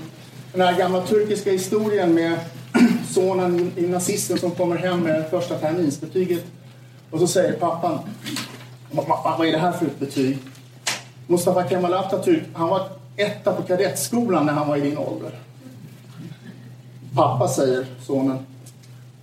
den 0.52 0.60
här 0.60 0.78
gamla 0.78 1.00
turkiska 1.00 1.50
historien 1.50 2.14
med 2.14 2.38
sonen 3.10 3.72
i 3.76 3.86
nazisten 3.86 4.38
som 4.38 4.50
kommer 4.50 4.76
hem 4.76 5.00
med 5.00 5.30
första 5.30 5.58
terminsbetyget. 5.58 6.44
Och 7.10 7.18
så 7.18 7.26
säger 7.26 7.52
pappan, 7.52 7.98
vad 8.90 9.48
är 9.48 9.52
det 9.52 9.58
här 9.58 9.72
för 9.72 9.86
ett 9.86 9.98
betyg? 9.98 10.38
Mustafa 11.26 11.68
Kemal 11.68 11.94
Atatürk, 11.94 12.44
han 12.54 12.68
var 12.68 12.88
etta 13.16 13.52
på 13.52 13.62
kadettskolan 13.62 14.46
när 14.46 14.52
han 14.52 14.68
var 14.68 14.76
i 14.76 14.80
din 14.80 14.98
ålder. 14.98 15.30
Pappa 17.14 17.48
säger 17.48 17.86
sonen, 18.06 18.38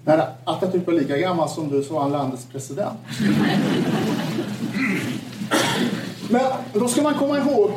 när 0.05 0.27
Atatürk 0.45 0.85
var 0.85 0.93
lika 0.93 1.17
gammal 1.17 1.49
som 1.49 1.69
du 1.69 1.83
så 1.83 1.93
var 1.93 2.01
han 2.01 2.11
landets 2.11 2.45
president. 2.51 2.99
Men 6.29 6.41
då 6.73 6.87
ska 6.87 7.01
man 7.01 7.13
komma 7.13 7.37
ihåg 7.37 7.71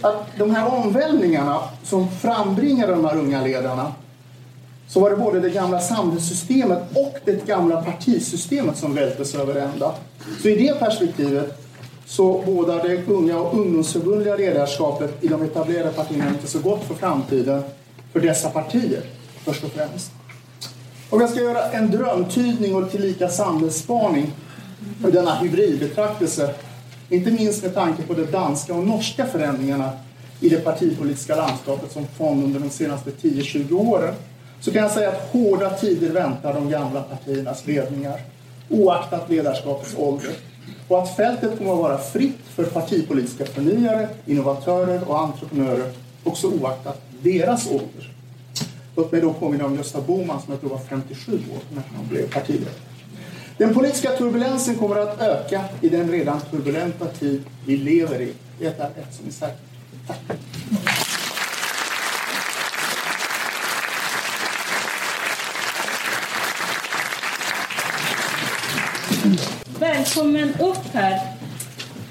att 0.00 0.26
de 0.38 0.50
här 0.50 0.74
omvälvningarna 0.74 1.60
som 1.84 2.10
frambringade 2.10 2.92
de 2.92 3.04
här 3.04 3.16
unga 3.16 3.42
ledarna 3.42 3.92
så 4.88 5.00
var 5.00 5.10
det 5.10 5.16
både 5.16 5.40
det 5.40 5.50
gamla 5.50 5.80
samhällssystemet 5.80 6.96
och 6.96 7.14
det 7.24 7.46
gamla 7.46 7.82
partisystemet 7.82 8.76
som 8.76 8.94
vältes 8.94 9.34
över 9.34 9.54
ända. 9.54 9.92
Så 10.42 10.48
i 10.48 10.56
det 10.66 10.78
perspektivet 10.78 11.61
så 12.16 12.42
bådar 12.46 12.82
det 12.82 13.12
unga 13.12 13.38
och 13.38 13.58
ungdomsförbundliga 13.58 14.36
ledarskapet 14.36 15.24
i 15.24 15.28
de 15.28 15.42
etablerade 15.42 15.90
partierna 15.90 16.28
inte 16.28 16.46
så 16.46 16.58
gott 16.58 16.84
för 16.84 16.94
framtiden 16.94 17.62
för 18.12 18.20
dessa 18.20 18.50
partier, 18.50 19.02
först 19.44 19.64
och 19.64 19.70
främst. 19.70 20.10
Om 21.10 21.20
jag 21.20 21.30
ska 21.30 21.40
göra 21.40 21.70
en 21.70 21.90
drömtydning 21.90 22.74
och 22.74 22.90
tillika 22.90 23.28
samhällsspaning 23.28 24.32
för 25.02 25.12
denna 25.12 25.34
hybridbetraktelse, 25.34 26.54
inte 27.08 27.30
minst 27.30 27.62
med 27.62 27.74
tanke 27.74 28.02
på 28.02 28.14
de 28.14 28.24
danska 28.24 28.74
och 28.74 28.86
norska 28.86 29.26
förändringarna 29.26 29.90
i 30.40 30.48
det 30.48 30.64
partipolitiska 30.64 31.36
landskapet 31.36 31.92
som 31.92 32.06
fond 32.06 32.44
under 32.44 32.60
de 32.60 32.70
senaste 32.70 33.10
10-20 33.10 33.72
åren, 33.72 34.14
så 34.60 34.72
kan 34.72 34.82
jag 34.82 34.90
säga 34.90 35.08
att 35.08 35.28
hårda 35.32 35.70
tider 35.70 36.10
väntar 36.10 36.54
de 36.54 36.70
gamla 36.70 37.02
partiernas 37.02 37.66
ledningar, 37.66 38.20
oaktat 38.68 39.30
ledarskapets 39.30 39.94
ålder. 39.98 40.32
Och 40.92 41.02
att 41.02 41.16
fältet 41.16 41.58
kommer 41.58 41.72
att 41.72 41.78
vara 41.78 41.98
fritt 41.98 42.38
för 42.54 42.64
partipolitiska 42.64 43.44
förnyare, 43.46 44.08
innovatörer 44.26 45.08
och 45.08 45.20
entreprenörer, 45.20 45.92
också 46.24 46.46
oaktat 46.46 47.00
deras 47.22 47.66
ålder. 47.66 48.12
Låt 48.96 49.12
mig 49.12 49.20
då 49.20 49.32
påminna 49.32 49.64
om 49.64 49.76
Gösta 49.76 50.00
Bohman 50.00 50.42
som 50.42 50.52
jag 50.52 50.60
tror 50.60 50.70
var 50.70 50.78
57 50.78 51.32
år 51.32 51.60
när 51.74 51.82
han 51.96 52.08
blev 52.08 52.32
partiledare. 52.32 52.74
Den 53.58 53.74
politiska 53.74 54.10
turbulensen 54.10 54.76
kommer 54.76 54.96
att 54.96 55.20
öka 55.20 55.64
i 55.80 55.88
den 55.88 56.10
redan 56.10 56.40
turbulenta 56.40 57.06
tid 57.06 57.42
vi 57.66 57.76
lever 57.76 58.20
i. 58.20 58.32
Det 58.58 58.66
är 58.66 58.70
ett 58.70 59.14
som 59.14 59.26
är 59.26 59.30
säkert. 59.30 59.58
Tack. 60.06 60.38
Välkommen 70.14 70.54
upp 70.60 70.94
här. 70.94 71.20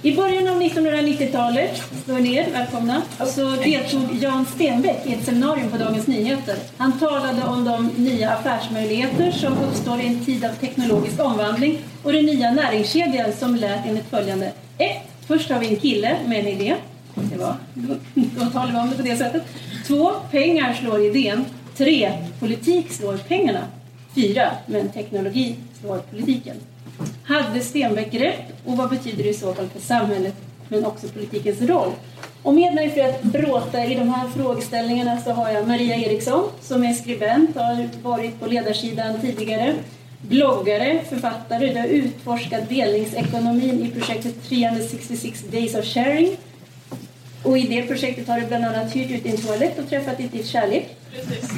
I 0.02 0.16
början 0.16 0.48
av 0.48 0.62
1990-talet, 0.62 1.84
slå 2.06 2.16
ner, 2.16 2.52
välkomna, 2.52 3.02
så 3.26 3.50
deltog 3.50 4.02
Jan 4.22 4.46
Stenbeck 4.46 5.06
i 5.06 5.14
ett 5.14 5.26
seminarium 5.26 5.70
på 5.70 5.78
Dagens 5.78 6.08
Nyheter. 6.08 6.56
Han 6.78 7.00
talade 7.00 7.44
om 7.44 7.66
de 7.66 7.88
nya 7.88 8.32
affärsmöjligheter 8.32 9.32
som 9.32 9.58
uppstår 9.58 10.02
i 10.02 10.08
en 10.08 10.26
tid 10.26 10.46
av 10.46 10.50
teknologisk 10.50 11.20
omvandling 11.20 11.80
och 12.04 12.14
den 12.14 12.26
nya 12.26 12.52
näringskedjan 12.52 13.34
som 13.34 13.56
lät 13.56 13.86
enligt 13.86 14.10
följande. 14.10 14.52
1. 14.78 14.98
Först 15.28 15.50
har 15.50 15.60
vi 15.60 15.68
en 15.68 15.76
kille 15.76 16.18
med 16.26 16.40
en 16.40 16.48
idé. 16.48 16.76
Det 17.16 17.38
var, 17.38 17.56
då 18.14 18.46
talade 18.46 18.72
vi 18.72 18.80
om 18.80 18.90
det 18.90 18.96
på 18.96 19.04
det 19.04 19.18
sättet. 19.18 19.44
2. 19.88 20.12
Pengar 20.32 20.74
slår 20.74 21.02
idén. 21.02 21.46
3. 21.78 22.12
Politik 22.40 22.92
slår 22.92 23.18
pengarna. 23.18 23.62
4. 24.16 24.52
Men 24.66 24.90
teknologi 24.90 25.56
slår 25.82 25.98
politiken. 25.98 26.56
Hade 27.24 27.62
Stenbeck 27.62 28.14
rätt 28.14 28.54
och 28.66 28.78
vad 28.78 28.90
betyder 28.90 29.24
det 29.24 29.30
i 29.30 29.34
så 29.34 29.54
fall 29.54 29.70
för 29.70 29.82
samhället 29.82 30.36
men 30.68 30.86
också 30.86 31.08
politikens 31.08 31.62
roll? 31.62 31.92
Och 32.44 32.54
med 32.54 32.74
mig 32.74 32.90
för 32.90 33.02
att 33.02 33.24
bråta 33.24 33.86
i 33.86 33.96
de 33.96 34.10
här 34.10 34.28
frågeställningarna 34.28 35.22
så 35.22 35.32
har 35.32 35.50
jag 35.50 35.68
Maria 35.68 35.96
Eriksson 35.96 36.50
som 36.62 36.84
är 36.84 36.94
skribent, 36.94 37.56
har 37.56 37.90
varit 38.04 38.40
på 38.40 38.46
ledarsidan 38.46 39.22
tidigare, 39.22 39.74
bloggare, 40.22 41.02
författare, 41.10 41.74
du 41.74 41.80
har 41.80 41.88
utforskat 41.88 42.70
delningsekonomin 42.70 43.86
i 43.86 43.92
projektet 43.92 44.44
366 44.50 45.44
Days 45.52 45.76
of 45.76 45.86
Sharing. 45.86 46.38
Och 47.44 47.58
i 47.58 47.68
det 47.68 47.82
projektet 47.82 48.28
har 48.28 48.40
du 48.40 48.48
bland 48.48 48.66
annat 48.66 48.96
hyrt 48.96 49.12
ut 49.12 49.24
din 49.24 49.38
toalett 49.38 49.80
och 49.80 49.90
träffat 49.90 50.18
ditt 50.18 50.48
kärlek. 50.48 50.98
Precis. 51.12 51.52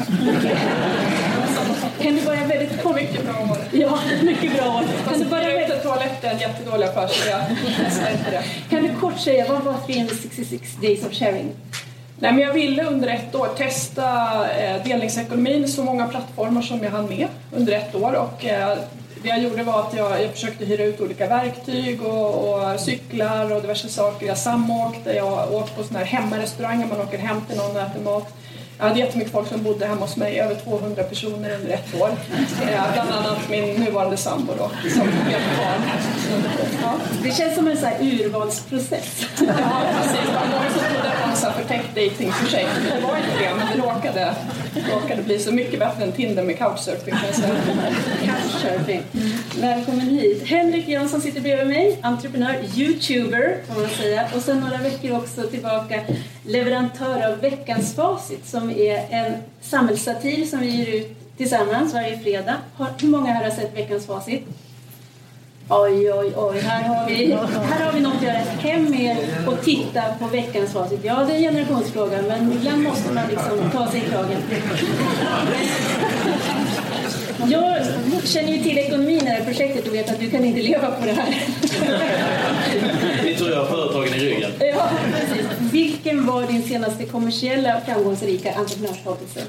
Kan 2.03 2.15
du 2.15 2.25
börja 2.25 2.47
väldigt 2.47 2.83
kort? 2.83 2.95
Mycket 2.95 3.25
bra 3.25 3.33
år. 3.33 3.57
Ja, 3.71 3.99
mycket 4.23 4.53
bra. 4.55 4.79
Kan 4.79 4.87
Fast 5.05 5.19
du, 5.19 5.25
börja 5.25 5.43
hyra 5.43 5.53
ut 5.53 5.59
väldigt... 5.59 5.77
en 5.77 5.83
toalett 5.83 6.23
är 6.23 6.31
en 6.31 6.39
jättedålig 6.39 6.85
affär 6.85 7.07
så 7.07 7.29
jag 7.29 7.41
testar 7.77 8.11
inte 8.11 8.31
det. 8.31 8.43
kan 8.69 8.83
du 8.83 8.95
kort 8.99 9.19
säga, 9.19 9.45
vad 9.49 9.63
var 9.63 9.75
366 9.87 10.75
Days 10.81 11.05
of 11.05 11.13
Sharing? 11.13 11.51
Nej, 12.19 12.31
men 12.31 12.39
jag 12.39 12.53
ville 12.53 12.83
under 12.83 13.07
ett 13.07 13.35
år 13.35 13.47
testa 13.57 14.05
eh, 14.57 14.83
delningsekonomin, 14.83 15.67
så 15.67 15.83
många 15.83 16.07
plattformar 16.07 16.61
som 16.61 16.83
jag 16.83 16.91
hann 16.91 17.09
med 17.09 17.27
under 17.55 17.73
ett 17.73 17.95
år. 17.95 18.13
Och, 18.13 18.45
eh, 18.45 18.77
det 19.23 19.29
jag 19.29 19.39
gjorde 19.39 19.63
var 19.63 19.79
att 19.79 19.93
jag, 19.97 20.23
jag 20.23 20.31
försökte 20.31 20.65
hyra 20.65 20.83
ut 20.83 21.01
olika 21.01 21.27
verktyg 21.27 22.03
och, 22.03 22.53
och 22.53 22.79
cyklar 22.79 23.51
och 23.51 23.61
diverse 23.61 23.89
saker. 23.89 24.27
Jag 24.27 24.37
samåkte, 24.37 25.13
jag 25.13 25.53
åt 25.53 25.75
på 25.75 25.83
såna 25.83 25.99
här 25.99 26.05
hemmarestauranger, 26.05 26.87
man 26.87 27.01
åker 27.01 27.17
hem 27.17 27.41
till 27.41 27.57
någon 27.57 27.75
och 27.75 27.81
äter 27.81 28.01
mat. 28.01 28.33
Jag 28.77 28.87
hade 28.87 28.99
jättemycket 28.99 29.31
folk 29.31 29.47
som 29.47 29.63
bodde 29.63 29.85
hemma 29.85 30.01
hos 30.01 30.17
mig, 30.17 30.39
över 30.39 30.55
200 30.55 31.03
personer 31.03 31.55
under 31.55 31.73
ett 31.73 32.01
år. 32.01 32.09
Eh, 32.61 32.93
bland 32.93 33.09
annat 33.11 33.49
min 33.49 33.73
nuvarande 33.73 34.17
sambo 34.17 34.53
då, 34.57 34.89
som 34.89 35.07
blev 35.25 35.41
barn. 35.57 35.81
Ja. 36.81 36.93
Det 37.23 37.31
känns 37.31 37.55
som 37.55 37.67
en 37.67 37.77
så 37.77 37.87
urvalsprocess. 37.99 39.25
Ja, 39.37 39.85
precis. 40.01 40.27
Det 40.27 40.33
var 40.33 40.47
många 40.51 40.69
som 40.69 40.79
trodde 40.79 41.09
att 41.09 41.43
här 41.43 41.51
förtäckt 41.51 41.95
dejtingprojekt. 41.95 42.69
Det 42.95 43.01
var 43.07 43.17
inte 43.17 43.37
det, 43.39 43.51
men 43.57 43.67
det 43.77 43.81
råkade, 44.13 44.35
råkade 44.93 45.23
bli 45.23 45.39
så 45.39 45.51
mycket 45.51 45.79
bättre 45.79 46.03
än 46.03 46.11
Tinder 46.11 46.43
med 46.43 46.57
couchsurfing. 46.57 47.13
Couchsurfing. 48.25 49.01
Välkommen 49.61 50.09
hit. 50.09 50.47
Henrik 50.47 50.87
Jönsson 50.87 51.21
sitter 51.21 51.41
bredvid 51.41 51.67
mig, 51.67 51.99
entreprenör, 52.01 52.55
youtuber 52.75 53.57
kan 53.67 53.81
man 53.81 53.89
säga. 53.89 54.27
Och 54.35 54.41
sen 54.41 54.59
några 54.59 54.77
veckor 54.77 55.17
också 55.17 55.41
tillbaka 55.41 56.01
leverantör 56.45 57.31
av 57.31 57.39
Veckans 57.39 57.95
Facit 57.95 58.47
som 58.47 58.69
är 58.69 59.07
en 59.09 59.33
samhällssatir 59.61 60.45
som 60.45 60.59
vi 60.59 60.67
ger 60.67 60.95
ut 60.95 61.37
tillsammans 61.37 61.93
varje 61.93 62.19
fredag. 62.19 62.55
Hur 62.99 63.07
många 63.07 63.33
här 63.33 63.43
har 63.43 63.51
sett 63.51 63.77
Veckans 63.77 64.05
Facit? 64.05 64.43
Oj, 65.69 66.11
oj, 66.13 66.33
oj, 66.35 66.59
här 66.59 66.83
har 66.83 67.07
vi, 67.07 67.31
här 67.69 67.85
har 67.85 67.93
vi 67.93 67.99
något 67.99 68.15
att 68.15 68.23
göra. 68.23 68.37
Hem 68.37 68.91
med 68.91 69.17
och 69.47 69.61
titta 69.63 70.01
på 70.19 70.27
veckans 70.27 70.73
facit. 70.73 70.99
Ja, 71.03 71.23
det 71.27 71.33
är 71.33 71.37
en 71.37 71.41
generationsfråga, 71.41 72.21
men 72.27 72.51
ibland 72.53 72.83
måste 72.83 73.13
man 73.13 73.23
liksom 73.29 73.71
ta 73.71 73.87
sig 73.91 73.99
i 73.99 74.09
kragen. 74.09 74.41
Jag 77.47 77.85
känner 78.23 78.53
ju 78.53 78.63
till 78.63 78.77
ekonomin 78.77 79.17
i 79.17 79.23
det 79.23 79.29
här 79.29 79.43
projektet 79.43 79.87
och 79.87 79.93
vet 79.93 80.11
att 80.11 80.19
du 80.19 80.29
kan 80.29 80.45
inte 80.45 80.61
leva 80.61 80.91
på 80.91 81.05
det 81.05 81.11
här. 81.11 81.35
Ni 83.23 83.35
tror 83.35 83.49
jag 83.51 83.67
företagen 83.67 84.13
i 84.13 84.19
ryggen. 84.19 84.51
Ja, 84.59 84.89
precis. 85.13 85.45
Vilken 85.59 86.25
var 86.25 86.47
din 86.47 86.63
senaste 86.63 87.05
kommersiella 87.05 87.81
framgångsrika 87.85 88.53
entreprenörskapelse? 88.53 89.41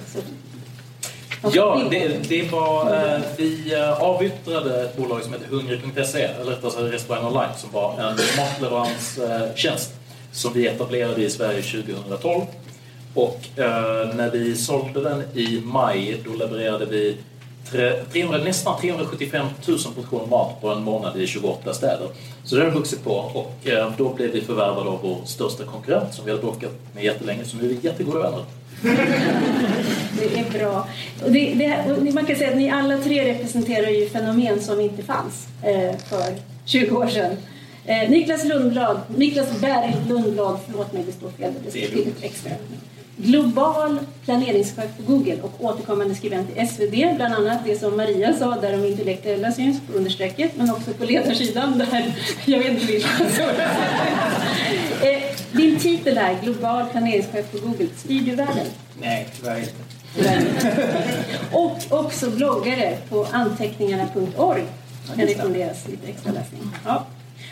Ja, 1.52 1.82
det, 1.90 2.28
det 2.28 2.52
var... 2.52 2.94
Eh, 3.14 3.20
vi 3.36 3.74
eh, 3.74 4.02
avyttrade 4.02 4.82
ett 4.82 4.96
bolag 4.96 5.22
som 5.22 5.32
heter 5.32 5.46
Hungrig.se, 5.46 6.22
eller 6.22 6.50
rättare 6.50 6.70
sagt 6.70 6.92
Restaurang 6.92 7.24
Online, 7.26 7.50
som 7.56 7.70
var 7.72 7.92
en 7.92 8.16
matleveranstjänst 8.36 9.92
som 10.32 10.52
vi 10.52 10.66
etablerade 10.66 11.22
i 11.22 11.30
Sverige 11.30 11.62
2012. 11.62 12.40
Och 13.14 13.40
eh, 13.56 14.14
när 14.14 14.30
vi 14.30 14.54
sålde 14.56 15.00
den 15.00 15.22
i 15.34 15.60
maj, 15.64 16.20
då 16.24 16.32
levererade 16.36 16.84
vi 16.86 17.16
tre- 17.70 18.02
300, 18.12 18.38
nästan 18.44 18.80
375 18.80 19.46
000 19.66 19.78
portioner 19.96 20.26
mat 20.26 20.60
på 20.60 20.68
en 20.68 20.82
månad 20.82 21.16
i 21.20 21.26
28 21.26 21.74
städer. 21.74 22.08
Så 22.44 22.56
det 22.56 22.64
har 22.64 22.70
vuxit 22.70 23.04
på 23.04 23.10
och 23.14 23.68
eh, 23.68 23.90
då 23.98 24.08
blev 24.14 24.30
vi 24.32 24.40
förvärvade 24.40 24.90
av 24.90 24.98
vår 25.02 25.18
största 25.24 25.64
konkurrent 25.64 26.14
som 26.14 26.24
vi 26.24 26.30
hade 26.30 26.42
bråkat 26.42 26.70
med 26.94 27.04
jättelänge, 27.04 27.44
så 27.44 27.56
nu 27.56 27.64
är 27.64 27.68
vi 27.68 27.78
jättegoda 27.82 28.18
vänner. 28.18 28.44
Det 30.18 30.38
är 30.38 30.58
bra. 30.58 30.88
Och 31.24 31.32
det, 31.32 31.54
det, 31.54 31.92
och 31.92 32.14
man 32.14 32.26
kan 32.26 32.36
säga 32.36 32.50
att 32.50 32.56
ni 32.56 32.70
alla 32.70 32.98
tre 32.98 33.34
representerar 33.34 33.88
ju 33.88 34.08
fenomen 34.08 34.60
som 34.60 34.80
inte 34.80 35.02
fanns 35.02 35.46
eh, 35.62 35.96
för 35.98 36.34
20 36.64 36.96
år 36.96 37.06
sedan. 37.06 37.36
Eh, 37.86 38.10
Niklas 38.10 38.44
Lundblad, 38.44 39.00
Niklas 39.16 39.60
Berg 39.60 39.96
Lundblad, 40.08 40.58
förlåt 40.66 40.92
mig 40.92 41.02
det 41.06 41.12
står 41.12 41.30
fel, 41.30 41.52
det 41.72 41.84
är 41.84 41.88
till 41.88 42.12
extra. 42.22 42.50
Global 43.16 43.98
planeringschef 44.24 44.96
på 44.96 45.02
Google 45.12 45.38
och 45.42 45.64
återkommande 45.64 46.14
skribent 46.14 46.56
i 46.56 46.66
SvD, 46.66 47.16
bland 47.16 47.34
annat 47.34 47.58
det 47.64 47.80
som 47.80 47.96
Maria 47.96 48.32
sa, 48.32 48.56
där 48.60 48.72
de 48.72 48.84
intellektuella 48.84 49.52
syns 49.52 49.80
på 49.86 49.92
understrecket, 49.92 50.56
men 50.56 50.70
också 50.70 50.92
på 50.92 51.04
ledarsidan 51.04 51.78
där, 51.78 52.14
jag 52.44 52.58
vet 52.58 52.68
inte 52.68 52.86
vilka. 52.86 53.08
eh, 55.02 55.22
din 55.52 55.78
titel 55.78 56.18
är 56.18 56.42
Global 56.42 56.86
planeringschef 56.90 57.52
på 57.52 57.58
Google, 57.66 57.88
styr 57.96 58.20
du 58.20 58.34
världen? 58.34 58.66
Nej, 59.00 59.28
tyvärr 59.36 59.58
inte. 59.58 59.72
Och 61.52 61.78
också 61.90 62.30
bloggare 62.30 62.98
på 63.08 63.26
anteckningarna.org. 63.32 64.64
Kan 65.16 65.26
rekommenderas 65.26 65.88
lite 65.88 66.08
extra 66.08 66.32
läsning. 66.32 66.60
Ja. 66.84 67.06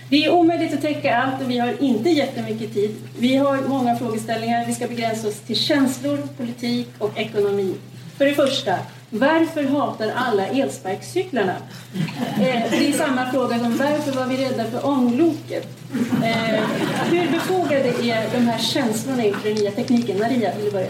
Det 0.08 0.24
är 0.24 0.30
omöjligt 0.30 0.74
att 0.74 0.82
täcka 0.82 1.16
allt 1.16 1.42
och 1.42 1.50
vi 1.50 1.58
har 1.58 1.82
inte 1.82 2.10
jättemycket 2.10 2.74
tid. 2.74 2.94
Vi 3.18 3.36
har 3.36 3.58
många 3.68 3.96
frågeställningar. 3.96 4.66
Vi 4.66 4.74
ska 4.74 4.86
begränsa 4.86 5.28
oss 5.28 5.40
till 5.40 5.56
känslor, 5.56 6.18
politik 6.36 6.88
och 6.98 7.18
ekonomi. 7.18 7.74
För 8.18 8.24
det 8.24 8.34
första, 8.34 8.78
varför 9.10 9.64
hatar 9.64 10.12
alla 10.16 10.46
elsparkcyklarna? 10.46 11.56
Eh, 12.40 12.70
det 12.70 12.88
är 12.88 12.92
samma 12.92 13.30
fråga 13.30 13.58
som 13.58 13.76
varför 13.76 14.12
var 14.12 14.26
vi 14.26 14.36
rädda 14.36 14.64
för 14.64 14.86
ångloket? 14.86 15.68
Eh, 16.24 16.64
hur 17.10 17.30
befogade 17.30 17.88
är 17.88 18.32
de 18.32 18.38
här 18.38 18.58
känslorna 18.58 19.24
inför 19.24 19.48
den 19.48 19.58
nya 19.58 19.70
tekniken? 19.70 20.18
Maria, 20.18 20.50
vill 20.56 20.64
du 20.64 20.70
börja? 20.70 20.88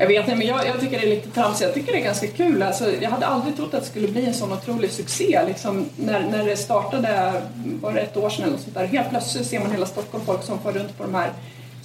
Jag 0.00 0.06
vet 0.06 0.24
inte, 0.24 0.34
men 0.34 0.46
jag, 0.46 0.66
jag, 0.66 0.80
tycker 0.80 0.98
det 0.98 1.06
är 1.06 1.10
lite 1.10 1.30
tramsigt. 1.30 1.60
Jag 1.62 1.74
tycker 1.74 1.92
det 1.92 1.98
är 1.98 2.04
ganska 2.04 2.26
kul. 2.26 2.62
Alltså, 2.62 2.92
jag 3.00 3.10
hade 3.10 3.26
aldrig 3.26 3.56
trott 3.56 3.74
att 3.74 3.80
det 3.80 3.86
skulle 3.86 4.08
bli 4.08 4.26
en 4.26 4.34
sån 4.34 4.52
otrolig 4.52 4.90
succé. 4.90 5.40
Liksom, 5.46 5.86
när, 5.96 6.20
när 6.20 6.44
det 6.44 6.56
startade, 6.56 7.32
var 7.80 7.92
det 7.92 8.00
ett 8.00 8.16
år 8.16 8.30
sedan 8.30 8.42
eller 8.42 8.52
något 8.52 8.62
sånt 8.62 8.74
där, 8.74 8.86
helt 8.86 9.10
plötsligt 9.10 9.46
ser 9.46 9.60
man 9.60 9.70
hela 9.70 9.86
Stockholm 9.86 10.24
folk 10.26 10.42
som 10.42 10.58
far 10.58 10.72
runt 10.72 10.98
på 10.98 11.02
de 11.02 11.14
här 11.14 11.32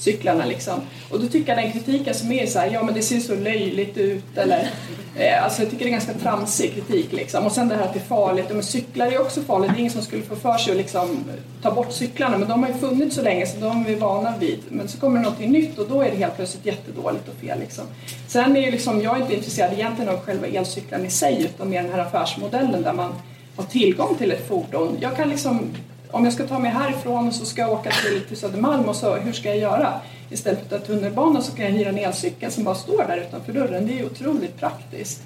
cyklarna 0.04 0.46
liksom. 0.46 0.82
Och 1.10 1.20
då 1.20 1.28
tycker 1.28 1.56
jag 1.56 1.64
den 1.64 1.72
kritiken 1.72 2.14
som 2.14 2.32
är 2.32 2.46
så 2.46 2.60
här, 2.60 2.72
ja 2.72 2.84
men 2.84 2.94
det 2.94 3.02
ser 3.02 3.20
så 3.20 3.36
löjligt 3.36 3.98
ut 3.98 4.38
eller 4.38 4.70
eh, 5.18 5.44
alltså 5.44 5.62
jag 5.62 5.72
tycker 5.72 5.86
det 5.86 5.90
är 5.90 5.92
ganska 5.92 6.14
tramsig 6.14 6.74
kritik 6.74 7.12
liksom. 7.12 7.46
Och 7.46 7.52
sen 7.52 7.68
det 7.68 7.76
här 7.76 7.84
att 7.84 7.94
det 7.94 8.00
är 8.00 8.04
farligt, 8.04 8.46
men 8.50 8.64
cyklar 8.64 9.08
är 9.08 9.22
också 9.22 9.42
farligt. 9.42 9.70
Det 9.70 9.78
är 9.78 9.80
ingen 9.80 9.92
som 9.92 10.02
skulle 10.02 10.24
få 10.24 10.36
för 10.36 10.58
sig 10.58 10.72
att 10.72 10.78
liksom 10.78 11.24
ta 11.62 11.72
bort 11.72 11.92
cyklarna 11.92 12.38
men 12.38 12.50
de 12.50 12.64
har 12.64 12.70
ju 12.70 12.76
funnits 12.76 13.16
så 13.16 13.22
länge 13.22 13.46
så 13.46 13.60
de 13.60 13.82
är 13.82 13.86
vi 13.86 13.96
vana 13.96 14.34
vid. 14.40 14.60
Men 14.70 14.88
så 14.88 15.00
kommer 15.00 15.18
det 15.18 15.24
någonting 15.24 15.52
nytt 15.52 15.80
och 15.80 15.90
då 15.90 16.02
är 16.02 16.12
det 16.12 16.18
helt 16.18 16.36
plötsligt 16.36 16.66
jättedåligt 16.66 17.28
och 17.28 17.36
fel 17.36 17.60
liksom. 17.60 17.84
Sen 18.28 18.58
är 18.58 18.62
ju 18.62 18.72
liksom, 18.72 19.02
jag 19.02 19.18
är 19.18 19.22
inte 19.22 19.36
intresserad 19.36 19.74
egentligen 19.74 20.10
av 20.10 20.20
själva 20.20 20.48
elcyklarna 20.48 21.06
i 21.06 21.10
sig 21.10 21.44
utan 21.44 21.70
mer 21.70 21.84
den 21.84 21.92
här 21.92 22.00
affärsmodellen 22.00 22.82
där 22.82 22.94
man 22.94 23.14
har 23.56 23.64
tillgång 23.64 24.16
till 24.16 24.32
ett 24.32 24.48
fordon. 24.48 24.98
Jag 25.00 25.16
kan 25.16 25.30
liksom 25.30 25.72
om 26.14 26.24
jag 26.26 26.34
ska 26.34 26.48
ta 26.48 26.60
mig 26.60 26.72
härifrån 26.72 27.28
och 27.28 27.34
så 27.34 27.46
ska 27.46 27.62
jag 27.62 27.72
åka 27.72 27.92
till, 27.92 28.22
till 28.22 28.38
Södermalm 28.38 28.90
och 28.90 28.96
så, 28.96 29.16
hur 29.16 29.34
ska 29.34 29.50
jag 29.50 29.58
göra? 29.58 29.94
Istället 30.30 30.60
för 30.60 30.76
att 30.76 30.82
ta 30.82 30.88
tunnelbana 30.88 31.42
så 31.42 31.56
kan 31.56 31.66
jag 31.66 31.72
hyra 31.72 31.90
en 31.90 31.98
elcykel 31.98 32.52
som 32.52 32.64
bara 32.64 32.76
står 32.76 32.98
där 33.08 33.18
utanför 33.18 33.54
dörren. 33.54 33.88
Det 33.88 34.00
är 34.00 34.06
otroligt 34.06 34.58
praktiskt. 34.58 35.22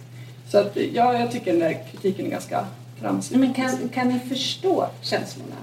Så 0.52 0.58
att, 0.58 0.78
ja, 0.94 1.20
jag 1.20 1.32
tycker 1.32 1.52
den 1.52 1.60
där 1.60 1.84
kritiken 1.92 2.26
är 2.26 2.30
ganska 2.30 2.66
tramsig. 3.00 3.40
Men 3.40 3.54
kan, 3.54 3.90
kan 3.90 4.08
ni 4.08 4.20
förstå 4.20 4.88
känslorna? 5.02 5.56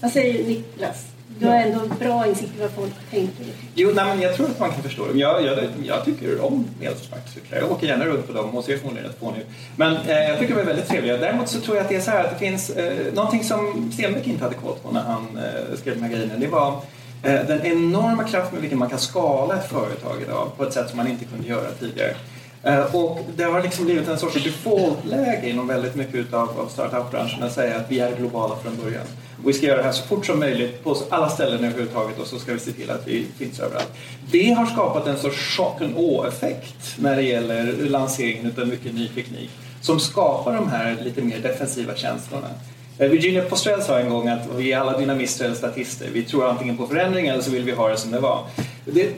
Vad 0.00 0.12
säger 0.12 0.48
Niklas? 0.48 1.06
Du 1.38 1.46
har 1.46 1.54
ändå 1.54 1.80
bra 2.00 2.26
insikt 2.26 2.52
i 2.56 2.60
vad 2.60 2.70
folk 2.70 2.92
tänker. 3.10 3.46
Jo, 3.74 3.90
nej, 3.94 4.04
men 4.04 4.20
jag 4.20 4.34
tror 4.36 4.46
att 4.46 4.60
man 4.60 4.70
kan 4.70 4.82
förstå 4.82 5.06
dem. 5.06 5.18
Jag, 5.18 5.44
jag, 5.44 5.58
jag 5.84 6.04
tycker 6.04 6.44
om 6.44 6.64
elsparkcyklar. 6.80 7.58
Jag 7.58 7.70
åker 7.72 7.86
gärna 7.86 8.04
runt 8.04 8.26
på 8.26 8.32
dem 8.32 8.56
och 8.56 8.64
ser 8.64 8.76
förmodligen 8.76 9.08
rätt 9.08 9.18
fånig 9.20 9.38
nu. 9.38 9.44
Men 9.76 9.96
eh, 9.96 10.28
jag 10.28 10.38
tycker 10.38 10.54
de 10.54 10.60
är 10.60 10.64
väldigt 10.64 10.88
trevliga. 10.88 11.16
Däremot 11.16 11.48
så 11.48 11.60
tror 11.60 11.76
jag 11.76 11.84
att 11.84 11.88
det 11.90 11.96
är 11.96 12.00
så 12.00 12.10
här 12.10 12.24
att 12.24 12.30
det 12.30 12.46
finns 12.46 12.70
eh, 12.70 13.14
någonting 13.14 13.44
som 13.44 13.92
Stenbeck 13.92 14.26
inte 14.26 14.44
hade 14.44 14.56
koll 14.56 14.76
på 14.82 14.90
när 14.90 15.02
han 15.02 15.38
eh, 15.38 15.76
skrev 15.76 15.94
de 15.94 16.02
här 16.02 16.10
grejerna. 16.10 16.34
Det 16.36 16.46
var 16.46 16.68
eh, 17.22 17.46
den 17.46 17.66
enorma 17.66 18.24
kraft 18.24 18.52
med 18.52 18.60
vilken 18.60 18.78
man 18.78 18.90
kan 18.90 18.98
skala 18.98 19.56
ett 19.56 19.68
företag 19.68 20.22
idag 20.22 20.48
på 20.56 20.64
ett 20.64 20.72
sätt 20.72 20.88
som 20.88 20.96
man 20.96 21.08
inte 21.08 21.24
kunde 21.24 21.48
göra 21.48 21.70
tidigare. 21.80 22.14
Eh, 22.64 22.94
och 22.94 23.20
det 23.36 23.44
har 23.44 23.62
liksom 23.62 23.84
blivit 23.84 24.08
en 24.08 24.18
sorts 24.18 24.44
default-läge 24.44 25.48
inom 25.48 25.66
väldigt 25.66 25.94
mycket 25.94 26.34
av, 26.34 26.60
av 26.60 26.68
startup-branschen 26.68 27.42
att 27.42 27.52
säga 27.52 27.76
att 27.76 27.90
vi 27.90 28.00
är 28.00 28.16
globala 28.16 28.56
från 28.56 28.76
början. 28.76 29.06
Och 29.42 29.48
vi 29.48 29.52
ska 29.52 29.66
göra 29.66 29.76
det 29.76 29.82
här 29.82 29.92
så 29.92 30.06
fort 30.06 30.26
som 30.26 30.40
möjligt 30.40 30.84
på 30.84 30.96
alla 31.10 31.28
ställen 31.28 31.64
överhuvudtaget 31.64 32.18
och 32.18 32.26
så 32.26 32.38
ska 32.38 32.52
vi 32.52 32.58
se 32.58 32.72
till 32.72 32.90
att 32.90 33.06
vi 33.06 33.26
finns 33.38 33.60
överallt. 33.60 33.92
Det 34.30 34.50
har 34.50 34.66
skapat 34.66 35.06
en 35.06 35.18
sorts 35.18 35.56
chock 35.56 35.80
and 35.80 35.96
awe-effekt 35.96 36.96
när 36.98 37.16
det 37.16 37.22
gäller 37.22 37.88
lanseringen 37.88 38.52
av 38.58 38.68
mycket 38.68 38.94
ny 38.94 39.08
teknik 39.08 39.50
som 39.80 40.00
skapar 40.00 40.54
de 40.54 40.68
här 40.68 40.96
lite 41.02 41.22
mer 41.22 41.38
defensiva 41.38 41.94
känslorna. 41.94 42.48
Eh, 42.98 43.08
Virginia 43.08 43.42
Postrell 43.42 43.82
sa 43.82 43.98
en 43.98 44.10
gång 44.10 44.28
att 44.28 44.48
vi 44.56 44.72
är 44.72 44.78
alla 44.78 44.98
dynamister 44.98 45.44
eller 45.44 45.54
statister. 45.54 46.08
Vi 46.12 46.22
tror 46.22 46.48
antingen 46.48 46.76
på 46.76 46.86
förändring 46.86 47.26
eller 47.26 47.42
så 47.42 47.50
vill 47.50 47.64
vi 47.64 47.72
ha 47.72 47.88
det 47.88 47.96
som 47.96 48.10
det 48.10 48.20
var. 48.20 48.46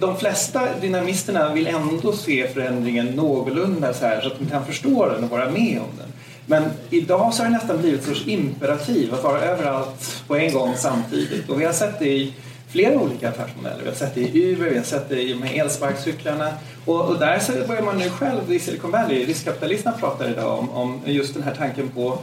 De 0.00 0.16
flesta 0.16 0.68
dynamisterna 0.80 1.54
vill 1.54 1.66
ändå 1.66 2.12
se 2.12 2.48
förändringen 2.48 3.06
någorlunda 3.06 3.94
så 3.94 4.06
här 4.06 4.20
så 4.20 4.26
att 4.26 4.38
de 4.38 4.46
kan 4.46 4.66
förstå 4.66 5.08
den 5.08 5.24
och 5.24 5.30
vara 5.30 5.50
med 5.50 5.80
om 5.80 5.98
den. 5.98 6.12
Men 6.46 6.70
idag 6.90 7.34
så 7.34 7.42
har 7.42 7.50
det 7.50 7.56
nästan 7.56 7.78
blivit 7.78 8.00
ett 8.00 8.06
sorts 8.06 8.26
imperativ 8.26 9.14
att 9.14 9.24
vara 9.24 9.40
överallt 9.40 10.22
på 10.26 10.36
en 10.36 10.52
gång 10.52 10.74
samtidigt. 10.76 11.48
Och 11.48 11.60
vi 11.60 11.64
har 11.64 11.72
sett 11.72 11.98
det 11.98 12.08
i 12.08 12.32
flera 12.68 13.00
olika 13.00 13.28
affärsmodeller. 13.28 13.82
Vi 13.82 13.88
har 13.88 13.94
sett 13.94 14.14
det 14.14 14.20
i 14.20 14.52
Uber, 14.52 14.70
vi 14.70 14.76
har 14.76 14.84
sett 14.84 15.08
det 15.08 15.22
i 15.22 15.34
med 15.34 15.50
elsparkcyklarna. 15.54 16.52
Och, 16.84 17.00
och 17.08 17.18
där 17.18 17.38
så 17.38 17.52
börjar 17.68 17.82
man 17.82 17.98
nu 17.98 18.10
själv 18.10 18.52
i 18.52 18.58
Silicon 18.58 18.90
Valley, 18.90 19.24
riskkapitalisterna 19.24 19.96
pratar 19.96 20.30
idag 20.30 20.58
om, 20.58 20.70
om 20.70 21.00
just 21.04 21.34
den 21.34 21.42
här 21.42 21.54
tanken 21.54 21.88
på 21.88 22.18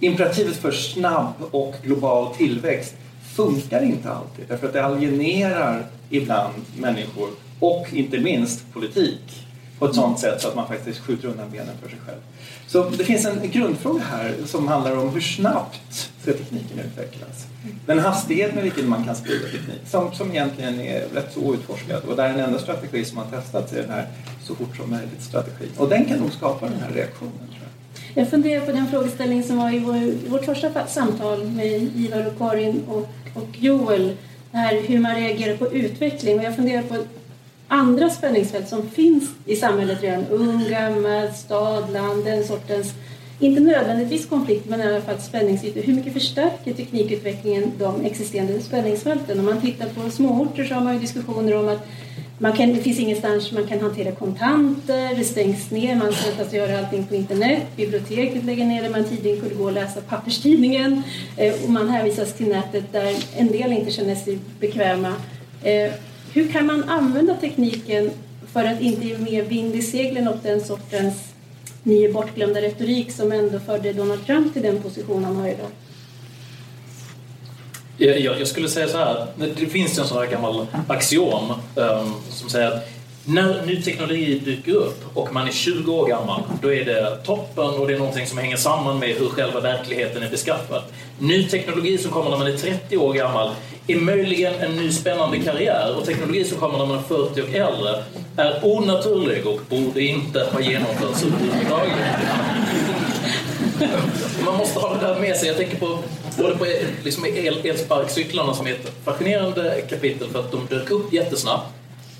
imperativet 0.00 0.56
för 0.56 0.72
snabb 0.72 1.34
och 1.50 1.74
global 1.82 2.34
tillväxt 2.34 2.94
funkar 3.36 3.82
inte 3.82 4.10
alltid 4.10 4.44
därför 4.48 4.66
att 4.66 4.72
det 4.72 4.84
alienerar 4.84 5.86
ibland 6.10 6.54
människor 6.78 7.28
och 7.60 7.86
inte 7.92 8.18
minst 8.18 8.72
politik 8.72 9.48
på 9.78 9.86
ett 9.86 9.94
sådant 9.94 10.18
sätt 10.18 10.40
så 10.40 10.48
att 10.48 10.54
man 10.54 10.68
faktiskt 10.68 10.98
skjuter 10.98 11.28
undan 11.28 11.50
benen 11.50 11.76
för 11.82 11.88
sig 11.88 11.98
själv. 12.06 12.20
Så 12.66 12.90
det 12.90 13.04
finns 13.04 13.24
en 13.26 13.50
grundfråga 13.50 14.02
här 14.04 14.34
som 14.46 14.68
handlar 14.68 14.96
om 14.96 15.08
hur 15.08 15.20
snabbt 15.20 16.10
ska 16.20 16.32
tekniken 16.32 16.78
utvecklas? 16.78 17.46
Den 17.86 17.98
hastighet 17.98 18.54
med 18.54 18.64
vilken 18.64 18.88
man 18.88 19.04
kan 19.04 19.16
sprida 19.16 19.44
teknik 19.44 19.80
som, 19.86 20.12
som 20.12 20.30
egentligen 20.30 20.80
är 20.80 21.00
rätt 21.14 21.32
så 21.34 21.40
outforskad 21.40 22.02
och 22.04 22.16
där 22.16 22.28
den 22.28 22.40
enda 22.40 22.58
strategi 22.58 23.04
som 23.04 23.18
har 23.18 23.24
testats 23.24 23.72
är 23.72 23.82
den 23.82 23.90
här 23.90 24.06
så 24.42 24.54
fort 24.54 24.76
som 24.76 24.90
möjligt 24.90 25.22
strategin. 25.22 25.70
Och 25.76 25.88
den 25.88 26.04
kan 26.04 26.18
nog 26.18 26.32
skapa 26.32 26.68
den 26.68 26.80
här 26.80 26.90
reaktionen. 26.90 27.47
Jag. 28.18 28.24
jag 28.24 28.30
funderar 28.30 28.66
på 28.66 28.72
den 28.72 28.86
frågeställning 28.86 29.42
som 29.42 29.58
var 29.58 29.74
i, 29.74 29.78
vår, 29.78 29.96
i 29.96 30.28
vårt 30.28 30.44
första 30.44 30.86
samtal 30.86 31.44
med 31.44 31.90
Ivar 31.96 32.26
och 32.26 32.38
Karin 32.38 32.82
och, 32.88 33.08
och 33.34 33.48
Joel. 33.58 34.16
Här, 34.52 34.80
hur 34.82 34.98
man 34.98 35.14
reagerar 35.14 35.56
på 35.56 35.72
utveckling. 35.72 36.38
Och 36.38 36.44
jag 36.44 36.56
funderar 36.56 36.82
på 36.82 36.96
andra 37.68 38.10
spänningsfält 38.10 38.68
som 38.68 38.90
finns 38.90 39.30
i 39.46 39.56
samhället 39.56 40.02
redan. 40.02 40.26
Ung, 40.26 40.68
gammal, 40.70 41.32
stad, 41.32 41.92
land, 41.92 42.24
den 42.24 42.44
sortens, 42.44 42.94
inte 43.40 43.60
nödvändigtvis 43.60 44.26
konflikt, 44.26 44.68
men 44.68 44.80
i 44.80 44.86
alla 44.86 45.00
fall 45.00 45.20
spänningsytor. 45.20 45.82
Hur 45.82 45.94
mycket 45.94 46.12
förstärker 46.12 46.72
teknikutvecklingen 46.72 47.72
de 47.78 48.04
existerande 48.04 48.60
spänningsfälten? 48.60 49.38
Om 49.38 49.44
man 49.46 49.60
tittar 49.60 49.88
på 49.88 50.10
småorter 50.10 50.64
så 50.64 50.74
har 50.74 50.84
man 50.84 50.94
ju 50.94 51.00
diskussioner 51.00 51.56
om 51.56 51.68
att 51.68 51.88
man 52.38 52.52
kan, 52.52 52.74
det 52.74 52.80
finns 52.80 52.98
ingenstans 52.98 53.52
man 53.52 53.66
kan 53.66 53.80
hantera 53.80 54.12
kontanter, 54.12 55.14
det 55.16 55.24
stängs 55.24 55.70
ner, 55.70 55.96
man 55.96 56.12
slutar 56.12 56.56
göra 56.56 56.78
allting 56.78 57.06
på 57.06 57.14
internet, 57.14 57.62
biblioteket 57.76 58.44
lägger 58.44 58.64
ner 58.64 58.82
det 58.82 58.90
man 58.90 59.04
tidigare 59.04 59.36
kunde 59.36 59.54
gå 59.54 59.64
och 59.64 59.72
läsa 59.72 60.00
papperstidningen 60.00 61.02
eh, 61.36 61.64
och 61.64 61.70
man 61.70 61.88
hänvisas 61.88 62.34
till 62.34 62.48
nätet 62.48 62.92
där 62.92 63.14
en 63.36 63.46
del 63.46 63.72
inte 63.72 63.90
känner 63.90 64.14
sig 64.14 64.38
bekväma. 64.60 65.14
Eh, 65.62 65.92
hur 66.32 66.48
kan 66.52 66.66
man 66.66 66.84
använda 66.84 67.34
tekniken 67.34 68.10
för 68.52 68.64
att 68.64 68.80
inte 68.80 69.06
ge 69.06 69.18
mer 69.18 69.42
vind 69.42 69.74
i 69.74 69.82
seglen 69.82 70.28
åt 70.28 70.42
den 70.42 70.60
sortens 70.60 71.14
nio 71.82 72.12
bortglömda 72.12 72.60
retorik 72.62 73.12
som 73.12 73.32
ändå 73.32 73.58
förde 73.58 73.92
Donald 73.92 74.26
Trump 74.26 74.52
till 74.52 74.62
den 74.62 74.82
position 74.82 75.24
han 75.24 75.36
har 75.36 75.48
idag? 75.48 75.70
Jag, 78.00 78.20
jag 78.20 78.48
skulle 78.48 78.68
säga 78.68 78.88
så 78.88 78.98
här, 78.98 79.26
det 79.36 79.66
finns 79.66 79.98
en 79.98 80.06
sån 80.06 80.18
här 80.18 80.26
gammal 80.26 80.66
axiom 80.88 81.52
um, 81.74 82.14
som 82.30 82.48
säger 82.48 82.68
att 82.68 82.88
när 83.24 83.66
ny 83.66 83.82
teknologi 83.82 84.38
dyker 84.38 84.72
upp 84.72 85.04
och 85.14 85.32
man 85.32 85.48
är 85.48 85.52
20 85.52 85.92
år 85.92 86.08
gammal, 86.08 86.42
då 86.62 86.74
är 86.74 86.84
det 86.84 87.16
toppen 87.24 87.64
och 87.64 87.88
det 87.88 87.94
är 87.94 87.98
någonting 87.98 88.26
som 88.26 88.38
hänger 88.38 88.56
samman 88.56 88.98
med 88.98 89.08
hur 89.08 89.28
själva 89.28 89.60
verkligheten 89.60 90.22
är 90.22 90.30
beskaffad. 90.30 90.82
Ny 91.18 91.44
teknologi 91.44 91.98
som 91.98 92.10
kommer 92.10 92.30
när 92.30 92.38
man 92.38 92.46
är 92.46 92.56
30 92.56 92.96
år 92.96 93.12
gammal 93.12 93.50
är 93.86 93.96
möjligen 93.96 94.54
en 94.54 94.76
ny 94.76 94.92
spännande 94.92 95.38
karriär 95.38 95.96
och 95.96 96.06
teknologi 96.06 96.44
som 96.44 96.58
kommer 96.58 96.78
när 96.78 96.86
man 96.86 96.98
är 96.98 97.02
40 97.02 97.42
och 97.42 97.48
äldre 97.48 98.04
är 98.36 98.60
onaturlig 98.62 99.46
och 99.46 99.60
borde 99.68 100.02
inte 100.02 100.48
ha 100.52 100.60
genomförts 100.60 101.24
överhuvudtaget. 101.24 101.94
Man 104.44 104.56
måste 104.56 104.78
ha 104.78 104.94
det 104.94 105.06
där 105.06 105.20
med 105.20 105.36
sig. 105.36 105.48
Jag 105.48 105.56
tänker 105.56 105.76
på 105.76 105.98
både 106.38 106.56
på 106.56 106.66
liksom 107.04 107.26
el, 107.26 107.60
elsparkcyklarna 107.64 108.54
som 108.54 108.66
är 108.66 108.72
ett 108.72 108.92
fascinerande 109.04 109.82
kapitel 109.90 110.28
för 110.28 110.38
att 110.38 110.52
de 110.52 110.66
dök 110.66 110.90
upp 110.90 111.12
jättesnabbt 111.12 111.66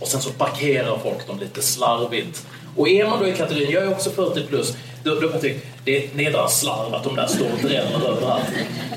och 0.01 0.09
sen 0.09 0.21
så 0.21 0.31
parkerar 0.31 0.99
folk 0.99 1.27
dem 1.27 1.39
lite 1.39 1.63
slarvigt. 1.63 2.47
Och 2.77 2.89
är 2.89 3.07
man 3.07 3.19
då 3.19 3.27
i 3.27 3.33
kategorin, 3.33 3.71
jag 3.71 3.83
är 3.83 3.91
också 3.91 4.11
40 4.11 4.47
plus, 4.47 4.77
då, 5.05 5.15
då 5.15 5.31
jag 5.33 5.41
tycka, 5.41 5.61
det 5.85 5.97
är 5.97 6.49
slarv 6.49 6.95
att 6.95 7.05
de 7.05 7.17
där 7.17 7.27
står 7.27 7.47
och 7.47 7.69
dräller 7.69 8.09
överallt. 8.09 8.45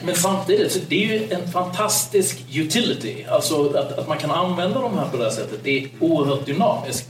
Men 0.05 0.15
samtidigt, 0.15 0.71
så 0.71 0.79
det 0.87 1.03
är 1.03 1.07
ju 1.07 1.27
en 1.29 1.51
fantastisk 1.51 2.45
utility. 2.53 3.25
Alltså 3.29 3.69
att, 3.69 3.99
att 3.99 4.07
man 4.07 4.17
kan 4.17 4.31
använda 4.31 4.81
de 4.81 4.97
här 4.97 5.09
på 5.11 5.17
det 5.17 5.23
här 5.23 5.31
sättet, 5.31 5.59
det 5.63 5.77
är 5.77 5.87
oerhört 5.99 6.45
dynamiskt. 6.45 7.09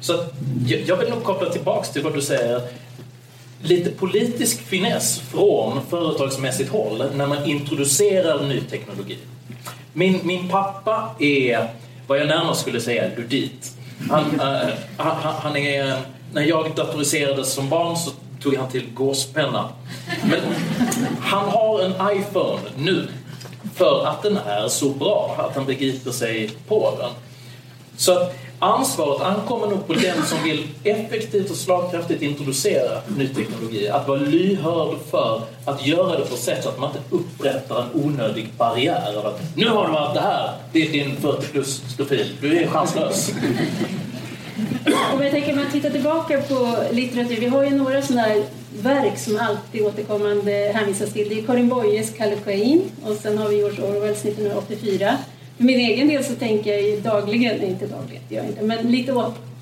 Så 0.00 0.14
att, 0.14 0.34
jag, 0.66 0.80
jag 0.80 0.96
vill 0.96 1.08
nog 1.10 1.24
koppla 1.24 1.50
tillbaks 1.50 1.90
till 1.90 2.02
vad 2.02 2.14
du 2.14 2.22
säger 2.22 2.60
lite 3.64 3.90
politisk 3.90 4.60
finess 4.60 5.18
från 5.18 5.80
företagsmässigt 5.90 6.70
håll 6.70 7.04
när 7.14 7.26
man 7.26 7.44
introducerar 7.44 8.46
ny 8.46 8.60
teknologi. 8.60 9.18
Min, 9.92 10.20
min 10.22 10.48
pappa 10.48 11.14
är 11.18 11.68
vad 12.06 12.18
jag 12.18 12.26
närmast 12.28 12.60
skulle 12.60 12.80
säga 12.80 13.10
ludit. 13.16 13.76
Han, 14.10 14.40
äh, 14.40 14.74
han, 14.96 15.34
han, 15.38 15.56
är, 15.56 16.00
när 16.32 16.42
jag 16.42 16.74
datoriserades 16.74 17.52
som 17.52 17.68
barn 17.68 17.96
så 17.96 18.10
tog 18.42 18.56
han 18.56 18.70
till 18.70 18.86
gåspenna. 18.94 19.68
Men 20.22 20.40
han 21.20 21.48
har 21.48 21.80
en 21.80 22.18
iPhone 22.18 22.60
nu 22.76 23.08
för 23.74 24.06
att 24.06 24.22
den 24.22 24.36
är 24.36 24.68
så 24.68 24.88
bra, 24.88 25.36
att 25.38 25.56
han 25.56 25.66
begriper 25.66 26.10
sig 26.10 26.50
på 26.68 26.94
den. 26.98 27.10
Så 27.96 28.12
att 28.12 28.34
ansvaret 28.58 29.22
ankommer 29.22 29.66
nog 29.66 29.86
på 29.86 29.92
den 29.92 30.22
som 30.22 30.42
vill 30.44 30.68
effektivt 30.84 31.50
och 31.50 31.56
slagkraftigt 31.56 32.22
introducera 32.22 33.00
ny 33.16 33.28
teknologi. 33.28 33.88
Att 33.88 34.08
vara 34.08 34.18
lyhörd 34.18 34.96
för 35.10 35.42
att 35.64 35.86
göra 35.86 36.18
det 36.18 36.24
på 36.24 36.34
ett 36.34 36.40
sätt 36.40 36.62
så 36.62 36.68
att 36.68 36.78
man 36.78 36.90
inte 36.90 37.16
upprättar 37.16 37.82
en 37.82 38.04
onödig 38.04 38.48
barriär. 38.58 39.18
Av 39.18 39.26
att, 39.26 39.40
nu 39.56 39.68
har 39.68 39.88
du 39.88 39.96
allt 39.96 40.14
det 40.14 40.20
här, 40.20 40.50
det 40.72 40.82
är 40.82 40.92
din 40.92 41.16
40 41.16 41.46
plus-profil, 41.46 42.36
du 42.40 42.58
är 42.58 42.66
chanslös. 42.66 43.30
Om 45.14 45.22
jag 45.22 45.30
tänker 45.30 45.54
man 45.54 45.70
tittar 45.72 45.90
tillbaka 45.90 46.40
på 46.40 46.76
litteratur, 46.90 47.36
vi 47.36 47.46
har 47.46 47.64
ju 47.64 47.70
några 47.70 48.02
sådana 48.02 48.22
här 48.22 48.44
verk 48.82 49.18
som 49.18 49.40
alltid 49.40 49.82
återkommande 49.82 50.72
hänvisas 50.74 51.12
till. 51.12 51.28
Det 51.28 51.38
är 51.38 51.46
Karin 51.46 51.68
Boyes 51.68 52.10
Kallocain 52.10 52.82
och 53.04 53.16
sen 53.16 53.38
har 53.38 53.48
vi 53.48 53.56
George 53.56 53.82
Orwells 53.82 54.24
1984. 54.24 55.16
För 55.56 55.64
min 55.64 55.78
egen 55.78 56.08
del 56.08 56.24
så 56.24 56.34
tänker 56.34 56.72
jag 56.72 56.82
ju 56.82 57.00
dagligen, 57.00 57.56
nej 57.56 57.68
inte 57.68 57.86
dagligen, 57.86 58.22
det 58.28 58.34
gör 58.34 58.42
jag 58.42 58.50
inte, 58.50 58.62
men 58.62 58.90
lite 58.90 59.12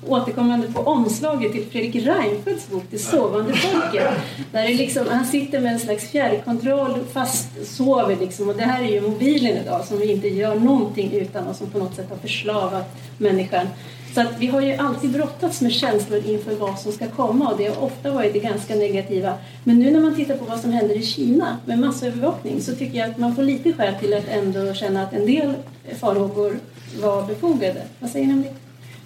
återkommande 0.07 0.67
på 0.67 0.79
omslaget 0.79 1.51
till 1.51 1.65
Fredrik 1.65 1.95
Reinfeldts 1.95 2.69
bok 2.69 2.83
Det 2.89 2.97
sovande 2.97 3.53
folket. 3.53 4.07
Där 4.51 4.67
det 4.67 4.73
liksom, 4.73 5.07
han 5.09 5.25
sitter 5.25 5.59
med 5.59 5.73
en 5.73 5.79
slags 5.79 6.09
fjärrkontroll 6.09 6.99
fast 7.13 7.47
sover 7.65 8.17
liksom. 8.19 8.49
Och 8.49 8.55
det 8.55 8.63
här 8.63 8.83
är 8.83 8.87
ju 8.87 9.01
mobilen 9.01 9.57
idag 9.57 9.85
som 9.85 9.99
vi 9.99 10.11
inte 10.11 10.27
gör 10.27 10.55
någonting 10.55 11.11
utan 11.13 11.47
och 11.47 11.55
som 11.55 11.69
på 11.69 11.79
något 11.79 11.95
sätt 11.95 12.09
har 12.09 12.17
förslavat 12.17 12.95
människan. 13.17 13.67
Så 14.13 14.21
att 14.21 14.39
vi 14.39 14.47
har 14.47 14.61
ju 14.61 14.75
alltid 14.75 15.11
brottats 15.11 15.61
med 15.61 15.71
känslor 15.71 16.21
inför 16.25 16.55
vad 16.55 16.79
som 16.79 16.91
ska 16.91 17.07
komma 17.07 17.51
och 17.51 17.57
det 17.57 17.67
har 17.67 17.83
ofta 17.83 18.11
varit 18.11 18.33
det 18.33 18.39
ganska 18.39 18.75
negativa. 18.75 19.33
Men 19.63 19.79
nu 19.79 19.91
när 19.91 19.99
man 19.99 20.15
tittar 20.15 20.37
på 20.37 20.45
vad 20.45 20.59
som 20.59 20.71
händer 20.71 20.95
i 20.95 21.03
Kina 21.03 21.57
med 21.65 21.79
massövervakning 21.79 22.61
så 22.61 22.75
tycker 22.75 22.97
jag 22.97 23.09
att 23.09 23.17
man 23.17 23.35
får 23.35 23.43
lite 23.43 23.73
skäl 23.73 23.95
till 23.99 24.13
att 24.13 24.27
ändå 24.27 24.73
känna 24.73 25.03
att 25.03 25.13
en 25.13 25.25
del 25.25 25.53
farhågor 25.99 26.59
var 27.01 27.23
befogade. 27.27 27.81
Vad 27.99 28.09
säger 28.09 28.27
ni 28.27 28.33
om 28.33 28.41
det? 28.41 28.53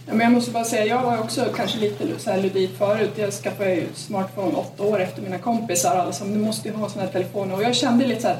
Ja, 0.05 0.13
men 0.13 0.19
jag 0.21 0.31
måste 0.31 0.51
bara 0.51 0.63
säga, 0.63 0.85
jag 0.85 1.03
var 1.03 1.17
också 1.17 1.45
kanske 1.55 1.79
lite 1.79 2.03
så 2.17 2.31
här 2.31 2.41
ludit 2.41 2.77
förut. 2.77 3.11
Jag 3.15 3.33
skaffade 3.33 3.75
ju 3.75 3.83
smartphone 3.95 4.55
åtta 4.55 4.83
år 4.83 5.01
efter 5.01 5.21
mina 5.21 5.37
kompisar. 5.37 5.91
Alla 5.91 6.03
Alltså, 6.03 6.23
du 6.23 6.39
måste 6.39 6.67
ju 6.67 6.73
ha 6.73 6.89
sådana 6.89 7.05
här 7.05 7.13
telefoner. 7.13 7.55
Och 7.55 7.63
jag 7.63 7.75
kände 7.75 8.07
lite 8.07 8.21
så 8.21 8.27
här, 8.27 8.37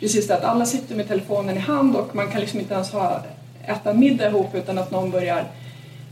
precis 0.00 0.26
det 0.26 0.34
att 0.36 0.44
alla 0.44 0.66
sitter 0.66 0.94
med 0.94 1.08
telefonen 1.08 1.56
i 1.56 1.60
hand 1.60 1.96
och 1.96 2.16
man 2.16 2.30
kan 2.30 2.40
liksom 2.40 2.60
inte 2.60 2.74
ens 2.74 2.92
ha, 2.92 3.22
äta 3.66 3.92
middag 3.92 4.28
ihop 4.28 4.54
utan 4.54 4.78
att 4.78 4.90
någon 4.90 5.10
börjar 5.10 5.44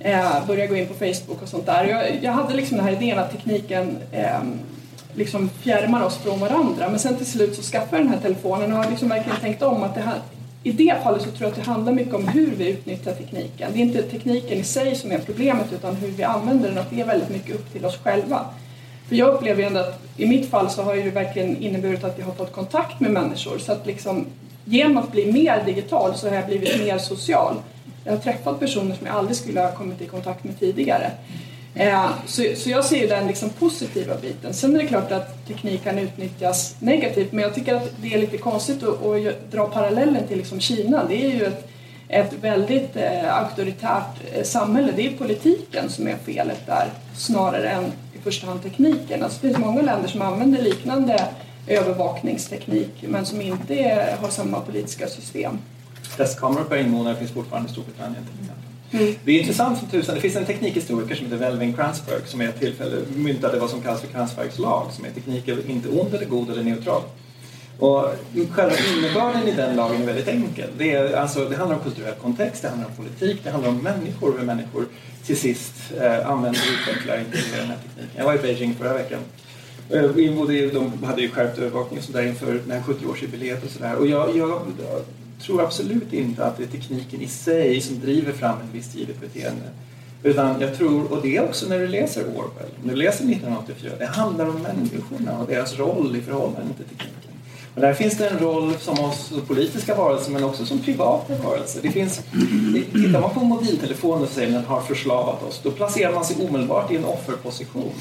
eh, 0.01 0.47
börja 0.47 0.66
gå 0.66 0.76
in 0.76 0.86
på 0.86 0.94
Facebook 0.94 1.42
och 1.42 1.49
sånt 1.49 1.66
där. 1.66 1.84
Jag, 1.84 2.24
jag 2.24 2.32
hade 2.32 2.55
liksom 2.55 2.76
den 2.76 2.86
här 2.86 2.92
idén 2.92 3.18
att 3.18 3.32
tekniken 3.32 3.99
eh, 4.12 4.40
liksom 5.14 5.49
fjärmar 5.49 6.05
oss 6.05 6.16
från 6.16 6.40
varandra 6.40 6.88
men 6.88 6.99
sen 6.99 7.16
till 7.16 7.26
slut 7.26 7.57
så 7.57 7.62
skaffade 7.62 7.97
jag 7.97 8.07
den 8.07 8.14
här 8.14 8.20
telefonen 8.20 8.72
och 8.72 8.78
har 8.78 8.90
liksom 8.90 9.09
verkligen 9.09 9.40
tänkt 9.40 9.62
om 9.62 9.82
att 9.82 9.94
det 9.94 10.01
här, 10.01 10.20
i 10.62 10.72
det 10.72 10.94
fallet 11.03 11.22
så 11.22 11.30
tror 11.30 11.42
jag 11.42 11.49
att 11.49 11.57
det 11.57 11.70
handlar 11.70 11.92
mycket 11.92 12.14
om 12.14 12.28
hur 12.28 12.51
vi 12.57 12.68
utnyttjar 12.68 13.12
tekniken. 13.12 13.70
Det 13.72 13.78
är 13.78 13.82
inte 13.82 14.03
tekniken 14.03 14.59
i 14.59 14.64
sig 14.64 14.94
som 14.94 15.12
är 15.12 15.18
problemet 15.18 15.72
utan 15.72 15.97
hur 15.97 16.09
vi 16.09 16.22
använder 16.22 16.68
den 16.68 16.78
och 16.78 16.84
det 16.90 17.01
är 17.01 17.07
väldigt 17.07 17.30
mycket 17.30 17.55
upp 17.55 17.72
till 17.72 17.84
oss 17.84 17.99
själva. 18.03 18.47
För 19.09 19.16
jag 19.16 19.34
upplever 19.34 19.62
ändå 19.62 19.80
att 19.80 20.01
i 20.16 20.26
mitt 20.26 20.51
fall 20.51 20.70
så 20.70 20.82
har 20.82 20.97
det 20.97 21.11
verkligen 21.11 21.57
inneburit 21.62 22.05
att 22.05 22.18
jag 22.18 22.26
har 22.26 22.32
fått 22.32 22.53
kontakt 22.53 23.01
med 23.01 23.11
människor 23.11 23.59
så 23.59 23.72
att 23.72 23.86
liksom 23.86 24.26
genom 24.64 24.97
att 24.97 25.12
bli 25.12 25.32
mer 25.32 25.62
digital 25.64 26.14
så 26.14 26.28
har 26.28 26.36
jag 26.36 26.47
blivit 26.47 26.84
mer 26.84 26.99
social. 26.99 27.55
Jag 28.07 28.12
har 28.12 28.18
träffat 28.18 28.61
personer 28.61 28.94
som 28.94 29.07
jag 29.07 29.16
aldrig 29.16 29.36
skulle 29.36 29.61
ha 29.61 29.72
kommit 29.72 30.00
i 30.00 30.07
kontakt 30.07 30.44
med 30.44 30.59
tidigare. 30.59 31.11
Eh, 31.74 32.11
så, 32.26 32.42
så 32.57 32.70
jag 32.70 32.84
ser 32.84 33.09
den 33.09 33.26
liksom 33.26 33.50
positiva 33.50 34.14
biten. 34.14 34.54
Sen 34.54 34.76
är 34.76 34.82
det 34.82 34.86
klart 34.86 35.12
att 35.12 35.46
teknik 35.46 35.84
kan 35.84 35.98
utnyttjas 35.98 36.76
negativt 36.78 37.32
men 37.32 37.42
jag 37.42 37.54
tycker 37.54 37.74
att 37.74 37.90
det 38.02 38.14
är 38.14 38.18
lite 38.18 38.38
konstigt 38.38 38.82
att, 38.82 39.02
att 39.02 39.50
dra 39.50 39.66
parallellen 39.66 40.26
till 40.26 40.38
liksom 40.38 40.61
Kina. 40.61 41.04
Det 41.09 41.26
är 41.26 41.30
ju 41.30 41.44
ett, 41.44 41.68
ett 42.09 42.32
väldigt 42.40 42.96
eh, 42.96 43.38
auktoritärt 43.38 44.20
eh, 44.34 44.44
samhälle. 44.44 44.92
Det 44.96 45.07
är 45.07 45.11
politiken 45.11 45.88
som 45.88 46.09
är 46.09 46.16
felet 46.16 46.66
där 46.66 46.88
snarare 47.16 47.68
än 47.68 47.84
i 47.84 48.18
första 48.22 48.46
hand 48.46 48.62
tekniken. 48.62 49.22
Alltså 49.22 49.38
det 49.40 49.48
finns 49.48 49.59
många 49.59 49.82
länder 49.82 50.09
som 50.09 50.22
använder 50.22 50.62
liknande 50.62 51.24
övervakningsteknik 51.66 53.04
men 53.09 53.26
som 53.26 53.40
inte 53.40 53.74
är, 53.74 54.16
har 54.16 54.28
samma 54.28 54.61
politiska 54.61 55.07
system 55.07 55.59
testkameror 56.16 56.64
per 56.64 56.76
invånare 56.76 57.16
finns 57.16 57.30
fortfarande 57.30 57.68
i 57.68 57.72
Storbritannien 57.72 58.24
till 58.24 58.40
exempel. 58.40 58.66
Mm. 58.90 59.14
Det 59.24 59.32
är 59.32 59.40
intressant 59.40 59.78
som 59.78 59.88
tusan. 59.88 60.14
Det 60.14 60.20
finns 60.20 60.36
en 60.36 60.44
teknikhistoriker 60.44 61.14
som 61.14 61.24
heter 61.26 61.36
Velvin 61.36 61.72
Kranzberg 61.72 62.20
som 62.26 62.40
är 62.40 62.48
ett 62.48 62.61
tillfälle 62.61 62.96
myntade 63.16 63.59
vad 63.59 63.70
som 63.70 63.82
kallas 63.82 64.00
för 64.00 64.09
Kranzbergs 64.09 64.59
lag 64.59 64.92
som 64.92 65.04
är 65.04 65.11
teknik 65.11 65.48
är 65.48 65.70
inte 65.70 65.88
ond 65.88 66.14
eller 66.14 66.26
god 66.26 66.50
eller 66.50 66.62
neutral. 66.62 67.02
Och 67.78 68.04
själva 68.50 68.76
innebörden 68.96 69.48
i 69.48 69.52
den 69.52 69.76
lagen 69.76 70.02
är 70.02 70.07
väldigt 70.07 70.28
enkel. 70.28 70.70
Det, 70.78 70.92
är, 70.92 71.16
alltså, 71.16 71.44
det 71.44 71.57
handlar 71.57 71.76
om 71.76 71.82
kulturell 71.82 72.14
kontext, 72.14 72.62
det 72.62 72.68
handlar 72.68 72.88
om 72.88 72.94
politik, 72.96 73.40
det 73.44 73.50
handlar 73.50 73.70
om 73.70 73.78
människor, 73.78 74.38
hur 74.38 74.46
människor 74.46 74.86
till 75.26 75.36
sist 75.36 75.74
eh, 76.00 76.30
använder 76.30 76.61
och 76.61 76.80
utvecklar 76.80 77.18
integrerar 77.18 77.61
den 77.61 77.68
här 77.68 77.76
tekniken. 77.76 78.11
Jag 78.16 78.24
var 78.24 78.34
i 78.34 78.38
Beijing 78.38 78.74
förra 78.74 78.94
veckan. 78.94 79.20
Eh, 79.90 80.02
de 80.72 81.04
hade 81.04 81.22
ju 81.22 81.30
skärpt 81.30 81.59
övervakning 81.59 81.98
och 81.98 82.04
sådär 82.04 82.26
inför 82.26 82.61
det 82.66 82.74
här 82.74 82.80
70-årsjubileet 82.80 83.64
och 83.64 83.70
sådär. 83.70 83.94
Och 83.96 84.07
jag, 84.07 84.36
jag 84.36 84.62
tror 85.43 85.62
absolut 85.62 86.12
inte 86.12 86.45
att 86.45 86.57
det 86.57 86.62
är 86.62 86.68
tekniken 86.68 87.20
i 87.20 87.28
sig 87.28 87.80
som 87.80 88.01
driver 88.01 88.32
fram 88.32 88.57
ett 88.59 88.74
visst 88.74 88.95
givet 88.95 89.20
beteende. 89.20 89.70
Utan 90.22 90.61
jag 90.61 90.76
tror, 90.76 91.12
och 91.12 91.22
det 91.22 91.37
är 91.37 91.45
också 91.45 91.68
när 91.68 91.78
du 91.78 91.89
läser 91.89 92.22
Orwell, 92.22 92.70
när 92.82 92.95
du 92.95 92.97
läser 92.97 93.24
1984, 93.24 93.93
det 93.99 94.07
handlar 94.07 94.49
om 94.49 94.62
människorna 94.62 95.39
och 95.39 95.47
deras 95.47 95.78
roll 95.78 96.16
i 96.16 96.20
förhållande 96.20 96.74
till 96.74 96.84
tekniken. 96.84 97.26
Och 97.74 97.82
där 97.82 97.95
finns 97.95 98.18
det 98.18 98.28
en 98.28 98.39
roll 98.39 98.74
som 98.80 99.01
oss 99.01 99.32
politiska 99.49 99.95
varelser 99.95 100.30
men 100.30 100.45
också 100.45 100.64
som 100.64 100.78
privata 100.78 101.34
varelser. 101.45 101.82
Det 101.82 101.91
finns, 101.91 102.20
tittar 102.93 103.20
man 103.20 103.30
på 103.30 103.41
mobiltelefonen 103.41 104.26
så 104.26 104.34
säger 104.34 104.49
man 104.49 104.59
att 104.59 104.64
den 104.64 104.72
har 104.72 104.80
förslavat 104.80 105.43
oss. 105.43 105.61
Då 105.62 105.70
placerar 105.70 106.12
man 106.14 106.24
sig 106.24 106.49
omedelbart 106.49 106.91
i 106.93 106.97
en 106.97 107.05
offerposition. 107.05 107.93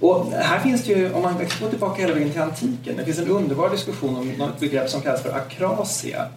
Och 0.00 0.32
här 0.32 0.60
finns 0.60 0.84
det 0.84 0.92
ju, 0.92 1.12
om 1.12 1.22
man 1.22 1.34
går 1.60 1.68
tillbaka 1.68 2.02
hela 2.02 2.14
vägen 2.14 2.30
till 2.30 2.40
antiken, 2.40 2.96
det 2.96 3.04
finns 3.04 3.18
en 3.18 3.28
underbar 3.28 3.70
diskussion 3.70 4.16
om 4.16 4.28
något 4.28 4.60
begrepp 4.60 4.90
som 4.90 5.00
kallas 5.00 5.22
för 5.22 5.30
akrasia 5.30 6.28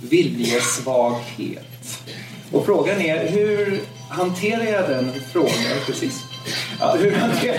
viljesvaghet. 0.00 1.64
Och 2.52 2.66
frågan 2.66 3.00
är 3.00 3.28
hur 3.28 3.80
hanterar 4.08 4.64
jag 4.64 4.88
den 4.88 5.12
frågan? 5.32 5.80
Precis. 5.86 6.24
Ja, 6.80 6.96
hur, 6.98 7.12
hanterar, 7.12 7.58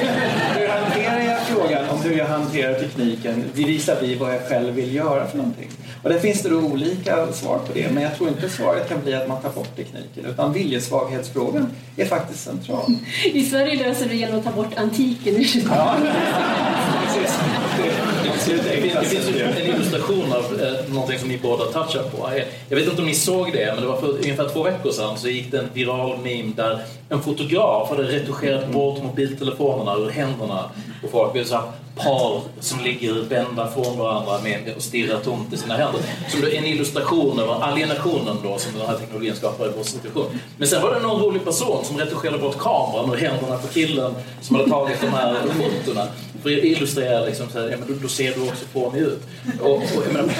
hur 0.55 0.67
hanterar 0.67 1.19
jag 1.19 1.41
frågan 1.41 1.89
om 1.89 2.01
hur 2.01 2.17
jag 2.17 2.25
hanterar 2.25 2.73
tekniken 2.73 3.43
visavi 3.53 4.15
vad 4.15 4.33
jag 4.33 4.47
själv 4.47 4.73
vill 4.73 4.95
göra 4.95 5.27
för 5.27 5.37
någonting? 5.37 5.69
Och 6.03 6.09
där 6.09 6.19
finns 6.19 6.41
det 6.41 6.49
då 6.49 6.57
olika 6.57 7.33
svar 7.33 7.59
på 7.67 7.73
det, 7.73 7.91
men 7.91 8.03
jag 8.03 8.15
tror 8.15 8.29
inte 8.29 8.49
svaret 8.49 8.89
kan 8.89 9.01
bli 9.01 9.13
att 9.13 9.27
man 9.27 9.41
tar 9.41 9.49
bort 9.49 9.75
tekniken, 9.75 10.25
utan 10.25 10.53
viljesvaghetsfrågan 10.53 11.69
är 11.97 12.05
faktiskt 12.05 12.43
central. 12.43 12.95
I 13.23 13.45
Sverige 13.45 13.75
löser 13.75 14.09
vi 14.09 14.15
genom 14.15 14.39
att 14.39 14.45
ta 14.45 14.51
bort 14.51 14.77
antiken 14.77 15.35
ja, 15.69 15.97
precis. 17.05 17.39
Det, 18.49 18.99
det, 18.99 19.05
finns 19.05 19.27
en 19.27 19.75
illustration 19.75 20.33
av 20.33 20.61
eh, 20.61 20.93
någonting 20.93 21.19
som 21.19 21.29
ni 21.29 21.37
båda 21.37 21.65
touchar 21.65 22.03
på. 22.03 22.29
Jag 22.69 22.77
vet 22.77 22.87
inte 22.87 23.01
om 23.01 23.07
ni 23.07 23.15
såg 23.15 23.53
det, 23.53 23.73
men 23.73 23.81
det 23.81 23.87
var 23.87 24.01
för 24.01 24.07
ungefär 24.07 24.49
två 24.49 24.63
veckor 24.63 24.91
sedan 24.91 25.17
så 25.17 25.27
gick 25.27 25.51
det 25.51 25.57
en 25.59 25.69
viral 25.73 26.17
meme 26.17 26.53
där 26.55 26.79
en 27.09 27.21
fotograf 27.21 27.89
hade 27.89 28.03
retuscherat 28.03 28.71
bort 28.71 29.03
mobiltelefonerna 29.03 29.95
ur 29.95 30.09
händerna 30.09 30.69
på 31.01 31.07
folk. 31.07 31.33
Det 31.33 31.39
är 31.39 31.43
så 31.43 31.61
par 31.95 32.41
som 32.59 32.79
ligger 32.79 33.13
vända 33.13 33.71
från 33.71 33.97
varandra 33.97 34.39
med 34.43 34.73
och 34.75 34.81
stirrar 34.81 35.19
tomt 35.19 35.53
i 35.53 35.57
sina 35.57 35.77
händer. 35.77 36.01
Som 36.29 36.43
en 36.43 36.65
illustration 36.65 37.39
över 37.39 37.63
alienationen 37.63 38.37
då 38.43 38.57
som 38.57 38.73
den 38.77 38.87
här 38.87 38.97
teknologin 38.97 39.35
skapar 39.35 39.65
i 39.65 39.71
vår 39.77 39.83
situation. 39.83 40.25
Men 40.57 40.67
sen 40.67 40.81
var 40.81 40.93
det 40.93 40.99
någon 40.99 41.21
rolig 41.21 41.45
person 41.45 41.85
som 41.85 41.97
retuscherade 41.97 42.37
bort 42.37 42.57
kameran 42.57 43.13
ur 43.13 43.17
händerna 43.17 43.57
på 43.57 43.67
killen 43.67 44.13
som 44.41 44.55
hade 44.55 44.69
tagit 44.69 45.01
de 45.01 45.07
här 45.07 45.35
fotona. 45.35 46.07
För 46.43 46.49
att 46.49 46.63
illustrera 46.63 47.25
liksom, 47.25 47.49
så 47.49 47.59
här, 47.59 47.69
ja, 47.69 47.77
men 47.77 47.87
då, 47.87 47.93
då, 48.01 48.07
ser 48.07 48.33
du 48.33 48.41
också 48.41 48.65
fånig 48.73 49.01
ut. 49.01 49.21
Och, 49.61 49.75
och, 49.75 50.13
menar, 50.13 50.29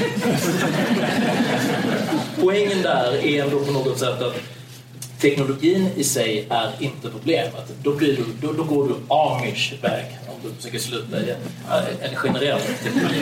poängen 2.42 2.82
där 2.82 3.26
är 3.26 3.44
ändå 3.44 3.60
på 3.60 3.72
något 3.72 4.00
sätt 4.00 4.22
att 4.22 4.36
teknologin 5.22 5.90
i 5.96 6.04
sig 6.04 6.48
är 6.50 6.72
inte 6.80 7.10
problemet. 7.10 7.72
Då, 7.84 7.94
blir 7.94 8.16
du, 8.18 8.26
då, 8.42 8.54
då 8.54 8.64
går 8.64 8.88
du 8.88 8.96
amish-väg 9.08 10.06
om 10.28 10.36
du 10.44 10.56
försöker 10.56 10.80
sluta 10.80 11.18
i 11.18 11.36
en, 12.02 12.16
generell 12.16 12.60
teknologi. 12.84 13.22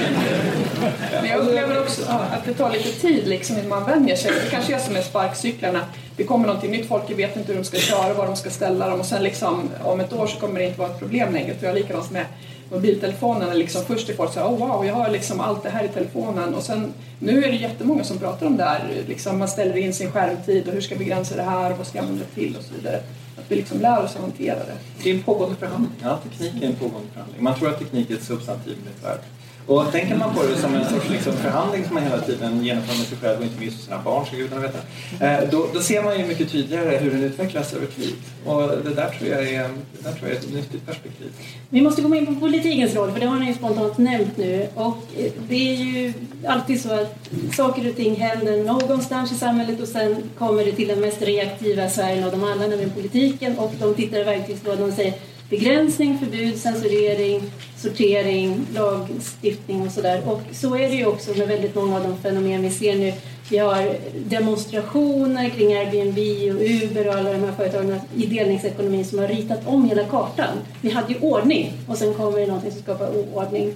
Men 1.12 1.26
jag 1.26 1.40
upplever 1.40 1.82
också 1.82 2.02
att 2.08 2.46
det 2.46 2.54
tar 2.54 2.72
lite 2.72 2.92
tid 2.92 3.28
liksom, 3.28 3.56
innan 3.56 3.70
man 3.70 3.86
vänjer 3.86 4.16
sig. 4.16 4.32
Det 4.32 4.50
kanske 4.52 4.76
är 4.76 4.80
som 4.80 4.94
med 4.94 5.04
sparkcyklarna. 5.04 5.82
Det 6.18 6.24
kommer 6.24 6.48
någonting 6.48 6.72
nytt, 6.72 6.88
folk 6.88 7.10
vet 7.10 7.38
inte 7.38 7.52
hur 7.52 7.60
de 7.60 7.66
ska 7.66 7.78
köra, 7.78 8.14
var 8.14 8.26
de 8.26 8.36
ska 8.36 8.50
ställa 8.50 8.90
dem 8.90 9.00
och 9.00 9.06
sen 9.06 9.24
liksom, 9.24 9.70
om 9.84 10.00
ett 10.00 10.14
år 10.14 10.28
så 10.28 10.40
kommer 10.40 10.60
det 10.60 10.66
inte 10.66 10.80
vara 10.80 10.90
ett 10.90 11.00
problem 11.00 11.34
längre. 11.34 11.56
För 11.56 11.68
jag 11.68 11.78
är 11.78 11.82
likadant 11.82 12.12
med 12.12 12.26
mobiltelefonerna. 12.72 13.54
Liksom 13.54 13.86
först 13.86 14.10
är 14.10 14.14
folk 14.14 14.34
så 14.34 14.40
här, 14.40 14.48
oh 14.48 14.58
wow, 14.58 14.86
jag 14.86 14.94
har 14.94 15.10
liksom 15.10 15.40
allt 15.40 15.64
det 15.64 15.70
här 15.70 15.84
i 15.84 15.88
telefonen. 15.88 16.56
Och 16.56 16.64
sen, 16.64 16.94
nu 17.20 17.44
är 17.44 17.52
det 17.52 17.58
jättemånga 17.58 18.04
som 18.04 18.18
pratar 18.18 18.46
om 18.46 18.58
det 18.58 18.64
här. 18.64 19.04
Liksom 19.08 19.40
man 19.40 19.48
ställer 19.48 19.78
in 19.78 19.94
sin 19.94 20.12
skärmtid 20.12 20.68
och 20.68 20.74
hur 20.74 20.82
ska 20.82 20.94
jag 20.94 21.00
begränsa 21.00 21.36
det 21.36 21.44
här 21.44 21.72
och 21.72 21.78
vad 21.78 21.88
ska 21.88 21.98
jag 21.98 22.04
använda 22.04 22.26
till 22.36 22.56
och 22.58 22.64
så 22.64 22.74
vidare. 22.74 22.98
Att 23.38 23.46
vi 23.48 23.56
liksom 23.56 23.80
lär 23.82 24.04
oss 24.04 24.16
att 24.16 24.22
hantera 24.22 24.60
det. 24.60 25.04
Det 25.04 25.10
är 25.10 25.16
en 25.16 25.24
pågående 25.24 25.56
förhandling. 25.56 25.92
Ja, 26.04 26.20
teknik 26.30 26.64
är 26.64 26.68
en 26.68 26.76
pågående 26.76 27.10
förhandling. 27.14 27.44
Man 27.44 27.56
tror 27.56 27.70
att 27.70 27.80
teknik 27.80 28.10
är 28.10 28.16
ett 28.16 28.24
substantiv 28.24 28.78
med 28.84 28.94
ett 28.94 29.04
verb. 29.04 29.20
Och 29.68 29.92
tänker 29.92 30.16
man 30.16 30.34
på 30.36 30.44
det 30.44 30.56
som 30.56 30.76
en 30.76 30.86
sorts 30.86 31.10
liksom 31.10 31.34
förhandling 31.34 31.86
som 31.86 31.94
man 31.94 32.04
hela 32.04 32.22
tiden 32.22 32.64
genomför 32.64 32.98
med 32.98 33.08
sig 33.08 33.18
själv 33.18 33.40
och 33.40 33.44
inte 33.44 33.60
minst 33.60 33.84
sina 33.84 34.02
barn, 34.02 34.26
så 34.26 34.36
gudarna 34.36 34.62
veta, 34.62 34.78
eh, 35.26 35.50
då, 35.52 35.68
då 35.74 35.80
ser 35.80 36.04
man 36.04 36.20
ju 36.20 36.26
mycket 36.26 36.52
tydligare 36.52 36.98
hur 36.98 37.12
den 37.12 37.24
utvecklas 37.24 37.74
över 37.74 37.86
tid. 37.86 38.16
Och 38.46 38.62
det 38.62 38.94
där 38.94 39.10
tror 39.10 39.30
jag 39.30 39.50
är, 39.50 39.62
det 39.64 40.04
där 40.04 40.12
tror 40.12 40.30
jag 40.30 40.32
är 40.32 40.36
ett 40.36 40.54
nyttigt 40.54 40.86
perspektiv. 40.86 41.32
Vi 41.70 41.82
måste 41.82 42.02
komma 42.02 42.18
in 42.18 42.26
på 42.26 42.36
politikens 42.36 42.96
roll, 42.96 43.12
för 43.12 43.20
det 43.20 43.26
har 43.26 43.40
ni 43.40 43.48
ju 43.48 43.54
spontant 43.54 43.98
nämnt 43.98 44.38
nu. 44.38 44.68
Och 44.76 44.98
eh, 45.18 45.32
det 45.50 45.72
är 45.72 45.76
ju 45.76 46.14
alltid 46.48 46.82
så 46.82 46.94
att 46.94 47.30
saker 47.56 47.90
och 47.90 47.96
ting 47.96 48.16
händer 48.16 48.64
någonstans 48.64 49.32
i 49.32 49.36
samhället 49.36 49.82
och 49.82 49.88
sen 49.88 50.16
kommer 50.38 50.66
det 50.66 50.72
till 50.72 50.88
den 50.88 51.00
mest 51.00 51.22
reaktiva 51.22 51.90
Sverige 51.90 52.26
av 52.26 52.32
dem 52.32 52.44
alla, 52.44 52.68
nämligen 52.68 52.90
politiken. 52.90 53.58
Och 53.58 53.74
de 53.80 53.94
tittar 53.94 54.20
i 54.20 54.24
verktygslådan 54.24 54.90
och 54.90 54.94
säger 54.94 55.14
begränsning, 55.50 56.20
förbud, 56.20 56.58
censurering, 56.58 57.42
sortering, 57.78 58.68
lagstiftning 58.74 59.82
och 59.82 59.92
sådär. 59.92 60.22
Och 60.26 60.42
så 60.52 60.76
är 60.76 60.90
det 60.90 60.96
ju 60.96 61.06
också 61.06 61.38
med 61.38 61.48
väldigt 61.48 61.76
många 61.76 61.96
av 61.96 62.04
de 62.04 62.18
fenomen 62.18 62.62
vi 62.62 62.70
ser 62.70 62.96
nu. 62.96 63.14
Vi 63.50 63.58
har 63.58 63.96
demonstrationer 64.26 65.50
kring 65.50 65.74
Airbnb 65.74 66.18
och 66.56 66.86
Uber 66.86 67.08
och 67.08 67.14
alla 67.14 67.34
de 67.34 67.40
här 67.40 67.52
företagen 67.52 68.00
i 68.16 68.26
delningsekonomin 68.26 69.06
som 69.06 69.20
har 69.20 69.28
ritat 69.28 69.68
om 69.68 69.90
hela 69.90 70.04
kartan. 70.04 70.58
Vi 70.82 70.90
hade 70.90 71.14
ju 71.14 71.20
ordning 71.20 71.74
och 71.88 71.98
sen 71.98 72.14
kommer 72.14 72.40
det 72.40 72.48
någonting 72.48 72.72
som 72.72 72.82
skapar 72.82 73.10
oordning. 73.10 73.74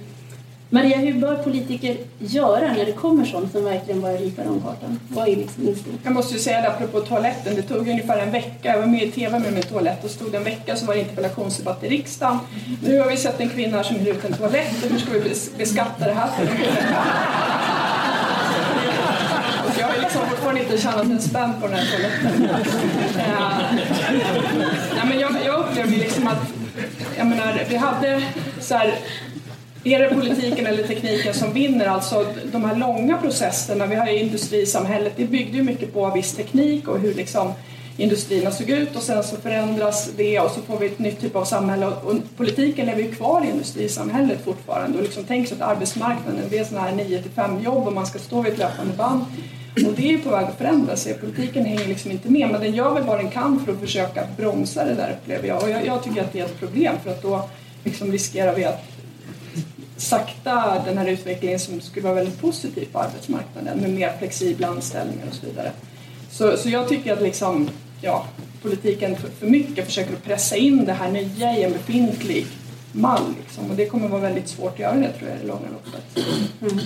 Maria, 0.74 0.98
hur 0.98 1.14
bör 1.14 1.36
politiker 1.36 1.96
göra 2.18 2.72
när 2.72 2.86
det 2.86 2.92
kommer 2.92 3.24
sånt 3.24 3.52
som 3.52 3.64
verkligen 3.64 4.00
bara 4.00 4.12
ritar 4.12 4.46
om 4.48 4.60
kartan? 4.60 5.00
Vad 5.08 5.28
är 5.28 5.36
liksom 5.36 5.68
instinkt? 5.68 5.98
Jag 6.04 6.12
måste 6.12 6.34
ju 6.34 6.40
säga 6.40 6.60
det 6.60 6.68
apropå 6.68 7.00
toaletten, 7.00 7.54
det 7.54 7.62
tog 7.62 7.88
ungefär 7.88 8.18
en 8.18 8.30
vecka. 8.30 8.68
Jag 8.68 8.78
var 8.78 8.86
med 8.86 9.02
i 9.02 9.10
TV 9.10 9.38
med 9.38 9.52
min 9.52 9.62
toalett 9.62 10.04
och 10.04 10.10
stod 10.10 10.34
en 10.34 10.44
vecka 10.44 10.76
så 10.76 10.86
var 10.86 10.94
det 10.94 11.00
interpellationsdebatt 11.00 11.84
i 11.84 11.88
riksdagen. 11.88 12.38
Nu 12.82 12.98
har 13.00 13.10
vi 13.10 13.16
sett 13.16 13.40
en 13.40 13.48
kvinna 13.48 13.84
som 13.84 13.96
hyr 13.96 14.08
ut 14.08 14.24
en 14.24 14.32
toalett 14.32 14.84
och 14.84 14.90
hur 14.90 14.98
ska 14.98 15.10
vi 15.12 15.34
beskatta 15.58 16.06
det 16.06 16.14
här 16.14 16.28
för 16.28 16.42
Och 19.66 19.80
jag 19.80 19.86
har 19.86 19.98
liksom 20.02 20.20
fortfarande 20.30 20.60
inte 20.60 20.78
tjänat 20.78 21.04
en 21.04 21.20
spänn 21.20 21.52
på 21.60 21.66
den 21.66 21.76
här 21.76 21.86
toaletten. 21.86 22.48
Nej, 24.96 25.04
men 25.08 25.18
jag, 25.18 25.32
jag 25.46 25.60
upplevde 25.60 25.96
liksom 25.96 26.26
att 26.26 26.52
jag 27.18 27.26
menar, 27.26 27.64
vi 27.68 27.76
hade 27.76 28.22
så 28.60 28.74
här, 28.74 28.94
är 29.84 29.98
det 29.98 30.14
politiken 30.14 30.66
eller 30.66 30.82
tekniken 30.82 31.34
som 31.34 31.52
vinner? 31.52 31.86
Alltså 31.86 32.26
de 32.52 32.64
här 32.64 32.76
långa 32.76 33.18
processerna, 33.18 33.86
vi 33.86 33.94
har 33.94 34.06
ju 34.06 34.18
industrisamhället, 34.18 35.12
det 35.16 35.24
byggde 35.24 35.56
ju 35.56 35.62
mycket 35.62 35.92
på 35.92 36.10
viss 36.10 36.32
teknik 36.32 36.88
och 36.88 36.98
hur 36.98 37.14
liksom 37.14 37.52
industrierna 37.96 38.50
såg 38.50 38.70
ut 38.70 38.96
och 38.96 39.02
sen 39.02 39.24
så 39.24 39.36
förändras 39.36 40.10
det 40.16 40.40
och 40.40 40.50
så 40.50 40.62
får 40.62 40.78
vi 40.78 40.86
ett 40.86 40.98
nytt 40.98 41.20
typ 41.20 41.36
av 41.36 41.44
samhälle 41.44 41.86
och 41.86 42.14
politiken 42.36 42.86
lever 42.86 43.02
ju 43.02 43.14
kvar 43.14 43.44
i 43.44 43.50
industrisamhället 43.50 44.44
fortfarande 44.44 44.98
och 44.98 45.04
liksom 45.04 45.24
tänk 45.28 45.48
sig 45.48 45.56
att 45.60 45.68
arbetsmarknaden 45.70 46.44
det 46.50 46.58
är 46.58 46.64
sådana 46.64 46.86
här 46.86 46.96
9 46.96 47.22
till 47.22 47.30
5 47.30 47.60
jobb 47.60 47.86
och 47.86 47.92
man 47.92 48.06
ska 48.06 48.18
stå 48.18 48.42
vid 48.42 48.52
ett 48.52 48.58
löpande 48.58 48.96
band 48.96 49.24
och 49.86 49.92
det 49.96 50.14
är 50.14 50.18
på 50.18 50.30
väg 50.30 50.44
att 50.44 50.58
förändras. 50.58 51.08
Politiken 51.20 51.64
hänger 51.64 51.86
liksom 51.86 52.10
inte 52.10 52.30
med 52.30 52.48
men 52.50 52.60
den 52.60 52.74
gör 52.74 52.94
väl 52.94 53.02
vad 53.02 53.18
den 53.18 53.30
kan 53.30 53.64
för 53.64 53.72
att 53.72 53.80
försöka 53.80 54.26
bromsa 54.36 54.84
det 54.84 54.94
där 54.94 55.16
upplever 55.22 55.48
jag 55.48 55.62
och 55.62 55.70
jag, 55.70 55.86
jag 55.86 56.02
tycker 56.02 56.20
att 56.20 56.32
det 56.32 56.40
är 56.40 56.44
ett 56.44 56.60
problem 56.60 56.94
för 57.04 57.10
att 57.10 57.22
då 57.22 57.48
liksom 57.84 58.12
riskerar 58.12 58.54
vi 58.54 58.64
att 58.64 58.91
sakta 60.02 60.82
den 60.86 60.98
här 60.98 61.06
utvecklingen 61.06 61.58
som 61.58 61.80
skulle 61.80 62.04
vara 62.04 62.14
väldigt 62.14 62.40
positiv 62.40 62.88
på 62.92 62.98
arbetsmarknaden 62.98 63.78
med 63.78 63.90
mer 63.90 64.12
flexibla 64.18 64.68
anställningar 64.68 65.26
och 65.28 65.34
så 65.34 65.46
vidare. 65.46 65.72
Så, 66.30 66.56
så 66.56 66.68
jag 66.68 66.88
tycker 66.88 67.12
att 67.12 67.22
liksom, 67.22 67.68
ja, 68.00 68.26
politiken 68.62 69.16
för, 69.16 69.28
för 69.28 69.46
mycket 69.46 69.86
försöker 69.86 70.14
pressa 70.14 70.56
in 70.56 70.84
det 70.84 70.92
här 70.92 71.10
nya 71.10 71.58
i 71.58 71.62
en 71.62 71.72
befintlig 71.72 72.46
mall. 72.92 73.34
Liksom. 73.44 73.70
Och 73.70 73.76
det 73.76 73.86
kommer 73.86 74.08
vara 74.08 74.20
väldigt 74.20 74.48
svårt 74.48 74.72
att 74.72 74.78
göra 74.78 74.96
det 74.96 75.12
tror 75.12 75.30
jag 75.30 75.38
i 75.38 75.42
det 75.42 75.48
långa 75.48 75.68
loppet. 75.72 76.26
Mm. 76.60 76.84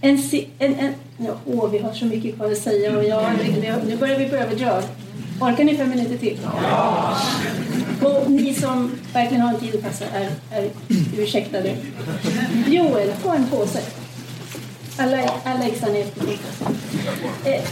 En, 0.00 0.18
en, 0.58 0.74
en, 0.74 0.94
ja, 1.16 1.32
åh, 1.46 1.70
vi 1.70 1.78
har 1.78 1.92
så 1.92 2.04
mycket 2.04 2.34
kvar 2.34 2.50
att 2.50 2.58
säga 2.58 2.98
och 2.98 3.04
jag, 3.04 3.32
nu 3.86 3.96
börjar 3.96 4.18
vi 4.18 4.28
på 4.28 4.36
överdra. 4.36 4.82
Orkar 5.40 5.64
ni 5.64 5.76
fem 5.76 5.90
minuter 5.90 6.16
till? 6.16 6.38
Ja. 6.62 7.18
Och 8.02 8.30
ni 8.30 8.54
som 8.54 8.90
verkligen 9.12 9.42
har 9.42 9.54
en 9.54 9.60
tid 9.60 9.74
att 9.74 9.82
passa 9.82 10.04
är, 10.04 10.30
är 10.50 10.70
ursäktade. 11.18 11.76
Joel, 12.66 13.12
få 13.12 13.30
en 13.30 13.46
påse. 13.46 13.80
Alla, 14.96 15.18
alla 15.44 15.64
exan 15.64 15.96
är. 15.96 16.06
Eh, 17.44 17.62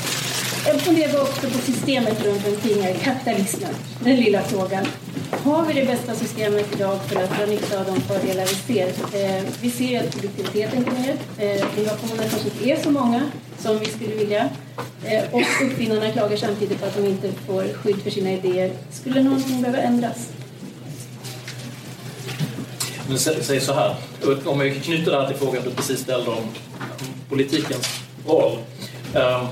jag 0.67 0.81
funderar 0.81 1.23
också 1.23 1.51
på 1.51 1.59
systemet 1.59 2.25
runt 2.25 2.47
omkring 2.47 2.95
kapitalismen. 3.03 3.75
Den 4.01 4.17
lilla 4.17 4.43
frågan. 4.43 4.87
Har 5.31 5.67
vi 5.67 5.73
det 5.73 5.87
bästa 5.87 6.15
systemet 6.15 6.75
idag 6.77 6.99
för 7.07 7.23
att 7.23 7.39
dra 7.39 7.47
nytta 7.47 7.81
av 7.81 7.87
de 7.87 8.01
fördelar 8.01 8.47
vi 8.47 8.75
ser? 8.75 8.87
Eh, 8.89 9.43
vi 9.61 9.71
ser 9.71 10.05
att 10.05 10.13
produktiviteten 10.13 10.85
går 10.85 10.93
ner. 10.93 11.17
Eh, 11.39 11.79
innovationerna 11.79 12.23
kanske 12.31 12.49
inte 12.49 12.71
är 12.71 12.83
så 12.83 12.91
många 12.91 13.23
som 13.63 13.79
vi 13.79 13.87
skulle 13.87 14.15
vilja. 14.15 14.51
Eh, 15.05 15.35
och 15.35 15.41
uppfinnarna 15.67 16.13
klagar 16.13 16.37
samtidigt 16.37 16.81
på 16.81 16.87
att 16.87 16.97
de 16.97 17.07
inte 17.07 17.33
får 17.33 17.73
skydd 17.73 18.03
för 18.03 18.11
sina 18.11 18.33
idéer. 18.33 18.73
Skulle 18.91 19.23
någonting 19.23 19.63
behöva 19.63 19.83
ändras? 19.83 20.29
Men 23.09 23.19
säg 23.19 23.61
så 23.61 23.73
här, 23.73 23.95
om 24.45 24.59
vi 24.59 24.71
knyter 24.71 25.11
det 25.11 25.21
här 25.21 25.29
till 25.29 25.37
frågan 25.37 25.63
du 25.65 25.71
precis 25.71 26.01
ställde 26.01 26.31
om 26.31 26.45
politikens 27.29 28.01
roll. 28.27 28.59
Ehm, 29.15 29.47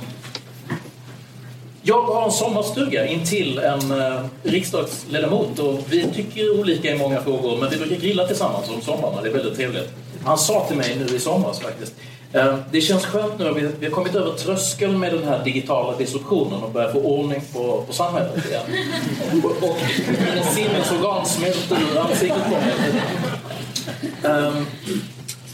jag 1.82 2.02
har 2.02 2.24
en 2.24 2.32
sommarstuga 2.32 3.06
intill 3.06 3.58
en 3.58 4.00
eh, 4.00 4.24
riksdagsledamot 4.42 5.58
och 5.58 5.80
vi 5.88 6.04
tycker 6.14 6.60
olika 6.60 6.94
i 6.94 6.98
många 6.98 7.22
frågor 7.22 7.56
men 7.56 7.70
vi 7.70 7.76
brukar 7.76 7.96
grilla 7.96 8.26
tillsammans 8.26 8.68
om 8.68 8.80
somrarna, 8.80 9.22
det 9.22 9.28
är 9.28 9.32
väldigt 9.32 9.56
trevligt. 9.56 9.92
Han 10.24 10.38
sa 10.38 10.66
till 10.68 10.76
mig 10.76 10.96
nu 10.96 11.16
i 11.16 11.18
somras 11.18 11.60
faktiskt 11.60 11.94
det 12.70 12.80
känns 12.80 13.06
skönt 13.06 13.38
nu 13.38 13.52
vi, 13.54 13.68
vi 13.80 13.86
har 13.86 13.92
kommit 13.92 14.14
över 14.14 14.32
tröskeln 14.32 14.98
med 14.98 15.12
den 15.12 15.24
här 15.24 15.44
digitala 15.44 15.96
disruptionen 15.96 16.62
och 16.62 16.70
börjar 16.70 16.92
få 16.92 16.98
ordning 17.00 17.40
på, 17.52 17.84
på 17.86 17.92
samhället 17.92 18.46
igen. 18.46 18.62
och, 19.44 19.50
och 19.68 19.76
mina 20.08 20.42
sinnesorgan 20.42 21.26
smälter 21.26 21.76
ur 21.92 21.98
ansiktet 21.98 22.44
på 22.44 22.50
mig. 22.50 22.92
Um, 24.22 24.66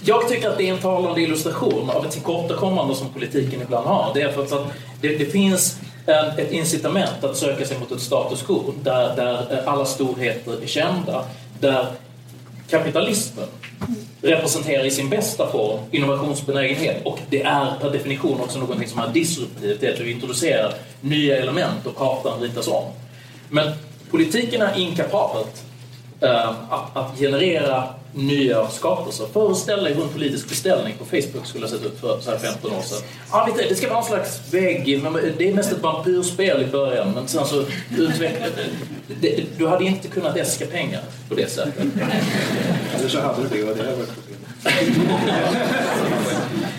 jag 0.05 0.29
tycker 0.29 0.49
att 0.49 0.59
det 0.59 0.69
är 0.69 0.73
en 0.73 0.79
talande 0.79 1.21
illustration 1.21 1.91
av 1.91 2.07
ett 2.07 2.13
tillkortakommande 2.13 2.95
som 2.95 3.09
politiken 3.09 3.63
ibland 3.63 3.87
har. 3.87 4.11
Det 4.15 4.23
är 4.23 4.33
för 4.33 4.43
att 4.43 4.73
det, 5.01 5.09
det 5.09 5.27
finns 5.27 5.79
ett 6.37 6.53
incitament 6.53 7.25
att 7.25 7.37
söka 7.37 7.67
sig 7.67 7.79
mot 7.79 7.93
ett 7.93 8.01
status 8.01 8.43
quo 8.43 8.75
där, 8.83 9.17
där 9.17 9.63
alla 9.67 9.85
storheter 9.85 10.63
är 10.63 10.67
kända, 10.67 11.25
där 11.61 11.87
kapitalismen 12.71 13.49
representerar 14.23 14.85
i 14.85 14.91
sin 14.91 15.11
bästa 15.11 15.51
form 15.53 15.81
innovationsbenägenhet 15.91 17.03
och 17.05 17.19
det 17.31 17.43
är 17.43 17.77
per 17.81 17.91
definition 17.91 18.41
också 18.41 18.59
någonting 18.59 18.89
som 18.89 19.01
är 19.01 19.09
disruptivt, 19.09 19.81
det 19.81 19.87
är 19.87 19.95
att 19.95 20.01
vi 20.01 20.11
introducerar 20.11 20.75
nya 21.01 21.37
element 21.37 21.87
och 21.87 21.97
kartan 21.97 22.41
ritas 22.41 22.69
om. 22.69 22.85
Men 23.49 23.73
politiken 24.11 24.63
är 24.63 24.79
inkapabelt 24.79 25.66
att, 26.21 26.97
att 26.97 27.19
generera 27.19 27.85
nya 28.17 28.69
skapelser. 28.69 29.27
Föreställ 29.33 29.85
dig 29.85 29.95
hur 29.95 30.03
en 30.03 30.09
politisk 30.09 30.49
beställning 30.49 30.95
på 30.99 31.05
Facebook 31.05 31.47
skulle 31.47 31.65
ha 31.65 31.71
sett 31.71 31.85
ut 31.85 32.01
för 32.01 32.21
så 32.21 32.31
här 32.31 32.39
15 32.39 32.73
år 32.73 32.83
sedan. 32.83 32.99
Ja, 33.33 33.49
det 33.69 33.75
ska 33.75 33.89
vara 33.89 33.99
en 33.99 34.05
slags 34.05 34.41
vägg, 34.53 35.03
det 35.39 35.49
är 35.49 35.55
mest 35.55 35.73
ett 35.73 35.83
vampyrspel 35.83 36.63
i 36.63 36.67
början 36.67 37.13
men 37.15 37.29
sen 37.29 37.47
så 37.47 37.65
utvecklade. 37.99 38.53
Du 39.57 39.67
hade 39.67 39.85
inte 39.85 40.09
kunnat 40.09 40.37
äska 40.37 40.67
pengar 40.67 41.03
på 41.29 41.35
det 41.35 41.51
sättet. 41.51 41.85
Eller 42.99 43.09
så 43.09 43.21
hade 43.21 43.43
du 43.43 43.49
det 43.57 43.71
och 43.71 43.77
det 43.77 43.85
hade 43.85 43.97
varit 43.97 44.09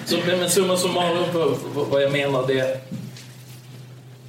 så, 0.05 0.17
men 0.25 0.49
summa 0.49 0.77
summarum 0.77 1.57
vad 1.73 2.03
jag 2.03 2.11
menar 2.11 2.47
det 2.47 2.81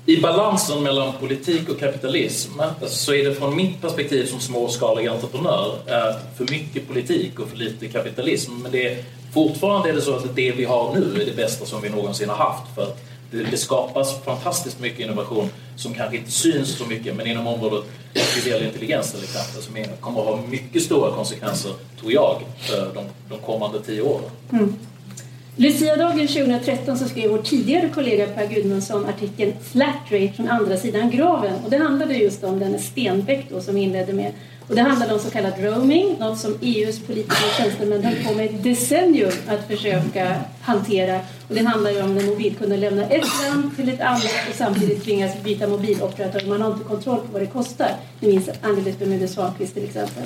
i 0.08 0.20
balansen 0.20 0.82
mellan 0.82 1.12
politik 1.20 1.68
och 1.68 1.80
kapitalism 1.80 2.60
så 2.86 3.14
är 3.14 3.24
det 3.24 3.34
från 3.34 3.56
mitt 3.56 3.80
perspektiv 3.80 4.26
som 4.26 4.40
småskalig 4.40 5.06
entreprenör 5.06 5.74
eh, 5.86 6.16
för 6.36 6.50
mycket 6.50 6.88
politik 6.88 7.40
och 7.40 7.48
för 7.48 7.56
lite 7.56 7.88
kapitalism. 7.88 8.52
Men 8.62 8.72
det 8.72 8.86
är, 8.86 9.04
fortfarande 9.32 9.88
är 9.88 9.92
det 9.92 10.00
så 10.00 10.14
att 10.14 10.36
det 10.36 10.52
vi 10.52 10.64
har 10.64 10.94
nu 10.94 11.22
är 11.22 11.26
det 11.26 11.36
bästa 11.36 11.66
som 11.66 11.82
vi 11.82 11.88
någonsin 11.88 12.28
har 12.28 12.36
haft. 12.36 12.74
För 12.74 12.86
det, 13.30 13.42
det 13.50 13.56
skapas 13.56 14.24
fantastiskt 14.24 14.80
mycket 14.80 15.00
innovation 15.00 15.48
som 15.76 15.94
kanske 15.94 16.16
inte 16.16 16.30
syns 16.30 16.78
så 16.78 16.84
mycket 16.84 17.16
men 17.16 17.26
inom 17.26 17.46
området 17.46 17.84
artificiell 18.10 18.62
intelligens 18.62 19.12
till 19.12 19.24
exempel 19.24 19.62
som 19.62 19.96
kommer 20.00 20.20
att 20.20 20.26
ha 20.26 20.40
mycket 20.48 20.82
stora 20.82 21.10
konsekvenser, 21.10 21.72
tror 22.00 22.12
jag, 22.12 22.42
för 22.58 22.94
de, 22.94 23.04
de 23.28 23.38
kommande 23.38 23.80
tio 23.80 24.02
åren. 24.02 24.30
Mm. 24.52 24.74
Luciadagen 25.60 26.28
2013 26.28 26.98
så 26.98 27.08
skrev 27.08 27.30
vår 27.30 27.38
tidigare 27.38 27.88
kollega 27.88 28.26
Per 28.26 28.46
Gudmundsson 28.46 29.06
artikeln 29.06 29.52
Flat 29.72 30.10
Rate 30.10 30.32
från 30.32 30.48
andra 30.48 30.76
sidan 30.76 31.10
graven 31.10 31.54
och 31.64 31.70
det 31.70 31.76
handlade 31.76 32.14
just 32.14 32.44
om 32.44 32.58
den 32.58 32.78
Stenbeck 32.78 33.46
då 33.50 33.60
som 33.60 33.76
inledde 33.76 34.12
med 34.12 34.32
och 34.68 34.74
det 34.74 34.82
handlade 34.82 35.14
om 35.14 35.20
så 35.20 35.30
kallad 35.30 35.52
roaming, 35.58 36.16
något 36.20 36.38
som 36.38 36.58
EUs 36.62 36.98
politiska 36.98 37.48
tjänstemän 37.56 38.04
höll 38.04 38.24
på 38.24 38.34
med 38.34 38.46
ett 38.46 38.62
decennium 38.62 39.32
att 39.48 39.66
försöka 39.66 40.34
hantera. 40.60 41.20
Och 41.48 41.54
det 41.54 41.64
handlar 41.64 41.90
ju 41.90 42.02
om 42.02 42.14
när 42.14 42.26
mobilkunden 42.26 42.80
lämnar 42.80 43.04
ett 43.04 43.26
land 43.42 43.76
till 43.76 43.88
ett 43.88 44.00
annat 44.00 44.48
och 44.50 44.54
samtidigt 44.54 45.04
tvingas 45.04 45.42
byta 45.42 45.66
mobiloperatör. 45.66 46.46
Man 46.46 46.62
har 46.62 46.72
inte 46.72 46.84
kontroll 46.84 47.20
på 47.20 47.32
vad 47.32 47.42
det 47.42 47.46
kostar. 47.46 47.90
Ni 48.20 48.28
minns 48.28 48.48
Angeles 48.62 48.98
Bermudez 48.98 49.32
Svankvist 49.32 49.74
till 49.74 49.84
exempel. 49.84 50.24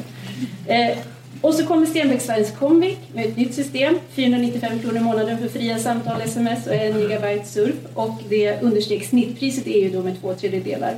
Eh, 0.67 0.99
och 1.41 1.55
så 1.55 1.67
kommer 1.67 1.87
Stenbeck 1.87 2.21
Sveriges 2.21 2.51
Comviq 2.59 2.99
med 3.15 3.27
ett 3.27 3.37
nytt 3.37 3.55
system, 3.55 3.99
495 4.15 4.79
kronor 4.79 4.97
i 4.97 5.01
månaden 5.01 5.39
för 5.39 5.49
fria 5.49 5.79
samtal, 5.79 6.21
sms 6.21 6.67
och 6.67 6.75
1 6.75 6.97
gigabyte 6.97 7.45
surf 7.45 7.75
och 7.95 8.23
det 8.29 8.63
understeg 8.63 9.07
snittpriset 9.07 9.67
i 9.67 9.73
EU 9.73 9.93
då 9.93 10.03
med 10.03 10.21
två 10.21 10.35
tredjedelar. 10.35 10.95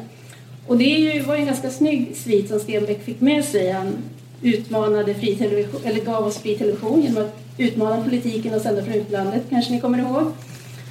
Och 0.66 0.78
det 0.78 0.84
ju, 0.84 1.20
var 1.20 1.34
ju 1.34 1.40
en 1.40 1.46
ganska 1.46 1.70
snygg 1.70 2.16
svit 2.16 2.48
som 2.48 2.60
Stenbeck 2.60 3.04
fick 3.04 3.20
med 3.20 3.44
sig. 3.44 3.70
Han 3.70 3.96
utmanade 4.42 5.14
fri 5.14 5.36
television, 5.36 5.80
eller 5.84 6.00
gav 6.00 6.26
oss 6.26 6.38
fri 6.38 6.58
television 6.58 7.02
genom 7.02 7.22
att 7.22 7.36
utmana 7.58 8.04
politiken 8.04 8.54
och 8.54 8.60
sända 8.60 8.84
från 8.84 8.94
utlandet, 8.94 9.42
kanske 9.50 9.72
ni 9.72 9.80
kommer 9.80 9.98
ihåg. 9.98 10.32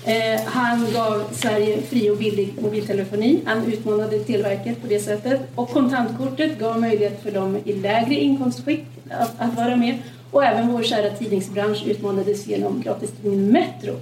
Eh, 0.06 0.42
han 0.46 0.88
gav 0.94 1.24
Sverige 1.32 1.82
fri 1.82 2.10
och 2.10 2.18
billig 2.18 2.54
mobiltelefoni. 2.62 3.40
Han 3.46 3.66
utmanade 3.66 4.20
Televerket 4.20 4.82
på 4.82 4.88
det 4.88 5.00
sättet. 5.00 5.42
Och 5.56 5.70
kontantkortet 5.70 6.60
gav 6.60 6.80
möjlighet 6.80 7.24
för 7.24 7.32
dem 7.32 7.58
i 7.66 7.74
lägre 7.74 8.16
inkomstskikt 8.16 8.93
att, 9.10 9.32
att 9.38 9.56
vara 9.56 9.76
med. 9.76 9.98
Och 10.32 10.46
även 10.46 10.68
vår 10.72 10.84
kära 10.84 11.10
tidningsbransch 11.10 11.84
utmanades 11.88 12.48
genom 12.48 12.82
gratistidningen 12.82 13.52
Metro. 13.52 13.96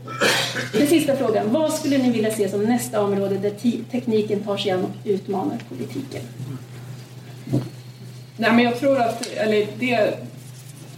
Den 0.74 0.88
sista 0.88 1.16
frågan. 1.16 1.54
Vad 1.54 1.74
skulle 1.74 1.98
ni 1.98 2.12
vilja 2.12 2.32
se 2.32 2.50
som 2.50 2.64
nästa 2.64 3.02
område 3.02 3.38
där 3.38 3.84
tekniken 3.92 4.40
tar 4.40 4.58
sig 4.58 4.72
an 4.72 4.84
och 4.84 4.92
utmanar 5.04 5.58
politiken? 5.70 6.22
Nej, 8.38 8.52
men 8.52 8.66
jag 8.66 8.80
tror 8.80 9.02
att, 9.02 9.28
eller 9.28 9.68
det 9.80 10.14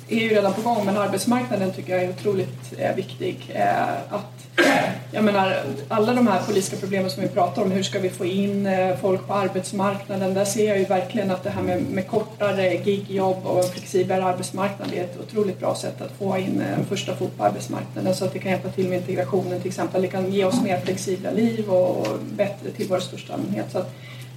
är 0.09 0.19
ju 0.19 0.29
redan 0.29 0.53
på 0.53 0.61
gång, 0.61 0.85
men 0.85 0.97
arbetsmarknaden 0.97 1.71
tycker 1.71 1.93
jag 1.93 2.03
är 2.03 2.09
otroligt 2.09 2.73
eh, 2.77 2.95
viktig. 2.95 3.51
Eh, 3.55 3.93
att 4.09 4.59
eh, 4.59 4.93
jag 5.13 5.23
menar, 5.23 5.63
alla 5.87 6.13
de 6.13 6.27
här 6.27 6.41
politiska 6.43 6.77
problemen 6.77 7.11
som 7.11 7.23
vi 7.23 7.29
pratar 7.29 7.61
om, 7.61 7.71
hur 7.71 7.83
ska 7.83 7.99
vi 7.99 8.09
få 8.09 8.25
in 8.25 8.65
eh, 8.65 8.97
folk 8.97 9.27
på 9.27 9.33
arbetsmarknaden? 9.33 10.33
Där 10.33 10.45
ser 10.45 10.67
jag 10.67 10.79
ju 10.79 10.85
verkligen 10.85 11.31
att 11.31 11.43
det 11.43 11.49
här 11.49 11.61
med, 11.61 11.81
med 11.81 12.07
kortare 12.07 12.73
gigjobb 12.73 13.45
och 13.45 13.63
en 13.63 13.69
flexiblare 13.69 14.23
arbetsmarknad 14.23 14.93
är 14.93 15.03
ett 15.03 15.19
otroligt 15.19 15.59
bra 15.59 15.75
sätt 15.75 16.01
att 16.01 16.11
få 16.11 16.37
in 16.37 16.61
eh, 16.61 16.73
en 16.73 16.79
eh, 16.79 16.85
första 16.85 17.15
fot 17.15 17.37
på 17.37 17.43
arbetsmarknaden 17.43 18.15
så 18.15 18.25
att 18.25 18.33
det 18.33 18.39
kan 18.39 18.51
hjälpa 18.51 18.69
till 18.69 18.89
med 18.89 18.97
integrationen 18.97 19.59
till 19.59 19.69
exempel. 19.69 20.01
Det 20.01 20.07
kan 20.07 20.31
ge 20.31 20.45
oss 20.45 20.61
mer 20.61 20.79
flexibla 20.79 21.31
liv 21.31 21.69
och, 21.69 22.07
bättre 22.35 22.69
till 22.69 22.87
vår 22.89 22.99
största 22.99 23.33
allmänhet. 23.33 23.71
Så 23.71 23.83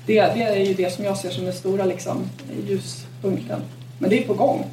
det, 0.07 0.21
det, 0.21 0.43
är 0.43 0.57
ju 0.57 0.75
det 0.75 0.91
som 0.91 1.05
jag 1.05 1.17
ser 1.17 1.31
som 1.31 1.45
den 1.45 1.55
stora 1.55 1.85
liksom, 1.85 2.31
ljuspunkten. 2.67 3.61
Men 3.99 4.11
det 4.11 4.23
är 4.23 4.27
på 4.27 4.35
gång. 4.35 4.65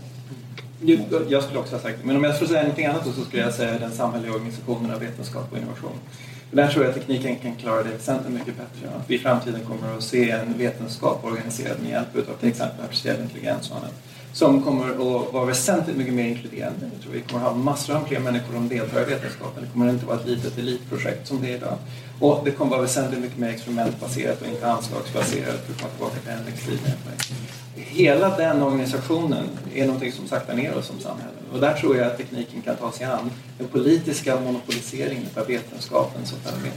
Jag 1.30 1.44
skulle 1.44 1.60
också 1.60 1.76
ha 1.76 1.82
sagt 1.82 1.98
det, 2.02 2.08
men 2.08 2.16
om 2.16 2.24
jag 2.24 2.36
skulle 2.36 2.50
säga 2.50 2.62
någonting 2.62 2.86
annat 2.86 3.06
då 3.06 3.12
så 3.12 3.22
skulle 3.26 3.42
jag 3.42 3.54
säga 3.54 3.80
den 3.80 3.92
samhälleliga 3.92 4.36
organisationen 4.36 4.92
av 4.92 5.00
vetenskap 5.00 5.52
och 5.52 5.58
innovation. 5.58 6.00
där 6.52 6.68
tror 6.68 6.84
jag 6.86 6.90
att 6.90 7.00
tekniken 7.00 7.36
kan 7.36 7.56
klara 7.56 7.84
det 7.84 7.90
väsentligt 7.90 8.34
mycket 8.34 8.56
bättre. 8.58 8.96
Att 8.98 9.10
vi 9.10 9.16
i 9.16 9.20
framtiden 9.20 9.62
kommer 9.66 9.98
att 9.98 10.04
se 10.04 10.30
en 10.30 10.58
vetenskap 10.58 11.26
organiserad 11.26 11.78
med 11.82 11.92
hjälp 11.92 12.30
av 12.30 12.34
till 12.40 12.50
exempel 12.50 12.86
artificiell 12.86 13.22
intelligens 13.22 13.72
och 13.72 13.78
annat 13.78 13.94
som 14.34 14.64
kommer 14.64 14.90
att 14.90 15.34
vara 15.34 15.46
väsentligt 15.46 15.98
mycket 15.98 16.14
mer 16.14 16.28
inkluderande. 16.28 16.90
Jag 16.94 17.04
tror 17.04 17.14
vi 17.14 17.22
kommer 17.22 17.46
att 17.46 17.52
ha 17.52 17.58
massor 17.58 17.96
av 17.96 18.06
fler 18.06 18.20
människor 18.20 18.54
som 18.54 18.68
deltar 18.68 19.02
i 19.02 19.06
vetenskapen. 19.06 19.64
Det 19.64 19.70
kommer 19.74 19.90
inte 19.90 20.02
att 20.02 20.08
vara 20.08 20.20
ett 20.20 20.28
litet 20.28 20.58
elitprojekt 20.58 21.28
som 21.28 21.42
det 21.42 21.52
är 21.52 21.56
idag. 21.56 21.78
Och 22.20 22.42
det 22.46 22.52
kommer 22.52 22.72
att 22.72 22.78
vara 22.78 22.82
väsentligt 22.82 23.22
mycket 23.22 23.38
mer 23.38 23.50
experimentbaserat 23.50 24.42
och 24.42 24.48
inte 24.48 24.72
anslagsbaserat 24.72 25.66
för 25.66 25.74
att 25.74 25.80
komma 25.80 25.90
tillbaka 25.90 26.20
till 26.20 26.32
Henriks 26.32 26.68
Hela 27.76 28.38
den 28.38 28.62
organisationen 28.62 29.50
är 29.74 29.86
någonting 29.86 30.12
som 30.12 30.28
saktar 30.28 30.54
ner 30.54 30.78
oss 30.78 30.88
som 30.88 31.00
samhälle. 31.00 31.32
Och 31.54 31.60
där 31.60 31.74
tror 31.74 31.98
jag 31.98 32.08
att 32.08 32.18
tekniken 32.18 32.62
kan 32.62 32.76
ta 32.76 32.92
sig 32.92 33.06
an 33.06 33.32
den 33.58 33.68
politiska 33.68 34.40
monopoliseringen 34.40 35.28
av 35.36 35.48
vetenskapen 35.48 36.26
som 36.26 36.40
fenomen. 36.40 36.72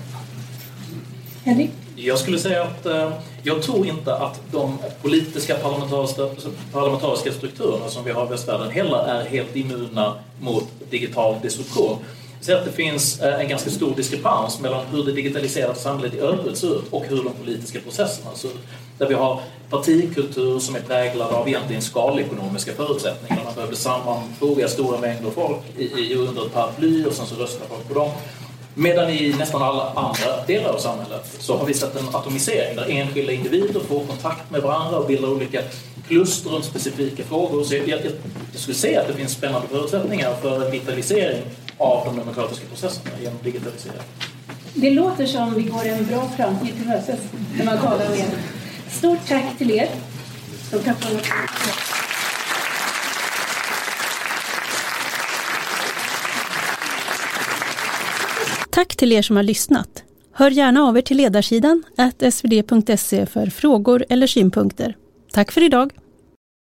Henrik? 1.45 1.71
Jag 1.97 2.19
skulle 2.19 2.39
säga 2.39 2.63
att 2.63 2.87
eh, 2.87 3.13
jag 3.43 3.63
tror 3.63 3.87
inte 3.87 4.17
att 4.17 4.41
de 4.53 4.79
politiska 5.03 5.55
parlamentariska, 5.55 6.23
parlamentariska 6.73 7.33
strukturerna 7.33 7.89
som 7.89 8.05
vi 8.05 8.11
har 8.11 8.27
i 8.27 8.29
västvärlden 8.29 8.71
heller 8.71 8.99
är 8.99 9.25
helt 9.25 9.57
immuna 9.57 10.15
mot 10.41 10.69
digital 10.91 11.37
disruption. 11.43 11.99
Vi 12.39 12.45
ser 12.45 12.57
att 12.57 12.65
det 12.65 12.73
finns 12.73 13.21
eh, 13.21 13.41
en 13.41 13.49
ganska 13.49 13.71
stor 13.71 13.95
diskrepans 13.97 14.61
mellan 14.61 14.87
hur 14.87 15.05
det 15.05 15.13
digitaliserade 15.13 15.75
samhället 15.75 16.15
i 16.15 16.19
övrigt 16.19 16.59
ser 16.59 16.79
ut 16.79 16.85
och 16.91 17.05
hur 17.05 17.25
de 17.25 17.33
politiska 17.33 17.81
processerna 17.81 18.35
ser 18.35 18.49
ut. 18.49 18.61
Där 18.99 19.09
vi 19.09 19.15
har 19.15 19.41
partikultur 19.71 20.59
som 20.59 20.77
är 20.77 20.81
präglad 20.81 21.33
av 21.33 21.49
egentligen 21.49 21.83
skalekonomiska 21.83 22.73
förutsättningar. 22.73 23.45
Man 23.45 23.55
behövde 23.55 23.77
sammanfoga 23.77 24.69
stora 24.69 25.01
mängder 25.01 25.31
folk 25.31 25.59
i, 25.79 25.85
i, 25.85 26.15
under 26.15 26.47
ett 26.47 26.53
paraply 26.53 27.05
och 27.05 27.13
sen 27.13 27.27
så 27.27 27.35
röstar 27.35 27.67
folk 27.67 27.89
på 27.89 27.95
dem. 27.95 28.11
Medan 28.75 29.11
i 29.11 29.35
nästan 29.39 29.63
alla 29.63 29.93
andra 29.95 30.45
delar 30.47 30.71
av 30.71 30.79
samhället 30.79 31.37
så 31.39 31.57
har 31.57 31.67
vi 31.67 31.75
sett 31.75 31.97
en 31.97 32.09
atomisering 32.09 32.77
där 32.77 32.87
enskilda 32.91 33.33
individer 33.33 33.81
får 33.81 34.07
kontakt 34.07 34.51
med 34.51 34.63
varandra 34.63 34.99
och 34.99 35.07
bildar 35.07 35.29
olika 35.29 35.63
kluster 36.09 36.51
runt 36.51 36.65
specifika 36.65 37.25
frågor. 37.25 37.65
Så 37.65 37.75
jag, 37.75 37.89
jag, 37.89 38.01
jag 38.53 38.61
skulle 38.61 38.75
säga 38.75 39.01
att 39.01 39.09
det 39.09 39.15
finns 39.15 39.33
spännande 39.33 39.69
förutsättningar 39.69 40.35
för 40.43 40.65
en 40.65 40.71
vitalisering 40.71 41.43
av 41.79 42.05
de 42.05 42.17
demokratiska 42.17 42.67
processerna 42.67 43.11
genom 43.23 43.39
digitalisering. 43.45 44.03
Det 44.75 44.91
låter 44.91 45.27
som 45.27 45.55
vi 45.55 45.63
går 45.63 45.85
en 45.85 46.07
bra 46.07 46.29
framtid 46.29 46.77
till 46.77 46.87
mötes 46.87 47.21
när 47.59 47.65
man 47.65 47.79
talar 47.79 48.09
med 48.09 48.19
er. 48.19 48.27
Stort 48.91 49.29
tack 49.29 49.59
till 49.59 49.71
er. 49.71 49.89
Stort 50.69 50.85
tack 50.85 50.97
för 51.03 51.21
Tack 58.71 58.97
till 58.97 59.13
er 59.13 59.23
som 59.23 59.37
har 59.37 59.43
lyssnat. 59.43 60.03
Hör 60.33 60.51
gärna 60.51 60.83
av 60.83 60.99
er 60.99 61.03
till 61.03 61.17
ledarsidan 61.17 61.83
svd.se 62.31 63.27
för 63.27 63.47
frågor 63.47 64.05
eller 64.09 64.27
synpunkter. 64.27 64.97
Tack 65.33 65.53
för 65.53 65.63
idag! 65.63 65.93